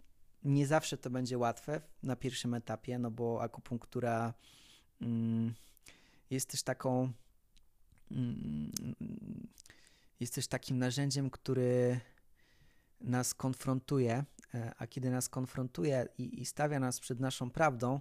nie 0.45 0.67
zawsze 0.67 0.97
to 0.97 1.09
będzie 1.09 1.37
łatwe 1.37 1.81
na 2.03 2.15
pierwszym 2.15 2.53
etapie, 2.53 2.99
no 2.99 3.11
bo 3.11 3.41
akupunktura 3.41 4.33
mm, 5.01 5.53
jest 6.29 6.49
też 6.49 6.63
taką 6.63 7.11
mm, 8.11 8.71
jest 10.19 10.35
też 10.35 10.47
takim 10.47 10.77
narzędziem, 10.77 11.29
który 11.29 11.99
nas 13.01 13.33
konfrontuje, 13.33 14.25
e, 14.53 14.73
a 14.77 14.87
kiedy 14.87 15.09
nas 15.09 15.29
konfrontuje 15.29 16.07
i, 16.17 16.41
i, 16.41 16.45
stawia 16.45 16.79
nas 16.79 16.99
przed 16.99 17.19
naszą 17.19 17.51
prawdą, 17.51 17.99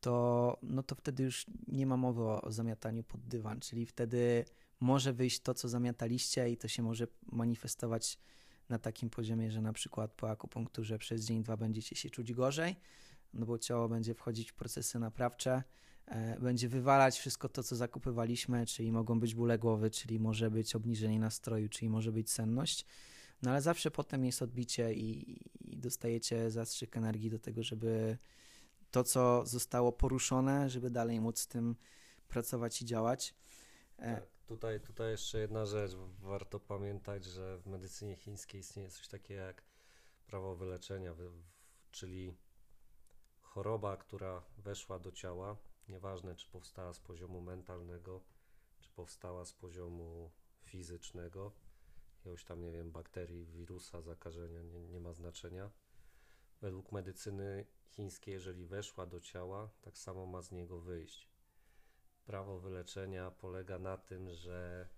to, 0.00 0.58
no 0.62 0.82
to 0.82 0.94
wtedy 0.94 1.22
już 1.22 1.46
nie 1.68 1.86
ma 1.86 1.96
mowy 1.96 2.22
o, 2.22 2.42
o 2.42 2.52
zamiataniu 2.52 3.04
pod 3.04 3.20
dywan, 3.20 3.60
czyli 3.60 3.86
wtedy 3.86 4.44
może 4.80 5.12
wyjść 5.12 5.40
to, 5.40 5.54
co 5.54 5.68
zamiataliście 5.68 6.50
i 6.50 6.56
to 6.56 6.68
się 6.68 6.82
może 6.82 7.06
manifestować 7.32 8.18
na 8.68 8.78
takim 8.78 9.10
poziomie, 9.10 9.50
że 9.50 9.60
na 9.60 9.72
przykład 9.72 10.12
po 10.12 10.30
akupunkturze 10.30 10.98
przez 10.98 11.24
dzień, 11.24 11.42
dwa 11.42 11.56
będziecie 11.56 11.96
się 11.96 12.10
czuć 12.10 12.32
gorzej, 12.32 12.76
no 13.34 13.46
bo 13.46 13.58
ciało 13.58 13.88
będzie 13.88 14.14
wchodzić 14.14 14.52
w 14.52 14.54
procesy 14.54 14.98
naprawcze, 14.98 15.62
e, 16.06 16.40
będzie 16.40 16.68
wywalać 16.68 17.18
wszystko 17.18 17.48
to, 17.48 17.62
co 17.62 17.76
zakupywaliśmy, 17.76 18.66
czyli 18.66 18.92
mogą 18.92 19.20
być 19.20 19.34
bóle 19.34 19.58
głowy, 19.58 19.90
czyli 19.90 20.20
może 20.20 20.50
być 20.50 20.76
obniżenie 20.76 21.18
nastroju, 21.18 21.68
czyli 21.68 21.88
może 21.88 22.12
być 22.12 22.30
senność, 22.30 22.86
no 23.42 23.50
ale 23.50 23.62
zawsze 23.62 23.90
potem 23.90 24.24
jest 24.24 24.42
odbicie 24.42 24.94
i, 24.94 25.40
i 25.60 25.76
dostajecie 25.76 26.50
zastrzyk 26.50 26.96
energii 26.96 27.30
do 27.30 27.38
tego, 27.38 27.62
żeby 27.62 28.18
to, 28.90 29.04
co 29.04 29.46
zostało 29.46 29.92
poruszone, 29.92 30.70
żeby 30.70 30.90
dalej 30.90 31.20
móc 31.20 31.38
z 31.38 31.46
tym 31.46 31.76
pracować 32.28 32.82
i 32.82 32.84
działać. 32.84 33.34
E, 33.98 34.14
tak, 34.14 34.35
tutaj, 34.46 34.80
tutaj 34.80 35.10
jeszcze 35.10 35.38
jedna 35.38 35.66
rzecz. 35.66 35.92
Warto 36.22 36.60
pamiętać, 36.60 37.24
że 37.24 37.58
w 37.58 37.66
medycynie 37.66 38.16
chińskiej 38.16 38.60
istnieje 38.60 38.90
coś 38.90 39.08
takiego 39.08 39.40
jak 39.40 39.62
prawo 40.26 40.56
wyleczenia, 40.56 41.14
czyli 41.90 42.36
choroba, 43.40 43.96
która 43.96 44.42
weszła 44.58 44.98
do 44.98 45.12
ciała, 45.12 45.56
nieważne 45.88 46.34
czy 46.34 46.50
powstała 46.50 46.92
z 46.92 47.00
poziomu 47.00 47.40
mentalnego, 47.40 48.20
czy 48.80 48.90
powstała 48.90 49.44
z 49.44 49.52
poziomu 49.52 50.30
fizycznego, 50.62 51.52
jakiegoś 52.16 52.44
tam, 52.44 52.62
nie 52.62 52.72
wiem, 52.72 52.92
bakterii, 52.92 53.46
wirusa, 53.46 54.02
zakażenia, 54.02 54.62
nie, 54.62 54.80
nie 54.80 55.00
ma 55.00 55.12
znaczenia. 55.12 55.70
Według 56.60 56.92
medycyny 56.92 57.66
chińskiej, 57.86 58.34
jeżeli 58.34 58.66
weszła 58.66 59.06
do 59.06 59.20
ciała, 59.20 59.70
tak 59.82 59.98
samo 59.98 60.26
ma 60.26 60.42
z 60.42 60.52
niego 60.52 60.80
wyjść. 60.80 61.35
Prawo 62.26 62.58
wyleczenia 62.58 63.30
polega 63.30 63.78
na 63.78 63.96
tym, 63.96 64.30
że 64.30 64.88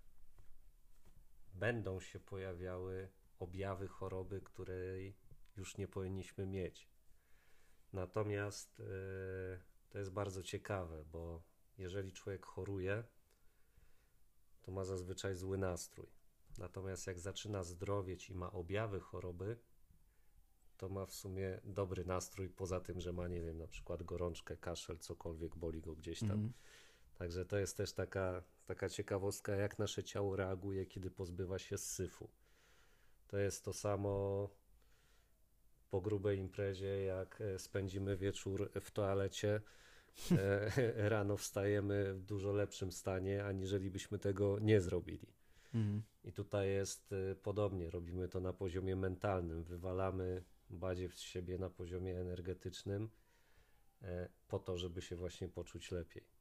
będą 1.54 2.00
się 2.00 2.20
pojawiały 2.20 3.08
objawy 3.38 3.88
choroby, 3.88 4.40
której 4.40 5.16
już 5.56 5.76
nie 5.76 5.88
powinniśmy 5.88 6.46
mieć. 6.46 6.88
Natomiast 7.92 8.78
yy, 8.78 9.60
to 9.88 9.98
jest 9.98 10.12
bardzo 10.12 10.42
ciekawe, 10.42 11.04
bo 11.04 11.42
jeżeli 11.78 12.12
człowiek 12.12 12.46
choruje, 12.46 13.04
to 14.62 14.72
ma 14.72 14.84
zazwyczaj 14.84 15.34
zły 15.34 15.58
nastrój. 15.58 16.08
Natomiast 16.58 17.06
jak 17.06 17.20
zaczyna 17.20 17.62
zdrowieć 17.62 18.30
i 18.30 18.34
ma 18.34 18.52
objawy 18.52 19.00
choroby, 19.00 19.58
to 20.76 20.88
ma 20.88 21.06
w 21.06 21.12
sumie 21.12 21.60
dobry 21.64 22.04
nastrój, 22.04 22.48
poza 22.48 22.80
tym, 22.80 23.00
że 23.00 23.12
ma, 23.12 23.28
nie 23.28 23.42
wiem, 23.42 23.58
na 23.58 23.66
przykład 23.66 24.02
gorączkę, 24.02 24.56
kaszel, 24.56 24.98
cokolwiek 24.98 25.56
boli 25.56 25.80
go 25.80 25.94
gdzieś 25.94 26.20
tam. 26.20 26.30
Mm. 26.30 26.52
Także 27.18 27.44
to 27.44 27.58
jest 27.58 27.76
też 27.76 27.92
taka, 27.92 28.42
taka 28.66 28.88
ciekawostka, 28.88 29.54
jak 29.54 29.78
nasze 29.78 30.04
ciało 30.04 30.36
reaguje, 30.36 30.86
kiedy 30.86 31.10
pozbywa 31.10 31.58
się 31.58 31.78
syfu. 31.78 32.30
To 33.26 33.38
jest 33.38 33.64
to 33.64 33.72
samo 33.72 34.48
po 35.90 36.00
grubej 36.00 36.38
imprezie, 36.38 37.02
jak 37.02 37.40
e, 37.40 37.58
spędzimy 37.58 38.16
wieczór 38.16 38.70
w 38.80 38.90
toalecie, 38.90 39.60
e, 40.32 41.08
rano 41.08 41.36
wstajemy 41.36 42.14
w 42.14 42.22
dużo 42.22 42.52
lepszym 42.52 42.92
stanie, 42.92 43.44
aniżeli 43.44 43.90
byśmy 43.90 44.18
tego 44.18 44.58
nie 44.58 44.80
zrobili. 44.80 45.38
Mhm. 45.74 46.02
I 46.24 46.32
tutaj 46.32 46.68
jest 46.68 47.12
y, 47.12 47.36
podobnie, 47.42 47.90
robimy 47.90 48.28
to 48.28 48.40
na 48.40 48.52
poziomie 48.52 48.96
mentalnym, 48.96 49.64
wywalamy 49.64 50.44
badziew 50.70 51.14
z 51.14 51.20
siebie 51.20 51.58
na 51.58 51.70
poziomie 51.70 52.20
energetycznym 52.20 53.10
e, 54.02 54.28
po 54.48 54.58
to, 54.58 54.78
żeby 54.78 55.02
się 55.02 55.16
właśnie 55.16 55.48
poczuć 55.48 55.90
lepiej. 55.90 56.37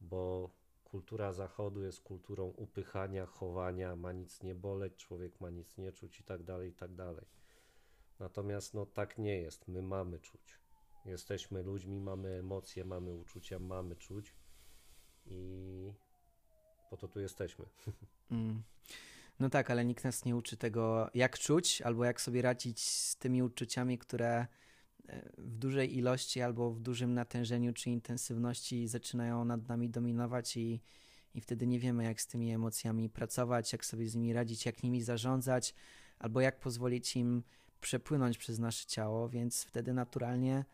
Bo 0.00 0.50
kultura 0.84 1.32
zachodu 1.32 1.82
jest 1.82 2.00
kulturą 2.00 2.46
upychania, 2.46 3.26
chowania, 3.26 3.96
ma 3.96 4.12
nic 4.12 4.42
nie 4.42 4.54
boleć, 4.54 4.96
człowiek 4.96 5.40
ma 5.40 5.50
nic 5.50 5.78
nie 5.78 5.92
czuć 5.92 6.20
i 6.20 6.24
tak 6.24 6.42
dalej, 6.42 6.70
i 6.70 6.74
tak 6.74 6.94
dalej. 6.94 7.26
Natomiast 8.18 8.74
no 8.74 8.86
tak 8.86 9.18
nie 9.18 9.40
jest, 9.40 9.68
my 9.68 9.82
mamy 9.82 10.20
czuć. 10.20 10.60
Jesteśmy 11.04 11.62
ludźmi, 11.62 12.00
mamy 12.00 12.28
emocje, 12.28 12.84
mamy 12.84 13.14
uczucia, 13.14 13.58
mamy 13.58 13.96
czuć 13.96 14.34
i 15.26 15.92
po 16.90 16.96
to 16.96 17.08
tu 17.08 17.20
jesteśmy. 17.20 17.64
Mm. 18.30 18.62
No 19.40 19.50
tak, 19.50 19.70
ale 19.70 19.84
nikt 19.84 20.04
nas 20.04 20.24
nie 20.24 20.36
uczy 20.36 20.56
tego, 20.56 21.10
jak 21.14 21.38
czuć, 21.38 21.82
albo 21.82 22.04
jak 22.04 22.20
sobie 22.20 22.42
radzić 22.42 22.90
z 22.90 23.16
tymi 23.16 23.42
uczuciami, 23.42 23.98
które 23.98 24.46
w 25.38 25.58
dużej 25.58 25.96
ilości 25.96 26.42
albo 26.42 26.70
w 26.70 26.80
dużym 26.80 27.14
natężeniu 27.14 27.72
czy 27.72 27.90
intensywności 27.90 28.88
zaczynają 28.88 29.44
nad 29.44 29.68
nami 29.68 29.90
dominować 29.90 30.56
i, 30.56 30.80
i 31.34 31.40
wtedy 31.40 31.66
nie 31.66 31.78
wiemy, 31.78 32.04
jak 32.04 32.20
z 32.20 32.26
tymi 32.26 32.52
emocjami 32.52 33.10
pracować, 33.10 33.72
jak 33.72 33.84
sobie 33.84 34.08
z 34.08 34.14
nimi 34.14 34.32
radzić, 34.32 34.66
jak 34.66 34.82
nimi 34.82 35.02
zarządzać, 35.02 35.74
albo 36.18 36.40
jak 36.40 36.60
pozwolić 36.60 37.16
im 37.16 37.42
przepłynąć 37.80 38.38
przez 38.38 38.58
nasze 38.58 38.86
ciało, 38.86 39.28
więc 39.28 39.64
wtedy 39.64 39.92
naturalnie 39.92 40.64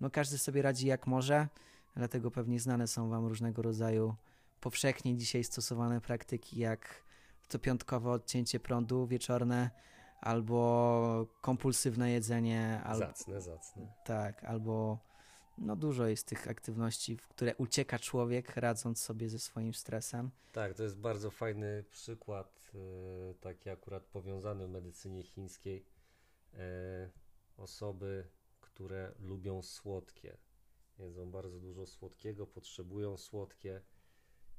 no 0.00 0.10
każdy 0.10 0.38
sobie 0.38 0.62
radzi 0.62 0.86
jak 0.86 1.06
może, 1.06 1.48
dlatego 1.96 2.30
pewnie 2.30 2.60
znane 2.60 2.88
są 2.88 3.08
Wam 3.08 3.26
różnego 3.26 3.62
rodzaju 3.62 4.14
powszechnie 4.60 5.16
dzisiaj 5.16 5.44
stosowane 5.44 6.00
praktyki, 6.00 6.60
jak 6.60 7.04
to 7.48 7.58
piątkowe 7.58 8.10
odcięcie 8.10 8.60
prądu 8.60 9.06
wieczorne, 9.06 9.70
albo 10.20 11.26
kompulsywne 11.40 12.10
jedzenie. 12.10 12.80
Albo, 12.84 13.06
zacne, 13.06 13.40
zacne. 13.40 13.92
Tak, 14.04 14.44
albo 14.44 14.98
no 15.58 15.76
dużo 15.76 16.06
jest 16.06 16.26
tych 16.26 16.48
aktywności, 16.48 17.16
w 17.16 17.28
które 17.28 17.56
ucieka 17.56 17.98
człowiek, 17.98 18.56
radząc 18.56 19.02
sobie 19.02 19.28
ze 19.28 19.38
swoim 19.38 19.74
stresem. 19.74 20.30
Tak, 20.52 20.74
to 20.74 20.82
jest 20.82 20.96
bardzo 20.96 21.30
fajny 21.30 21.84
przykład, 21.90 22.70
yy, 22.74 23.34
taki 23.40 23.70
akurat 23.70 24.04
powiązany 24.04 24.66
w 24.66 24.70
medycynie 24.70 25.22
chińskiej. 25.22 25.84
Yy, 26.52 26.60
osoby, 27.56 28.28
które 28.60 29.12
lubią 29.18 29.62
słodkie, 29.62 30.36
jedzą 30.98 31.30
bardzo 31.30 31.60
dużo 31.60 31.86
słodkiego, 31.86 32.46
potrzebują 32.46 33.16
słodkie 33.16 33.82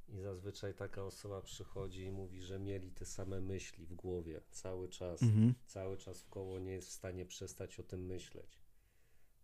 i 0.10 0.20
zazwyczaj 0.20 0.74
taka 0.74 1.04
osoba 1.04 1.42
przychodzi 1.42 2.04
i 2.04 2.12
mówi, 2.12 2.42
że 2.42 2.60
mieli 2.60 2.92
te 2.92 3.06
same 3.06 3.42
myśli 3.42 3.86
w 3.86 3.94
głowie 3.94 4.42
cały 4.52 4.90
czas, 4.90 5.24
mhm. 5.24 5.54
cały 5.66 5.98
czas 5.98 6.22
w 6.22 6.30
koło 6.30 6.60
nie 6.60 6.72
jest 6.72 6.88
w 6.88 6.92
stanie 6.92 7.26
przestać 7.26 7.80
o 7.80 7.84
tym 7.84 8.06
myśleć. 8.06 8.62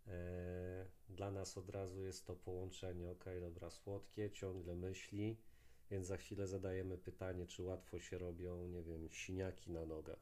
E, 0.06 0.86
dla 1.08 1.30
nas 1.30 1.58
od 1.58 1.70
razu 1.70 2.02
jest 2.02 2.26
to 2.26 2.36
połączenie, 2.36 3.10
ok, 3.10 3.24
dobra, 3.40 3.70
słodkie, 3.70 4.30
ciągle 4.30 4.74
myśli, 4.74 5.36
więc 5.90 6.06
za 6.06 6.16
chwilę 6.16 6.46
zadajemy 6.46 6.98
pytanie, 6.98 7.46
czy 7.46 7.62
łatwo 7.62 7.98
się 7.98 8.18
robią, 8.18 8.66
nie 8.66 8.82
wiem, 8.82 9.08
siniaki 9.10 9.70
na 9.70 9.86
nogach. 9.86 10.20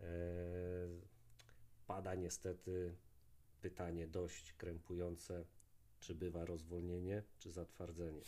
E, 0.00 0.04
pada 1.86 2.14
niestety 2.14 2.94
pytanie 3.60 4.08
dość 4.08 4.52
krępujące, 4.52 5.44
czy 6.00 6.14
bywa 6.14 6.44
rozwolnienie, 6.44 7.22
czy 7.38 7.50
zatwardzenie. 7.50 8.22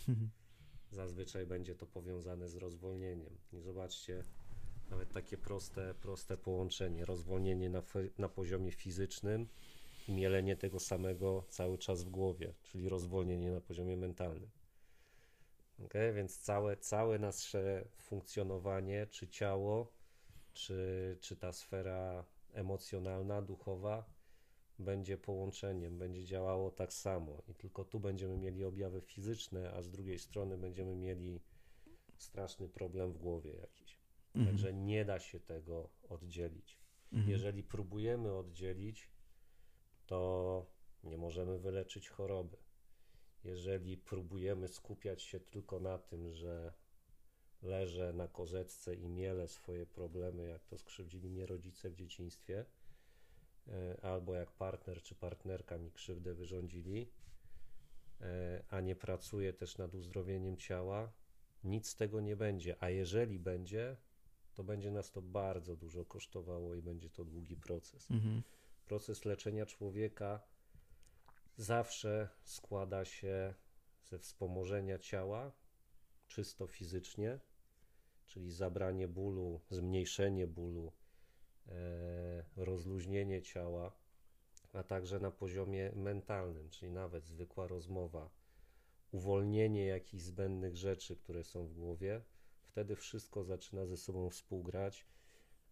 Zazwyczaj 0.91 1.47
będzie 1.47 1.75
to 1.75 1.87
powiązane 1.87 2.49
z 2.49 2.57
rozwolnieniem. 2.57 3.39
I 3.53 3.61
zobaczcie, 3.61 4.25
nawet 4.91 5.13
takie 5.13 5.39
proste, 5.39 5.95
proste 5.95 6.37
połączenie. 6.37 7.05
Rozwolnienie 7.05 7.71
na, 7.71 7.83
na 8.19 8.29
poziomie 8.29 8.73
fizycznym 8.73 9.49
i 10.09 10.13
mielenie 10.13 10.57
tego 10.57 10.81
samego 10.81 11.45
cały 11.49 11.79
czas 11.79 12.05
w 12.05 12.11
głowie, 12.11 12.55
czyli 12.63 12.89
rozwolnienie 12.89 13.51
na 13.51 13.61
poziomie 13.61 13.97
mentalnym. 13.97 14.51
Okay? 15.85 16.13
Więc 16.13 16.39
całe, 16.39 16.77
całe 16.77 17.19
nasze 17.19 17.85
funkcjonowanie, 17.97 19.07
czy 19.07 19.29
ciało, 19.29 19.93
czy, 20.53 21.17
czy 21.21 21.37
ta 21.37 21.53
sfera 21.53 22.25
emocjonalna, 22.53 23.43
duchowa, 23.43 24.20
będzie 24.81 25.19
połączeniem, 25.19 25.99
będzie 25.99 26.25
działało 26.25 26.71
tak 26.71 26.93
samo. 26.93 27.43
I 27.49 27.55
tylko 27.55 27.85
tu 27.85 28.01
będziemy 28.01 28.37
mieli 28.37 28.65
objawy 28.65 29.01
fizyczne, 29.01 29.73
a 29.73 29.83
z 29.83 29.91
drugiej 29.91 30.19
strony 30.19 30.59
będziemy 30.59 30.97
mieli 30.97 31.41
straszny 32.17 32.69
problem 32.69 33.13
w 33.13 33.19
głowie 33.19 33.55
jakiś. 33.55 33.99
Mhm. 34.35 34.47
Także 34.47 34.73
nie 34.73 35.05
da 35.05 35.19
się 35.19 35.41
tego 35.41 35.91
oddzielić. 36.09 36.79
Mhm. 37.13 37.31
Jeżeli 37.31 37.63
próbujemy 37.63 38.35
oddzielić, 38.35 39.11
to 40.07 40.67
nie 41.05 41.19
możemy 41.19 41.59
wyleczyć 41.59 42.09
choroby. 42.09 42.57
Jeżeli 43.45 43.97
próbujemy 43.97 44.69
skupiać 44.69 45.23
się 45.23 45.41
tylko 45.41 45.81
na 45.81 45.99
tym, 45.99 46.33
że 46.33 46.73
leżę 47.63 48.13
na 48.13 48.29
kozetce 48.29 48.95
i 48.95 49.09
miele 49.09 49.49
swoje 49.49 49.87
problemy, 49.87 50.47
jak 50.47 50.65
to 50.65 50.79
skrzywdzili 50.79 51.31
mnie 51.31 51.47
rodzice 51.47 51.91
w 51.91 51.95
dzieciństwie, 51.95 52.65
albo 54.03 54.35
jak 54.35 54.53
partner 54.53 55.03
czy 55.03 55.15
partnerka 55.15 55.79
mi 55.79 55.93
krzywdę 55.93 56.35
wyrządzili, 56.35 57.11
e, 58.21 58.65
a 58.69 58.81
nie 58.81 58.97
pracuję 58.97 59.53
też 59.53 59.79
nad 59.79 59.95
uzdrowieniem 59.95 60.57
ciała, 60.57 61.13
nic 61.65 61.89
z 61.89 61.97
tego 61.97 62.21
nie 62.21 62.37
będzie. 62.37 62.77
A 62.81 62.91
jeżeli 62.91 63.39
będzie, 63.39 63.97
to 64.55 64.65
będzie 64.65 64.91
nas 64.91 65.11
to 65.11 65.23
bardzo 65.23 65.77
dużo 65.77 66.05
kosztowało 66.05 66.75
i 66.75 66.83
będzie 66.83 67.11
to 67.11 67.25
długi 67.25 67.57
proces. 67.57 68.11
Mhm. 68.11 68.43
Proces 68.85 69.25
leczenia 69.25 69.67
człowieka 69.67 70.41
zawsze 71.57 72.29
składa 72.43 73.05
się 73.05 73.55
ze 74.05 74.19
wspomożenia 74.19 74.99
ciała, 74.99 75.53
czysto 76.29 76.67
fizycznie, 76.67 77.41
czyli 78.27 78.53
zabranie 78.53 79.09
bólu, 79.09 79.61
zmniejszenie 79.71 80.47
bólu, 80.47 80.87
e, 80.87 81.00
rozluźnienie 82.57 83.43
ciała, 83.43 83.93
a 84.73 84.83
także 84.83 85.21
na 85.21 85.31
poziomie 85.31 85.93
mentalnym, 85.95 86.71
czyli 86.71 86.93
nawet 86.93 87.27
zwykła 87.27 87.67
rozmowa, 87.67 88.31
uwolnienie 89.13 89.87
jakichś 89.87 90.23
zbędnych 90.23 90.77
rzeczy, 90.77 91.17
które 91.17 91.45
są 91.45 91.67
w 91.67 91.73
głowie, 91.73 92.23
wtedy 92.63 92.97
wszystko 92.97 93.45
zaczyna 93.45 93.87
ze 93.87 93.97
sobą 93.97 94.31
współgrać 94.31 95.07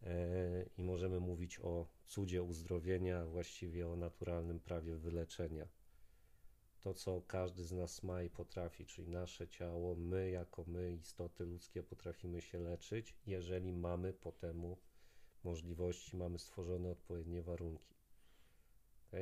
e, 0.03 0.65
i 0.79 0.83
możemy 0.83 1.21
mówić 1.21 1.61
o 1.61 1.89
cudzie 2.07 2.43
uzdrowienia, 2.43 3.27
właściwie 3.27 3.89
o 3.89 3.97
naturalnym 3.97 4.61
prawie 4.61 4.97
wyleczenia. 4.97 5.69
To, 6.81 6.95
co 6.95 7.23
każdy 7.27 7.65
z 7.65 7.73
nas 7.73 8.03
ma 8.03 8.23
i 8.23 8.31
potrafi, 8.31 8.87
czyli 8.87 9.09
nasze 9.09 9.49
ciało, 9.49 9.95
my 9.95 10.31
jako 10.31 10.65
my, 10.67 10.93
istoty 10.93 11.45
ludzkie, 11.45 11.83
potrafimy 11.83 12.41
się 12.41 12.59
leczyć, 12.59 13.17
jeżeli 13.27 13.73
mamy 13.73 14.13
po 14.13 14.33
temu 14.33 14.77
możliwości, 15.45 16.17
mamy 16.17 16.39
stworzone 16.39 16.91
odpowiednie 16.91 17.43
warunki. 17.43 17.95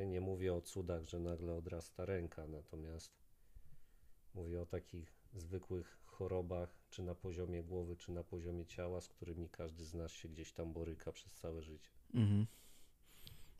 Nie 0.07 0.21
mówię 0.21 0.53
o 0.53 0.61
cudach, 0.61 1.03
że 1.03 1.19
nagle 1.19 1.53
odrasta 1.53 2.05
ręka, 2.05 2.47
natomiast 2.47 3.11
mówię 4.33 4.61
o 4.61 4.65
takich 4.65 5.13
zwykłych 5.33 5.97
chorobach, 6.05 6.69
czy 6.89 7.03
na 7.03 7.15
poziomie 7.15 7.63
głowy, 7.63 7.95
czy 7.95 8.11
na 8.11 8.23
poziomie 8.23 8.65
ciała, 8.65 9.01
z 9.01 9.07
którymi 9.07 9.49
każdy 9.49 9.85
z 9.85 9.93
nas 9.93 10.11
się 10.11 10.29
gdzieś 10.29 10.53
tam 10.53 10.73
boryka 10.73 11.11
przez 11.11 11.33
całe 11.33 11.61
życie. 11.61 11.89
Mhm. 12.13 12.47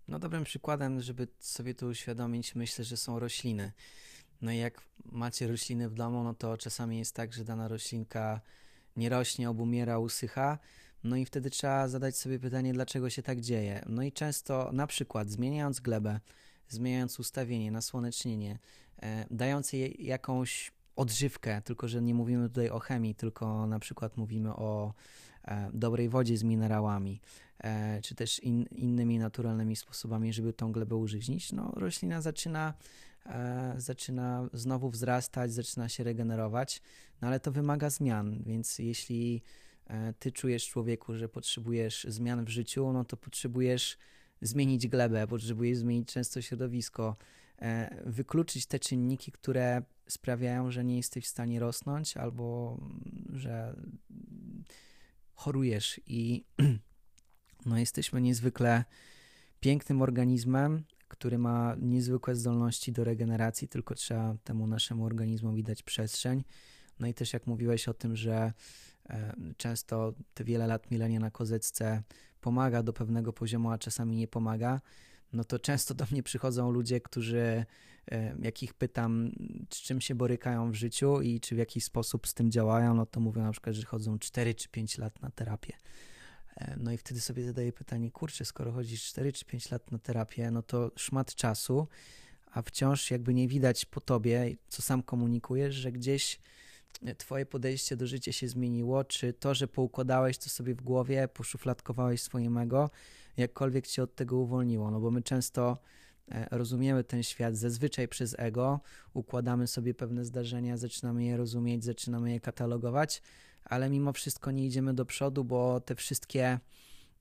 No 0.08 0.20
dobrym 0.20 0.44
przykładem, 0.44 1.02
żeby 1.02 1.28
sobie 1.40 1.76
to 1.76 1.88
uświadomić, 1.88 2.56
myślę, 2.56 2.86
że 2.86 2.98
są 2.98 3.20
rośliny. 3.20 3.72
No 4.42 4.52
i 4.52 4.58
jak 4.58 4.82
macie 5.06 5.48
rośliny 5.48 5.90
w 5.90 5.94
domu, 5.94 6.24
no 6.24 6.34
to 6.34 6.58
czasami 6.58 7.00
jest 7.00 7.16
tak, 7.16 7.34
że 7.34 7.44
dana 7.44 7.68
roślinka 7.68 8.42
nie 8.96 9.10
rośnie, 9.10 9.50
obumiera, 9.50 10.00
usycha. 10.00 10.60
No 11.04 11.16
i 11.16 11.26
wtedy 11.26 11.50
trzeba 11.50 11.88
zadać 11.88 12.18
sobie 12.18 12.40
pytanie, 12.40 12.74
dlaczego 12.74 13.10
się 13.10 13.24
tak 13.24 13.42
dzieje. 13.42 13.84
No 13.90 14.04
i 14.04 14.12
często 14.12 14.70
na 14.74 14.88
przykład 14.88 15.30
zmieniając 15.30 15.80
glebę, 15.80 16.20
zmieniając 16.70 17.20
ustawienie, 17.20 17.72
nasłonecznienie, 17.72 18.60
e, 19.02 19.26
dając 19.32 19.74
jej 19.74 20.06
jakąś 20.06 20.72
odżywkę, 20.98 21.62
tylko 21.62 21.88
że 21.88 22.02
nie 22.02 22.14
mówimy 22.14 22.50
tutaj 22.50 22.70
o 22.70 22.80
chemii, 22.80 23.16
tylko 23.16 23.68
na 23.68 23.80
przykład 23.80 24.18
mówimy 24.18 24.56
o 24.56 24.94
e, 25.44 25.70
dobrej 25.74 26.10
wodzie 26.10 26.38
z 26.38 26.44
minerałami, 26.44 27.22
e, 27.60 28.02
czy 28.02 28.16
też 28.16 28.40
in, 28.40 28.66
innymi 28.72 29.20
naturalnymi 29.20 29.76
sposobami, 29.76 30.34
żeby 30.34 30.54
tą 30.54 30.72
glebę 30.72 30.96
użyźnić, 30.96 31.52
no 31.52 31.72
roślina 31.76 32.22
zaczyna, 32.22 32.74
e, 33.26 33.74
zaczyna 33.78 34.50
znowu 34.54 34.90
wzrastać, 34.90 35.54
zaczyna 35.54 35.90
się 35.90 36.04
regenerować, 36.04 36.82
no 37.22 37.28
ale 37.28 37.40
to 37.40 37.52
wymaga 37.52 37.90
zmian, 37.90 38.44
więc 38.44 38.80
jeśli 38.80 39.42
ty 40.20 40.32
czujesz 40.32 40.70
człowieku, 40.70 41.16
że 41.16 41.30
potrzebujesz 41.30 42.06
zmian 42.10 42.46
w 42.46 42.50
życiu, 42.50 42.94
no 42.94 43.06
to 43.06 43.18
potrzebujesz 43.18 43.98
zmienić 44.42 44.88
glebę, 44.88 45.28
potrzebujesz 45.28 45.78
zmienić 45.78 46.14
często 46.14 46.42
środowisko, 46.42 47.16
E, 47.62 48.02
wykluczyć 48.06 48.66
te 48.66 48.80
czynniki, 48.80 49.32
które 49.32 49.82
sprawiają, 50.08 50.72
że 50.72 50.86
nie 50.86 50.98
jesteś 50.98 51.26
w 51.26 51.28
stanie 51.28 51.60
rosnąć 51.60 52.18
albo 52.18 52.78
mm, 52.82 53.40
że 53.40 53.76
chorujesz 55.34 56.02
i 56.08 56.46
no, 57.66 57.78
jesteśmy 57.78 58.22
niezwykle 58.22 58.86
pięknym 59.60 60.02
organizmem, 60.02 60.84
który 61.08 61.38
ma 61.38 61.76
niezwykłe 61.80 62.36
zdolności 62.36 62.92
do 62.92 63.04
regeneracji, 63.04 63.68
tylko 63.68 63.96
trzeba 63.96 64.36
temu 64.44 64.68
naszemu 64.68 65.06
organizmowi 65.06 65.64
dać 65.64 65.84
przestrzeń. 65.84 66.44
No 67.00 67.08
i 67.08 67.14
też 67.14 67.34
jak 67.34 67.48
mówiłeś 67.48 67.88
o 67.88 67.94
tym, 67.94 68.16
że 68.16 68.36
e, 68.36 68.54
często 69.58 70.14
te 70.34 70.44
wiele 70.44 70.68
lat 70.68 70.92
milenia 70.92 71.20
na 71.20 71.32
kozecce 71.32 72.04
pomaga 72.42 72.84
do 72.84 72.94
pewnego 72.94 73.34
poziomu, 73.34 73.72
a 73.72 73.78
czasami 73.78 74.18
nie 74.18 74.28
pomaga, 74.28 74.82
no 75.34 75.44
to 75.44 75.60
często 75.60 75.94
do 75.94 76.06
mnie 76.12 76.24
przychodzą 76.24 76.72
ludzie, 76.72 77.02
którzy, 77.02 77.66
jak 78.42 78.64
ich 78.64 78.74
pytam, 78.74 79.32
z 79.70 79.78
czym 79.78 80.02
się 80.02 80.16
borykają 80.16 80.72
w 80.72 80.76
życiu 80.76 81.22
i 81.22 81.40
czy 81.40 81.56
w 81.56 81.58
jakiś 81.58 81.84
sposób 81.84 82.28
z 82.28 82.34
tym 82.34 82.52
działają, 82.52 82.94
no 82.94 83.06
to 83.06 83.20
mówią 83.20 83.44
na 83.44 83.52
przykład, 83.52 83.76
że 83.76 83.86
chodzą 83.86 84.20
4 84.20 84.56
czy 84.56 84.70
5 84.70 84.98
lat 84.98 85.22
na 85.22 85.32
terapię. 85.32 85.74
No 86.78 86.92
i 86.92 86.98
wtedy 86.98 87.22
sobie 87.22 87.46
zadaję 87.46 87.74
pytanie, 87.74 88.12
kurczę, 88.12 88.46
skoro 88.46 88.72
chodzisz 88.72 89.04
4 89.04 89.34
czy 89.34 89.46
5 89.46 89.72
lat 89.72 89.92
na 89.92 90.00
terapię, 90.00 90.52
no 90.52 90.62
to 90.62 90.92
szmat 90.96 91.36
czasu, 91.36 91.88
a 92.52 92.62
wciąż 92.62 93.12
jakby 93.12 93.34
nie 93.34 93.48
widać 93.48 93.86
po 93.86 94.02
tobie, 94.02 94.56
co 94.68 94.82
sam 94.82 95.04
komunikujesz, 95.04 95.76
że 95.76 95.92
gdzieś 95.92 96.40
twoje 97.18 97.46
podejście 97.46 97.96
do 97.96 98.08
życia 98.08 98.32
się 98.32 98.48
zmieniło, 98.48 99.04
czy 99.04 99.34
to, 99.34 99.54
że 99.54 99.68
poukładałeś 99.68 100.38
to 100.38 100.50
sobie 100.50 100.76
w 100.76 100.82
głowie, 100.82 101.28
poszufladkowałeś 101.28 102.22
swoje 102.22 102.50
ego, 102.50 102.90
jakkolwiek 103.38 103.88
cię 103.88 104.04
od 104.04 104.16
tego 104.16 104.38
uwolniło, 104.38 104.92
no 104.92 105.00
bo 105.00 105.12
my 105.12 105.22
często 105.22 105.78
e, 106.32 106.48
rozumiemy 106.52 107.04
ten 107.04 107.24
świat 107.24 107.58
zazwyczaj 107.58 108.08
przez 108.08 108.36
ego, 108.40 108.80
układamy 109.14 109.68
sobie 109.68 109.94
pewne 109.94 110.26
zdarzenia, 110.26 110.78
zaczynamy 110.78 111.26
je 111.26 111.38
rozumieć, 111.38 111.84
zaczynamy 111.84 112.32
je 112.32 112.40
katalogować, 112.40 113.22
ale 113.64 113.90
mimo 113.90 114.14
wszystko 114.14 114.52
nie 114.52 114.66
idziemy 114.66 114.94
do 114.94 115.06
przodu, 115.06 115.44
bo 115.44 115.82
te 115.82 115.96
wszystkie 115.96 116.60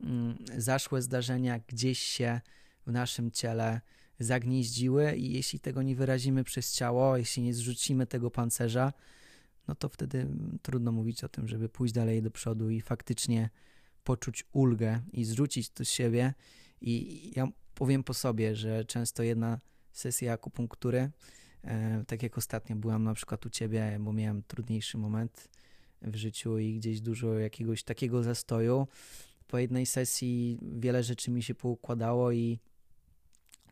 mm, 0.01 0.37
zaszłe 0.57 1.03
zdarzenia 1.03 1.61
gdzieś 1.69 1.99
się 1.99 2.41
w 2.87 2.93
naszym 2.93 3.31
ciele 3.31 3.81
zagnieździły 4.19 5.17
i 5.17 5.33
jeśli 5.33 5.61
tego 5.61 5.83
nie 5.83 5.97
wyrazimy 5.97 6.45
przez 6.45 6.75
ciało, 6.75 7.17
jeśli 7.17 7.43
nie 7.43 7.55
zrzucimy 7.55 8.07
tego 8.07 8.31
pancerza, 8.31 8.93
no 9.69 9.75
to 9.75 9.89
wtedy 9.89 10.29
trudno 10.63 10.93
mówić 10.93 11.25
o 11.25 11.29
tym, 11.29 11.49
żeby 11.49 11.69
pójść 11.69 11.95
dalej 11.95 12.23
do 12.23 12.31
przodu 12.31 12.71
i 12.71 12.81
faktycznie 12.81 13.51
poczuć 14.05 14.45
ulgę 14.53 15.01
i 15.13 15.25
zrzucić 15.25 15.71
to 15.71 15.85
z 15.85 15.89
siebie. 15.89 16.35
I 16.81 17.33
ja 17.37 17.49
powiem 17.75 18.05
po 18.05 18.15
sobie, 18.15 18.57
że 18.57 18.85
często 18.85 19.23
jedna 19.23 19.61
sesja 19.93 20.33
akupunktury, 20.33 21.11
e, 21.65 22.05
tak 22.07 22.23
jak 22.23 22.39
ostatnio 22.39 22.77
byłam 22.77 23.05
na 23.05 23.15
przykład 23.15 23.47
u 23.47 23.51
ciebie, 23.51 23.99
bo 24.01 24.13
miałem 24.13 24.43
trudniejszy 24.43 24.99
moment 24.99 25.49
w 26.03 26.17
życiu 26.17 26.59
i 26.59 26.75
gdzieś 26.75 27.01
dużo 27.01 27.35
jakiegoś 27.35 27.83
takiego 27.83 28.23
zastoju. 28.23 28.89
Po 29.47 29.59
jednej 29.59 29.87
sesji 29.87 30.59
wiele 30.63 31.03
rzeczy 31.03 31.31
mi 31.31 31.43
się 31.43 31.55
poukładało 31.55 32.33
i 32.33 32.59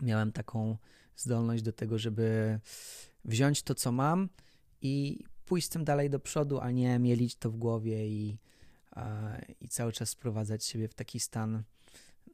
miałem 0.01 0.32
taką 0.32 0.76
zdolność 1.16 1.62
do 1.62 1.72
tego, 1.72 1.99
żeby 1.99 2.61
wziąć 3.24 3.62
to, 3.62 3.74
co 3.74 3.92
mam 3.92 4.28
i 4.82 5.24
pójść 5.47 5.66
z 5.66 5.70
tym 5.70 5.84
dalej 5.84 6.11
do 6.11 6.20
przodu, 6.20 6.61
a 6.61 6.70
nie 6.70 6.99
mielić 6.99 7.36
to 7.36 7.51
w 7.51 7.57
głowie 7.57 8.07
i, 8.07 8.38
i 9.61 9.68
cały 9.68 9.92
czas 9.92 10.09
sprowadzać 10.09 10.64
siebie 10.64 10.88
w 10.88 10.95
taki 10.95 11.20
stan 11.20 11.62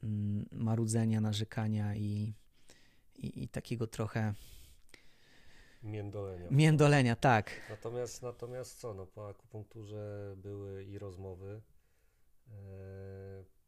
mm, 0.03 0.45
marudzenia, 0.51 1.21
narzekania 1.21 1.95
i, 1.95 2.33
i, 3.15 3.43
i 3.43 3.47
takiego 3.47 3.87
trochę 3.87 4.33
Międolenia. 5.83 6.47
międolenia, 6.51 7.15
tak. 7.15 7.51
Natomiast, 7.69 8.21
natomiast 8.21 8.79
co, 8.79 8.93
no, 8.93 9.05
po 9.05 9.29
akupunkturze 9.29 10.33
były 10.37 10.83
i 10.83 10.99
rozmowy, 10.99 11.61
e, 12.47 12.51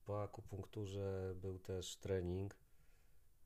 po 0.06 0.24
akupunkturze 0.24 1.34
był 1.36 1.60
też 1.60 1.96
trening, 1.98 2.56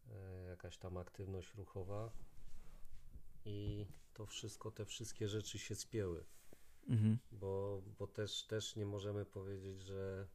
e, 0.10 0.50
jakaś 0.50 0.78
tam 0.78 0.98
aktywność 0.98 1.54
ruchowa 1.54 2.12
i 3.48 3.86
to 4.14 4.26
wszystko, 4.26 4.72
te 4.72 4.86
wszystkie 4.86 5.28
rzeczy 5.28 5.60
się 5.60 5.76
spięły, 5.76 6.24
Mhm. 6.89 7.18
bo, 7.32 7.82
bo 8.00 8.08
też, 8.08 8.43
też 8.43 8.76
nie 8.76 8.86
możemy 8.86 9.26
powiedzieć, 9.26 9.82
że 9.82 10.28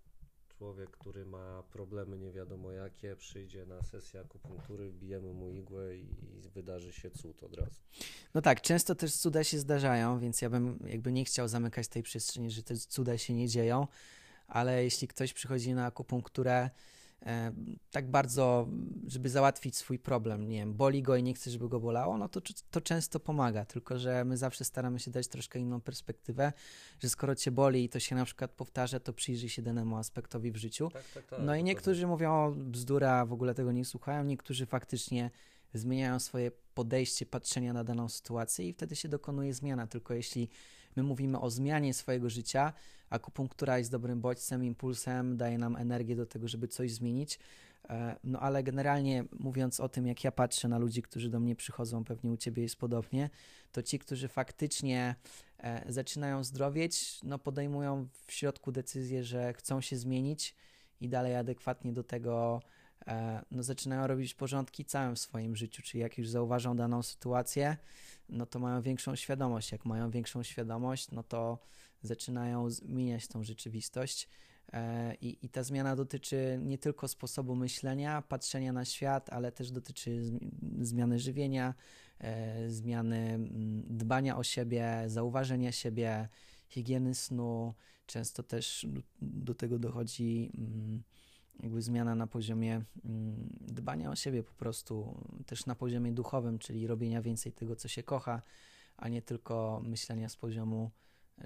człowiek, 0.49 0.91
który 0.91 1.27
ma 1.27 1.63
problemy 1.63 2.19
nie 2.19 2.33
wiadomo 2.33 2.73
jakie, 2.73 3.17
przyjdzie 3.17 3.67
na 3.67 3.83
sesję 3.83 4.21
akupunktury, 4.21 4.91
wbijemy 4.91 5.33
mu 5.33 5.51
igłę 5.51 5.97
i, 5.97 6.03
i 6.03 6.49
wydarzy 6.55 6.93
się 6.93 7.11
cud 7.11 7.43
od 7.43 7.55
razu. 7.57 7.81
No 8.35 8.43
tak, 8.43 8.61
często 8.61 8.95
też 8.95 9.17
cuda 9.17 9.45
się 9.45 9.59
zdarzają, 9.59 10.19
więc 10.19 10.43
ja 10.43 10.51
bym 10.51 10.79
jakby 10.87 11.13
nie 11.13 11.25
chciał 11.25 11.49
zamykać 11.49 11.89
tej 11.89 12.03
przestrzeni, 12.03 12.51
że 12.51 12.63
te 12.63 12.77
cuda 12.77 13.19
się 13.19 13.35
nie 13.35 13.49
dzieją, 13.49 13.87
ale 14.47 14.85
jeśli 14.85 15.09
ktoś 15.09 15.33
przychodzi 15.33 15.75
na 15.75 15.87
akupunkturę 15.87 16.71
tak 17.91 18.11
bardzo, 18.11 18.69
żeby 19.07 19.29
załatwić 19.29 19.77
swój 19.77 19.99
problem, 19.99 20.49
nie 20.49 20.57
wiem, 20.59 20.75
boli 20.75 21.03
go 21.03 21.17
i 21.17 21.23
nie 21.23 21.35
chce, 21.35 21.51
żeby 21.51 21.69
go 21.69 21.81
bolało, 21.81 22.19
no 22.19 22.29
to, 22.29 22.41
to 22.71 22.81
często 22.81 23.21
pomaga, 23.21 23.65
tylko 23.65 23.99
że 23.99 24.25
my 24.25 24.37
zawsze 24.37 24.65
staramy 24.65 24.99
się 25.01 25.11
dać 25.11 25.29
troszkę 25.29 25.59
inną 25.59 25.81
perspektywę, 25.81 26.53
że 27.01 27.09
skoro 27.09 27.35
cię 27.35 27.51
boli 27.51 27.85
i 27.85 27.89
to 27.89 28.01
się 28.01 28.17
na 28.17 28.25
przykład 28.25 28.51
powtarza, 28.51 29.01
to 29.01 29.13
przyjrzyj 29.13 29.49
się 29.49 29.63
danemu 29.63 29.97
aspektowi 29.97 30.53
w 30.53 30.57
życiu. 30.57 30.91
Tak, 30.93 31.05
tak, 31.15 31.27
tak. 31.27 31.41
No 31.43 31.55
i 31.55 31.65
niektórzy 31.65 32.07
mówią 32.07 32.55
bzdura, 32.57 33.27
w 33.27 33.33
ogóle 33.33 33.55
tego 33.55 33.73
nie 33.73 33.85
słuchają, 33.85 34.25
niektórzy 34.25 34.67
faktycznie 34.67 35.31
zmieniają 35.75 36.21
swoje 36.21 36.51
podejście, 36.75 37.27
patrzenia 37.27 37.73
na 37.73 37.85
daną 37.85 38.09
sytuację 38.09 38.69
i 38.69 38.73
wtedy 38.73 38.97
się 38.97 39.09
dokonuje 39.09 39.55
zmiana. 39.55 39.87
Tylko 39.87 40.15
jeśli 40.15 40.49
my 40.97 41.03
mówimy 41.03 41.41
o 41.41 41.51
zmianie 41.51 41.95
swojego 41.95 42.31
życia, 42.31 42.73
akupunktura 43.13 43.79
jest 43.79 43.91
dobrym 43.91 44.21
bodźcem, 44.21 44.65
impulsem, 44.65 45.37
daje 45.37 45.59
nam 45.59 45.77
energię 45.77 46.17
do 46.17 46.27
tego, 46.27 46.49
żeby 46.49 46.69
coś 46.69 46.93
zmienić. 46.93 47.39
E, 47.89 48.17
No 48.25 48.41
ale 48.41 48.63
generalnie 48.63 49.25
mówiąc 49.39 49.81
o 49.81 49.89
tym, 49.89 50.07
jak 50.07 50.25
ja 50.25 50.33
patrzę 50.33 50.69
na 50.69 50.79
ludzi, 50.79 51.03
którzy 51.03 51.31
do 51.31 51.41
mnie 51.41 51.57
przychodzą, 51.57 52.05
pewnie 52.05 52.31
u 52.31 52.37
Ciebie 52.37 52.63
jest 52.63 52.77
podobnie, 52.77 53.31
to 53.73 53.83
ci, 53.83 53.99
którzy 53.99 54.29
faktycznie 54.29 55.15
e, 55.59 55.93
zaczynają 55.93 56.45
zdrowieć, 56.45 57.21
no 57.23 57.39
podejmują 57.39 58.09
w 58.27 58.33
środku 58.33 58.73
decyzję, 58.73 59.25
że 59.25 59.53
chcą 59.53 59.81
się 59.81 59.97
zmienić 59.97 60.55
i 61.01 61.09
dalej 61.09 61.37
adekwatnie 61.37 61.93
do 61.93 62.05
tego 62.05 62.63
e, 63.07 63.43
no, 63.51 63.63
zaczynają 63.63 64.07
robić 64.07 64.35
porządki 64.35 64.85
całym 64.85 65.17
swoim 65.17 65.57
życiu, 65.57 65.83
czyli 65.83 66.03
jak 66.03 66.19
już 66.19 66.29
zauważą 66.29 66.77
daną 66.77 67.03
sytuację, 67.03 67.77
no 68.29 68.47
to 68.47 68.59
mają 68.59 68.83
większą 68.83 69.17
świadomość. 69.17 69.73
Jak 69.73 69.85
mają 69.85 70.11
większą 70.11 70.43
świadomość, 70.43 71.11
no 71.11 71.23
to 71.23 71.59
zaczynają 72.03 72.71
zmieniać 72.71 73.29
tą 73.29 73.45
rzeczywistość. 73.45 74.29
E, 74.73 75.15
I, 75.15 75.39
I 75.43 75.49
ta 75.49 75.63
zmiana 75.63 75.97
dotyczy 75.97 76.59
nie 76.63 76.79
tylko 76.79 77.09
sposobu 77.09 77.55
myślenia, 77.55 78.23
patrzenia 78.23 78.73
na 78.73 78.85
świat, 78.85 79.31
ale 79.31 79.53
też 79.53 79.71
dotyczy 79.71 80.23
zmi- 80.23 80.51
zmiany 80.81 81.19
żywienia, 81.19 81.75
e, 82.19 82.71
zmiany 82.71 83.17
mm, 83.17 83.83
dbania 83.89 84.37
o 84.37 84.43
siebie, 84.43 85.05
zauważenia 85.07 85.73
siebie, 85.73 86.29
higieny 86.69 87.15
snu. 87.15 87.75
Często 88.07 88.43
też 88.43 88.87
do, 88.89 89.03
do 89.21 89.55
tego 89.55 89.79
dochodzi 89.79 90.51
mm, 90.59 91.03
jakby 91.63 91.83
zmiana 91.83 92.15
na 92.15 92.27
poziomie 92.27 92.83
mm, 93.05 93.49
dbania 93.61 94.11
o 94.11 94.17
siebie 94.17 94.43
po 94.43 94.53
prostu, 94.53 95.21
też 95.47 95.67
na 95.67 95.75
poziomie 95.75 96.13
duchowym, 96.13 96.59
czyli 96.59 96.87
robienia 96.87 97.23
więcej 97.23 97.53
tego, 97.53 97.77
co 97.77 97.89
się 97.89 98.03
kocha, 98.03 98.43
a 98.97 99.09
nie 99.09 99.23
tylko 99.23 99.83
myślenia 99.85 100.29
z 100.29 100.37
poziomu, 100.37 100.91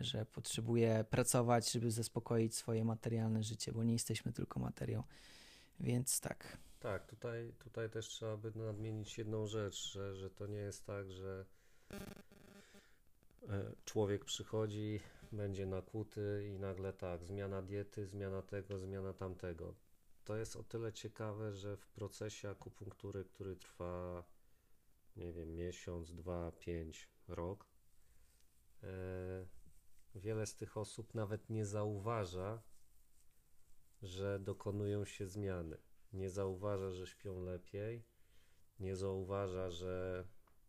że 0.01 0.27
potrzebuję 0.27 1.05
pracować, 1.11 1.73
żeby 1.73 1.91
zaspokoić 1.91 2.55
swoje 2.55 2.85
materialne 2.85 3.43
życie, 3.43 3.73
bo 3.73 3.85
nie 3.85 3.93
jesteśmy 3.93 4.33
tylko 4.33 4.61
materią. 4.61 5.03
Więc 5.81 6.21
tak. 6.21 6.59
Tak, 6.81 7.07
tutaj, 7.07 7.53
tutaj 7.59 7.91
też 7.91 8.09
trzeba 8.09 8.37
by 8.37 8.53
nadmienić 8.55 9.19
jedną 9.19 9.47
rzecz, 9.47 9.93
że, 9.93 10.15
że 10.15 10.31
to 10.31 10.47
nie 10.47 10.59
jest 10.59 10.87
tak, 10.87 11.13
że 11.13 11.45
e, 11.91 13.73
człowiek 13.85 14.25
przychodzi, 14.25 15.01
będzie 15.33 15.67
nakłuty 15.67 16.53
i 16.55 16.59
nagle 16.59 16.93
tak, 16.93 17.25
zmiana 17.25 17.63
diety, 17.63 18.07
zmiana 18.07 18.43
tego, 18.43 18.79
zmiana 18.79 19.13
tamtego. 19.13 19.75
To 20.25 20.37
jest 20.37 20.57
o 20.57 20.63
tyle 20.63 20.93
ciekawe, 20.93 21.53
że 21.53 21.77
w 21.77 21.89
procesie 21.89 22.51
akupunktury, 22.51 23.25
który 23.25 23.57
trwa, 23.57 24.25
nie 25.17 25.33
wiem, 25.33 25.57
miesiąc, 25.57 26.15
dwa, 26.15 26.53
pięć, 26.53 27.09
rok, 27.29 27.67
e, 28.83 29.47
wiele 30.17 30.47
z 30.47 30.55
tych 30.55 30.77
osób 30.77 31.15
nawet 31.15 31.51
nie 31.51 31.67
zauważa, 31.67 32.63
że 34.03 34.39
dokonują 34.41 35.05
się 35.05 35.27
zmiany 35.27 35.79
nie 36.17 36.31
zauważa, 36.31 36.91
że 36.91 37.07
śpią 37.07 37.41
lepiej, 37.41 38.05
nie 38.81 38.97
zauważa, 38.97 39.71
że 39.71 40.25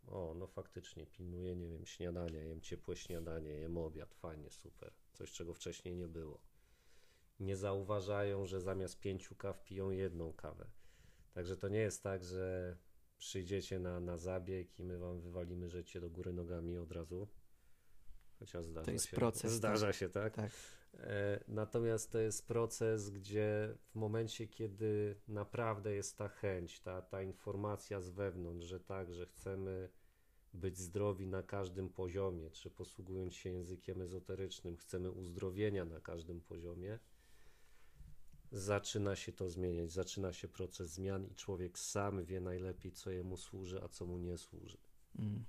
o, 0.08 0.34
no 0.38 0.48
faktycznie 0.48 1.08
pilnuję, 1.08 1.56
nie 1.56 1.70
wiem, 1.70 1.86
śniadania, 1.86 2.44
jem 2.44 2.62
ciepłe 2.62 2.96
śniadanie, 2.96 3.50
jem 3.50 3.78
obiad, 3.78 4.14
fajnie, 4.14 4.52
super, 4.52 4.94
coś 5.14 5.32
czego 5.32 5.54
wcześniej 5.54 5.96
nie 5.96 6.08
było. 6.08 6.42
Nie 7.40 7.56
zauważają, 7.56 8.46
że 8.46 8.62
zamiast 8.62 9.00
pięciu 9.00 9.36
kaw 9.36 9.64
piją 9.64 9.90
jedną 9.90 10.34
kawę. 10.34 10.68
Także 11.34 11.58
to 11.58 11.70
nie 11.70 11.80
jest 11.80 12.04
tak, 12.04 12.24
że 12.24 12.78
przyjdziecie 13.18 13.80
na, 13.80 14.00
na 14.00 14.18
zabieg 14.18 14.80
i 14.80 14.84
my 14.84 14.98
wam 14.98 15.22
wywalimy 15.22 15.70
życie 15.70 16.02
do 16.02 16.10
góry 16.10 16.34
nogami 16.34 16.78
od 16.78 16.92
razu. 16.92 17.28
Chociaż 18.40 18.66
zdarza 18.66 18.86
To 18.86 18.92
jest 18.92 19.06
się. 19.06 19.16
proces, 19.18 19.52
Zdarza 19.62 19.94
się, 19.94 20.10
tak? 20.10 20.36
Tak. 20.36 20.52
E, 20.94 21.44
Natomiast 21.48 22.12
to 22.12 22.20
jest 22.20 22.48
proces, 22.48 23.10
gdzie 23.10 23.76
w 23.92 23.96
momencie, 23.96 24.48
kiedy 24.48 25.16
naprawdę 25.28 25.94
jest 25.94 26.18
ta 26.18 26.28
chęć, 26.28 26.80
ta, 26.80 27.02
ta 27.02 27.22
informacja 27.22 28.02
z 28.02 28.10
wewnątrz, 28.10 28.66
że 28.68 28.80
tak, 28.80 29.14
że 29.14 29.26
chcemy 29.26 29.90
być 30.54 30.78
zdrowi 30.78 31.28
na 31.28 31.44
każdym 31.44 31.90
poziomie, 31.90 32.50
czy 32.52 32.70
posługując 32.72 33.36
się 33.36 33.50
językiem 33.50 34.02
ezoterycznym, 34.02 34.78
chcemy 34.78 35.12
uzdrowienia 35.12 35.86
na 35.86 36.00
każdym 36.00 36.42
poziomie, 36.42 37.00
zaczyna 38.52 39.16
się 39.16 39.32
to 39.32 39.50
zmieniać, 39.50 39.92
zaczyna 39.92 40.34
się 40.34 40.48
proces 40.48 40.90
zmian 40.92 41.26
i 41.26 41.36
człowiek 41.36 41.80
sam 41.80 42.26
wie 42.26 42.42
najlepiej, 42.42 42.92
co 42.92 43.12
jemu 43.12 43.38
służy, 43.38 43.84
a 43.84 43.88
co 43.88 44.06
mu 44.06 44.18
nie 44.18 44.38
służy. 44.38 44.78
Mm. 45.20 45.46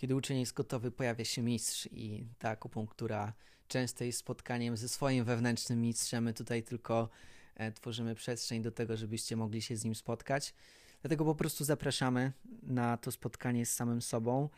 Kiedy 0.00 0.16
uczeń 0.16 0.40
jest 0.40 0.52
gotowy, 0.52 0.90
pojawia 0.90 1.24
się 1.24 1.42
mistrz 1.42 1.88
i 1.92 2.26
ta 2.38 2.48
akupunktura 2.48 3.32
często 3.68 4.04
jest 4.04 4.18
spotkaniem 4.18 4.76
ze 4.76 4.88
swoim 4.88 5.24
wewnętrznym 5.24 5.80
mistrzem. 5.80 6.24
My 6.24 6.34
tutaj 6.34 6.62
tylko 6.62 7.08
e, 7.54 7.72
tworzymy 7.72 8.14
przestrzeń 8.14 8.62
do 8.62 8.72
tego, 8.72 8.96
żebyście 8.96 9.36
mogli 9.36 9.62
się 9.62 9.76
z 9.76 9.84
nim 9.84 9.94
spotkać. 9.94 10.54
Dlatego 11.02 11.24
po 11.24 11.34
prostu 11.34 11.64
zapraszamy 11.64 12.32
na 12.62 12.96
to 12.96 13.12
spotkanie 13.12 13.66
z 13.66 13.74
samym 13.74 14.02
sobą. 14.02 14.48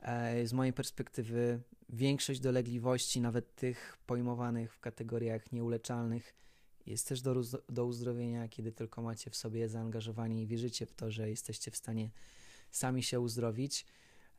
E, 0.00 0.46
z 0.46 0.52
mojej 0.52 0.72
perspektywy 0.72 1.60
większość 1.88 2.40
dolegliwości, 2.40 3.20
nawet 3.20 3.54
tych 3.54 3.98
pojmowanych 4.06 4.74
w 4.74 4.80
kategoriach 4.80 5.52
nieuleczalnych, 5.52 6.34
jest 6.86 7.08
też 7.08 7.20
do, 7.20 7.34
do 7.68 7.86
uzdrowienia, 7.86 8.48
kiedy 8.48 8.72
tylko 8.72 9.02
macie 9.02 9.30
w 9.30 9.36
sobie 9.36 9.68
zaangażowanie 9.68 10.42
i 10.42 10.46
wierzycie 10.46 10.86
w 10.86 10.92
to, 10.92 11.10
że 11.10 11.30
jesteście 11.30 11.70
w 11.70 11.76
stanie 11.76 12.10
sami 12.70 13.02
się 13.02 13.20
uzdrowić. 13.20 13.86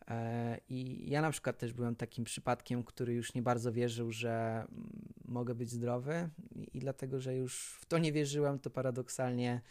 E, 0.08 0.58
I 0.70 1.10
ja 1.10 1.22
na 1.22 1.32
przykład 1.32 1.58
też 1.58 1.74
byłem 1.74 1.96
takim 1.96 2.24
przypadkiem, 2.26 2.84
który 2.84 3.14
już 3.14 3.34
nie 3.34 3.42
bardzo 3.42 3.72
wierzył, 3.72 4.12
że 4.12 4.66
mm, 4.72 4.90
mogę 5.26 5.56
być 5.56 5.70
zdrowy, 5.70 6.30
i, 6.74 6.80
dlatego, 6.80 7.20
że 7.20 7.36
już 7.36 7.78
w 7.82 7.86
to 7.86 7.98
nie 7.98 8.12
wierzyłem, 8.12 8.60
to 8.60 8.70
paradoksalnie 8.70 9.62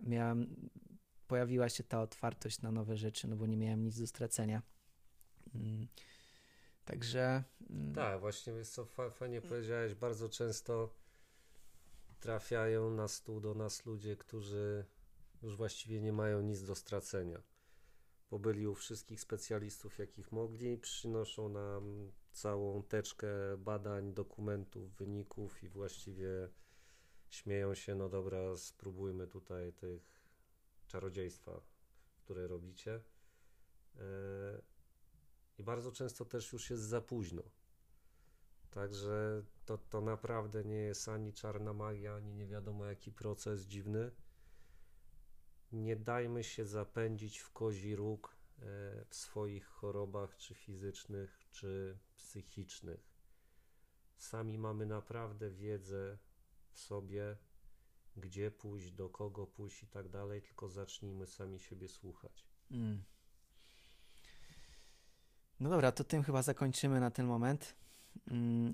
miałem, 0.00 0.68
pojawiła 1.28 1.68
się 1.68 1.84
ta 1.84 2.02
otwartość 2.02 2.62
na 2.62 2.72
nowe 2.72 2.96
rzeczy, 2.96 3.28
no 3.28 3.36
bo 3.36 3.46
nie 3.46 3.56
miałem 3.56 3.84
nic 3.84 4.00
do 4.00 4.06
stracenia. 4.06 4.62
Mm. 5.54 5.86
Także. 6.84 7.44
mm, 7.70 7.94
Tak, 7.94 8.20
właśnie 8.20 8.52
wiesz 8.52 8.68
co, 8.68 8.84
fa- 8.84 9.10
fajnie 9.10 9.40
powiedziałeś, 9.42 9.94
bardzo 9.94 10.28
często 10.28 10.94
trafiają 12.20 12.90
na 12.90 13.08
stół 13.08 13.40
do 13.40 13.54
nas 13.54 13.86
ludzie, 13.86 14.16
którzy 14.16 14.84
już 15.42 15.56
właściwie 15.56 16.00
nie 16.00 16.12
mają 16.12 16.42
nic 16.42 16.62
do 16.62 16.74
stracenia. 16.74 17.42
Pobyli 18.28 18.66
u 18.66 18.74
wszystkich 18.74 19.20
specjalistów, 19.20 19.98
jakich 19.98 20.32
mogli, 20.32 20.78
przynoszą 20.78 21.48
nam 21.48 22.12
całą 22.32 22.82
teczkę 22.82 23.28
badań, 23.58 24.14
dokumentów, 24.14 24.96
wyników 24.96 25.62
i 25.62 25.68
właściwie 25.68 26.48
śmieją 27.30 27.74
się, 27.74 27.94
no 27.94 28.08
dobra, 28.08 28.56
spróbujmy 28.56 29.26
tutaj 29.26 29.72
tych 29.72 30.20
czarodziejstwa, 30.86 31.60
które 32.16 32.46
robicie. 32.46 33.00
E, 33.96 34.62
I 35.58 35.62
bardzo 35.62 35.92
często 35.92 36.24
też 36.24 36.52
już 36.52 36.70
jest 36.70 36.82
za 36.82 37.00
późno. 37.00 37.42
Także 38.70 39.42
to, 39.64 39.78
to 39.78 40.00
naprawdę 40.00 40.64
nie 40.64 40.76
jest 40.76 41.08
ani 41.08 41.32
czarna 41.32 41.72
magia, 41.72 42.14
ani 42.14 42.34
nie 42.34 42.46
wiadomo 42.46 42.84
jaki 42.84 43.12
proces 43.12 43.62
dziwny. 43.62 44.10
Nie 45.72 45.96
dajmy 45.96 46.44
się 46.44 46.66
zapędzić 46.66 47.38
w 47.38 47.50
kozi 47.50 47.96
róg 47.96 48.36
e, 48.58 48.62
w 49.08 49.14
swoich 49.14 49.66
chorobach, 49.66 50.36
czy 50.36 50.54
fizycznych, 50.54 51.38
czy 51.50 51.98
psychicznych. 52.16 53.16
Sami 54.16 54.58
mamy 54.58 54.86
naprawdę 54.86 55.50
wiedzę 55.50 56.18
w 56.72 56.78
sobie, 56.78 57.36
gdzie 58.16 58.50
pójść, 58.50 58.92
do 58.92 59.08
kogo 59.08 59.46
pójść 59.46 59.82
i 59.82 59.86
tak 59.86 60.08
dalej, 60.08 60.42
tylko 60.42 60.68
zacznijmy 60.68 61.26
sami 61.26 61.60
siebie 61.60 61.88
słuchać. 61.88 62.46
Mm. 62.70 63.02
No 65.60 65.70
dobra, 65.70 65.92
to 65.92 66.04
tym 66.04 66.22
chyba 66.22 66.42
zakończymy 66.42 67.00
na 67.00 67.10
ten 67.10 67.26
moment. 67.26 67.76
Mm, 68.30 68.72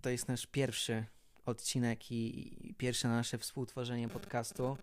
to 0.00 0.10
jest 0.10 0.28
nasz 0.28 0.46
pierwszy 0.46 1.06
odcinek 1.46 2.12
i 2.12 2.74
pierwsze 2.78 3.08
nasze 3.08 3.38
współtworzenie 3.38 4.08
podcastu. 4.08 4.76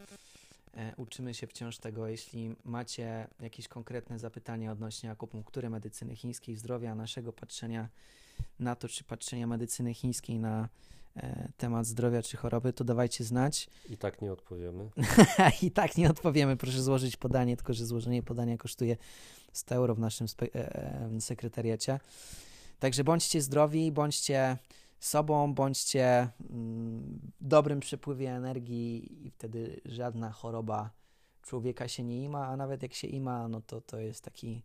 E, 0.78 0.93
uczymy 0.97 1.34
się 1.34 1.47
wciąż 1.47 1.78
tego. 1.78 2.07
Jeśli 2.07 2.55
macie 2.65 3.28
jakieś 3.39 3.67
konkretne 3.67 4.19
zapytania 4.19 4.71
odnośnie 4.71 5.11
akupunktury, 5.11 5.69
medycyny 5.69 6.15
chińskiej, 6.15 6.55
zdrowia, 6.55 6.95
naszego 6.95 7.34
patrzenia 7.34 7.89
na 8.59 8.75
to, 8.75 8.88
czy 8.88 9.03
patrzenia 9.03 9.47
medycyny 9.47 9.93
chińskiej 9.93 10.39
na 10.39 10.69
e, 11.15 11.49
temat 11.57 11.86
zdrowia 11.86 12.21
czy 12.21 12.38
choroby, 12.38 12.73
to 12.73 12.84
dawajcie 12.84 13.23
znać. 13.23 13.69
I 13.89 13.97
tak 13.97 14.21
nie 14.21 14.32
odpowiemy. 14.32 14.89
I 15.61 15.71
tak 15.71 15.97
nie 15.97 16.09
odpowiemy. 16.09 16.57
Proszę 16.57 16.82
złożyć 16.84 17.17
podanie, 17.17 17.57
tylko 17.57 17.73
że 17.73 17.86
złożenie 17.86 18.23
podania 18.23 18.57
kosztuje 18.57 18.97
100 19.53 19.75
euro 19.75 19.95
w 19.95 19.99
naszym 19.99 20.28
e, 20.55 21.21
sekretariacie. 21.21 21.99
Także 22.80 23.03
bądźcie 23.03 23.41
zdrowi, 23.41 23.91
bądźcie 23.91 24.57
sobą, 25.00 25.54
bądźcie 25.54 26.30
mm, 26.50 27.32
dobrym 27.41 27.80
przepływie 27.80 28.36
energii 28.36 29.28
i 29.28 29.32
wtedy 29.32 29.82
żadna 29.86 30.32
choroba 30.32 30.89
człowieka 31.41 31.88
się 31.88 32.04
nie 32.04 32.24
ima, 32.24 32.48
a 32.48 32.58
nawet 32.58 32.84
jak 32.84 32.93
się 32.93 33.08
ima, 33.08 33.48
no 33.48 33.62
to 33.62 33.82
to 33.82 34.00
jest 34.00 34.24
taki 34.24 34.64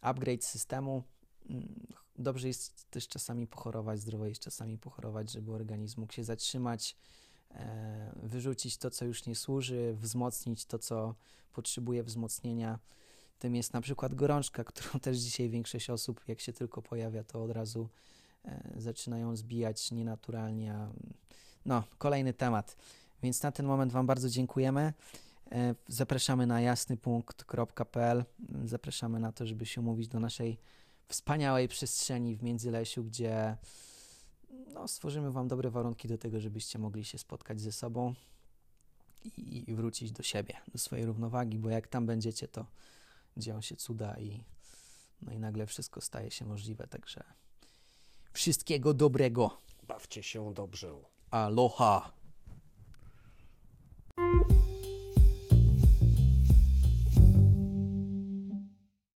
upgrade 0.00 0.44
systemu. 0.44 1.02
Mm, 1.50 1.86
dobrze 2.18 2.48
jest 2.48 2.90
też 2.90 3.08
czasami 3.08 3.46
pochorować, 3.46 4.00
zdrowo 4.00 4.26
jest 4.26 4.40
czasami 4.40 4.78
pochorować, 4.78 5.32
żeby 5.32 5.52
organizm 5.52 6.00
mógł 6.00 6.12
się 6.12 6.24
zatrzymać, 6.24 6.96
e, 7.50 8.12
wyrzucić 8.22 8.78
to, 8.78 8.90
co 8.90 9.04
już 9.04 9.26
nie 9.26 9.34
służy, 9.34 9.96
wzmocnić 10.00 10.64
to, 10.64 10.78
co 10.78 11.14
potrzebuje 11.52 12.02
wzmocnienia. 12.02 12.78
Tym 13.38 13.56
jest 13.56 13.72
na 13.72 13.80
przykład 13.80 14.14
gorączka, 14.14 14.64
którą 14.70 15.00
też 15.00 15.18
dzisiaj 15.18 15.48
większość 15.48 15.90
osób, 15.90 16.20
jak 16.28 16.40
się 16.40 16.52
tylko 16.52 16.82
pojawia, 16.82 17.24
to 17.24 17.42
od 17.42 17.50
razu 17.50 17.88
zaczynają 18.76 19.36
zbijać 19.36 19.90
nienaturalnie. 19.90 20.78
No, 21.64 21.82
kolejny 21.98 22.32
temat. 22.32 22.76
Więc 23.22 23.42
na 23.42 23.52
ten 23.52 23.66
moment 23.66 23.92
Wam 23.92 24.06
bardzo 24.06 24.28
dziękujemy. 24.28 24.92
E, 25.52 25.74
zapraszamy 25.88 26.46
na 26.46 26.60
jasnypunkt.pl. 26.60 28.24
Zapraszamy 28.64 29.20
na 29.20 29.32
to, 29.32 29.46
żeby 29.46 29.66
się 29.66 29.80
umówić 29.80 30.08
do 30.08 30.20
naszej 30.20 30.58
wspaniałej 31.08 31.68
przestrzeni 31.68 32.36
w 32.36 32.42
Międzylesiu, 32.42 33.04
gdzie 33.04 33.56
no, 34.74 34.88
stworzymy 34.88 35.30
Wam 35.30 35.48
dobre 35.48 35.70
warunki 35.70 36.08
do 36.08 36.18
tego, 36.18 36.40
żebyście 36.40 36.78
mogli 36.78 37.04
się 37.04 37.18
spotkać 37.18 37.60
ze 37.60 37.72
sobą 37.72 38.14
i 39.36 39.74
wrócić 39.74 40.12
do 40.12 40.22
siebie, 40.22 40.54
do 40.72 40.78
swojej 40.78 41.06
równowagi, 41.06 41.58
bo 41.58 41.70
jak 41.70 41.88
tam 41.88 42.06
będziecie, 42.06 42.48
to 42.48 42.66
dzieją 43.36 43.60
się 43.60 43.76
cuda 43.76 44.18
i, 44.18 44.44
no 45.22 45.32
i 45.32 45.38
nagle 45.38 45.66
wszystko 45.66 46.00
staje 46.00 46.30
się 46.30 46.44
możliwe. 46.44 46.86
Także 46.86 47.24
Wszystkiego 48.36 48.94
dobrego. 48.94 49.50
Bawcie 49.88 50.22
się 50.22 50.54
dobrze. 50.54 50.92
Aloha. 51.30 52.12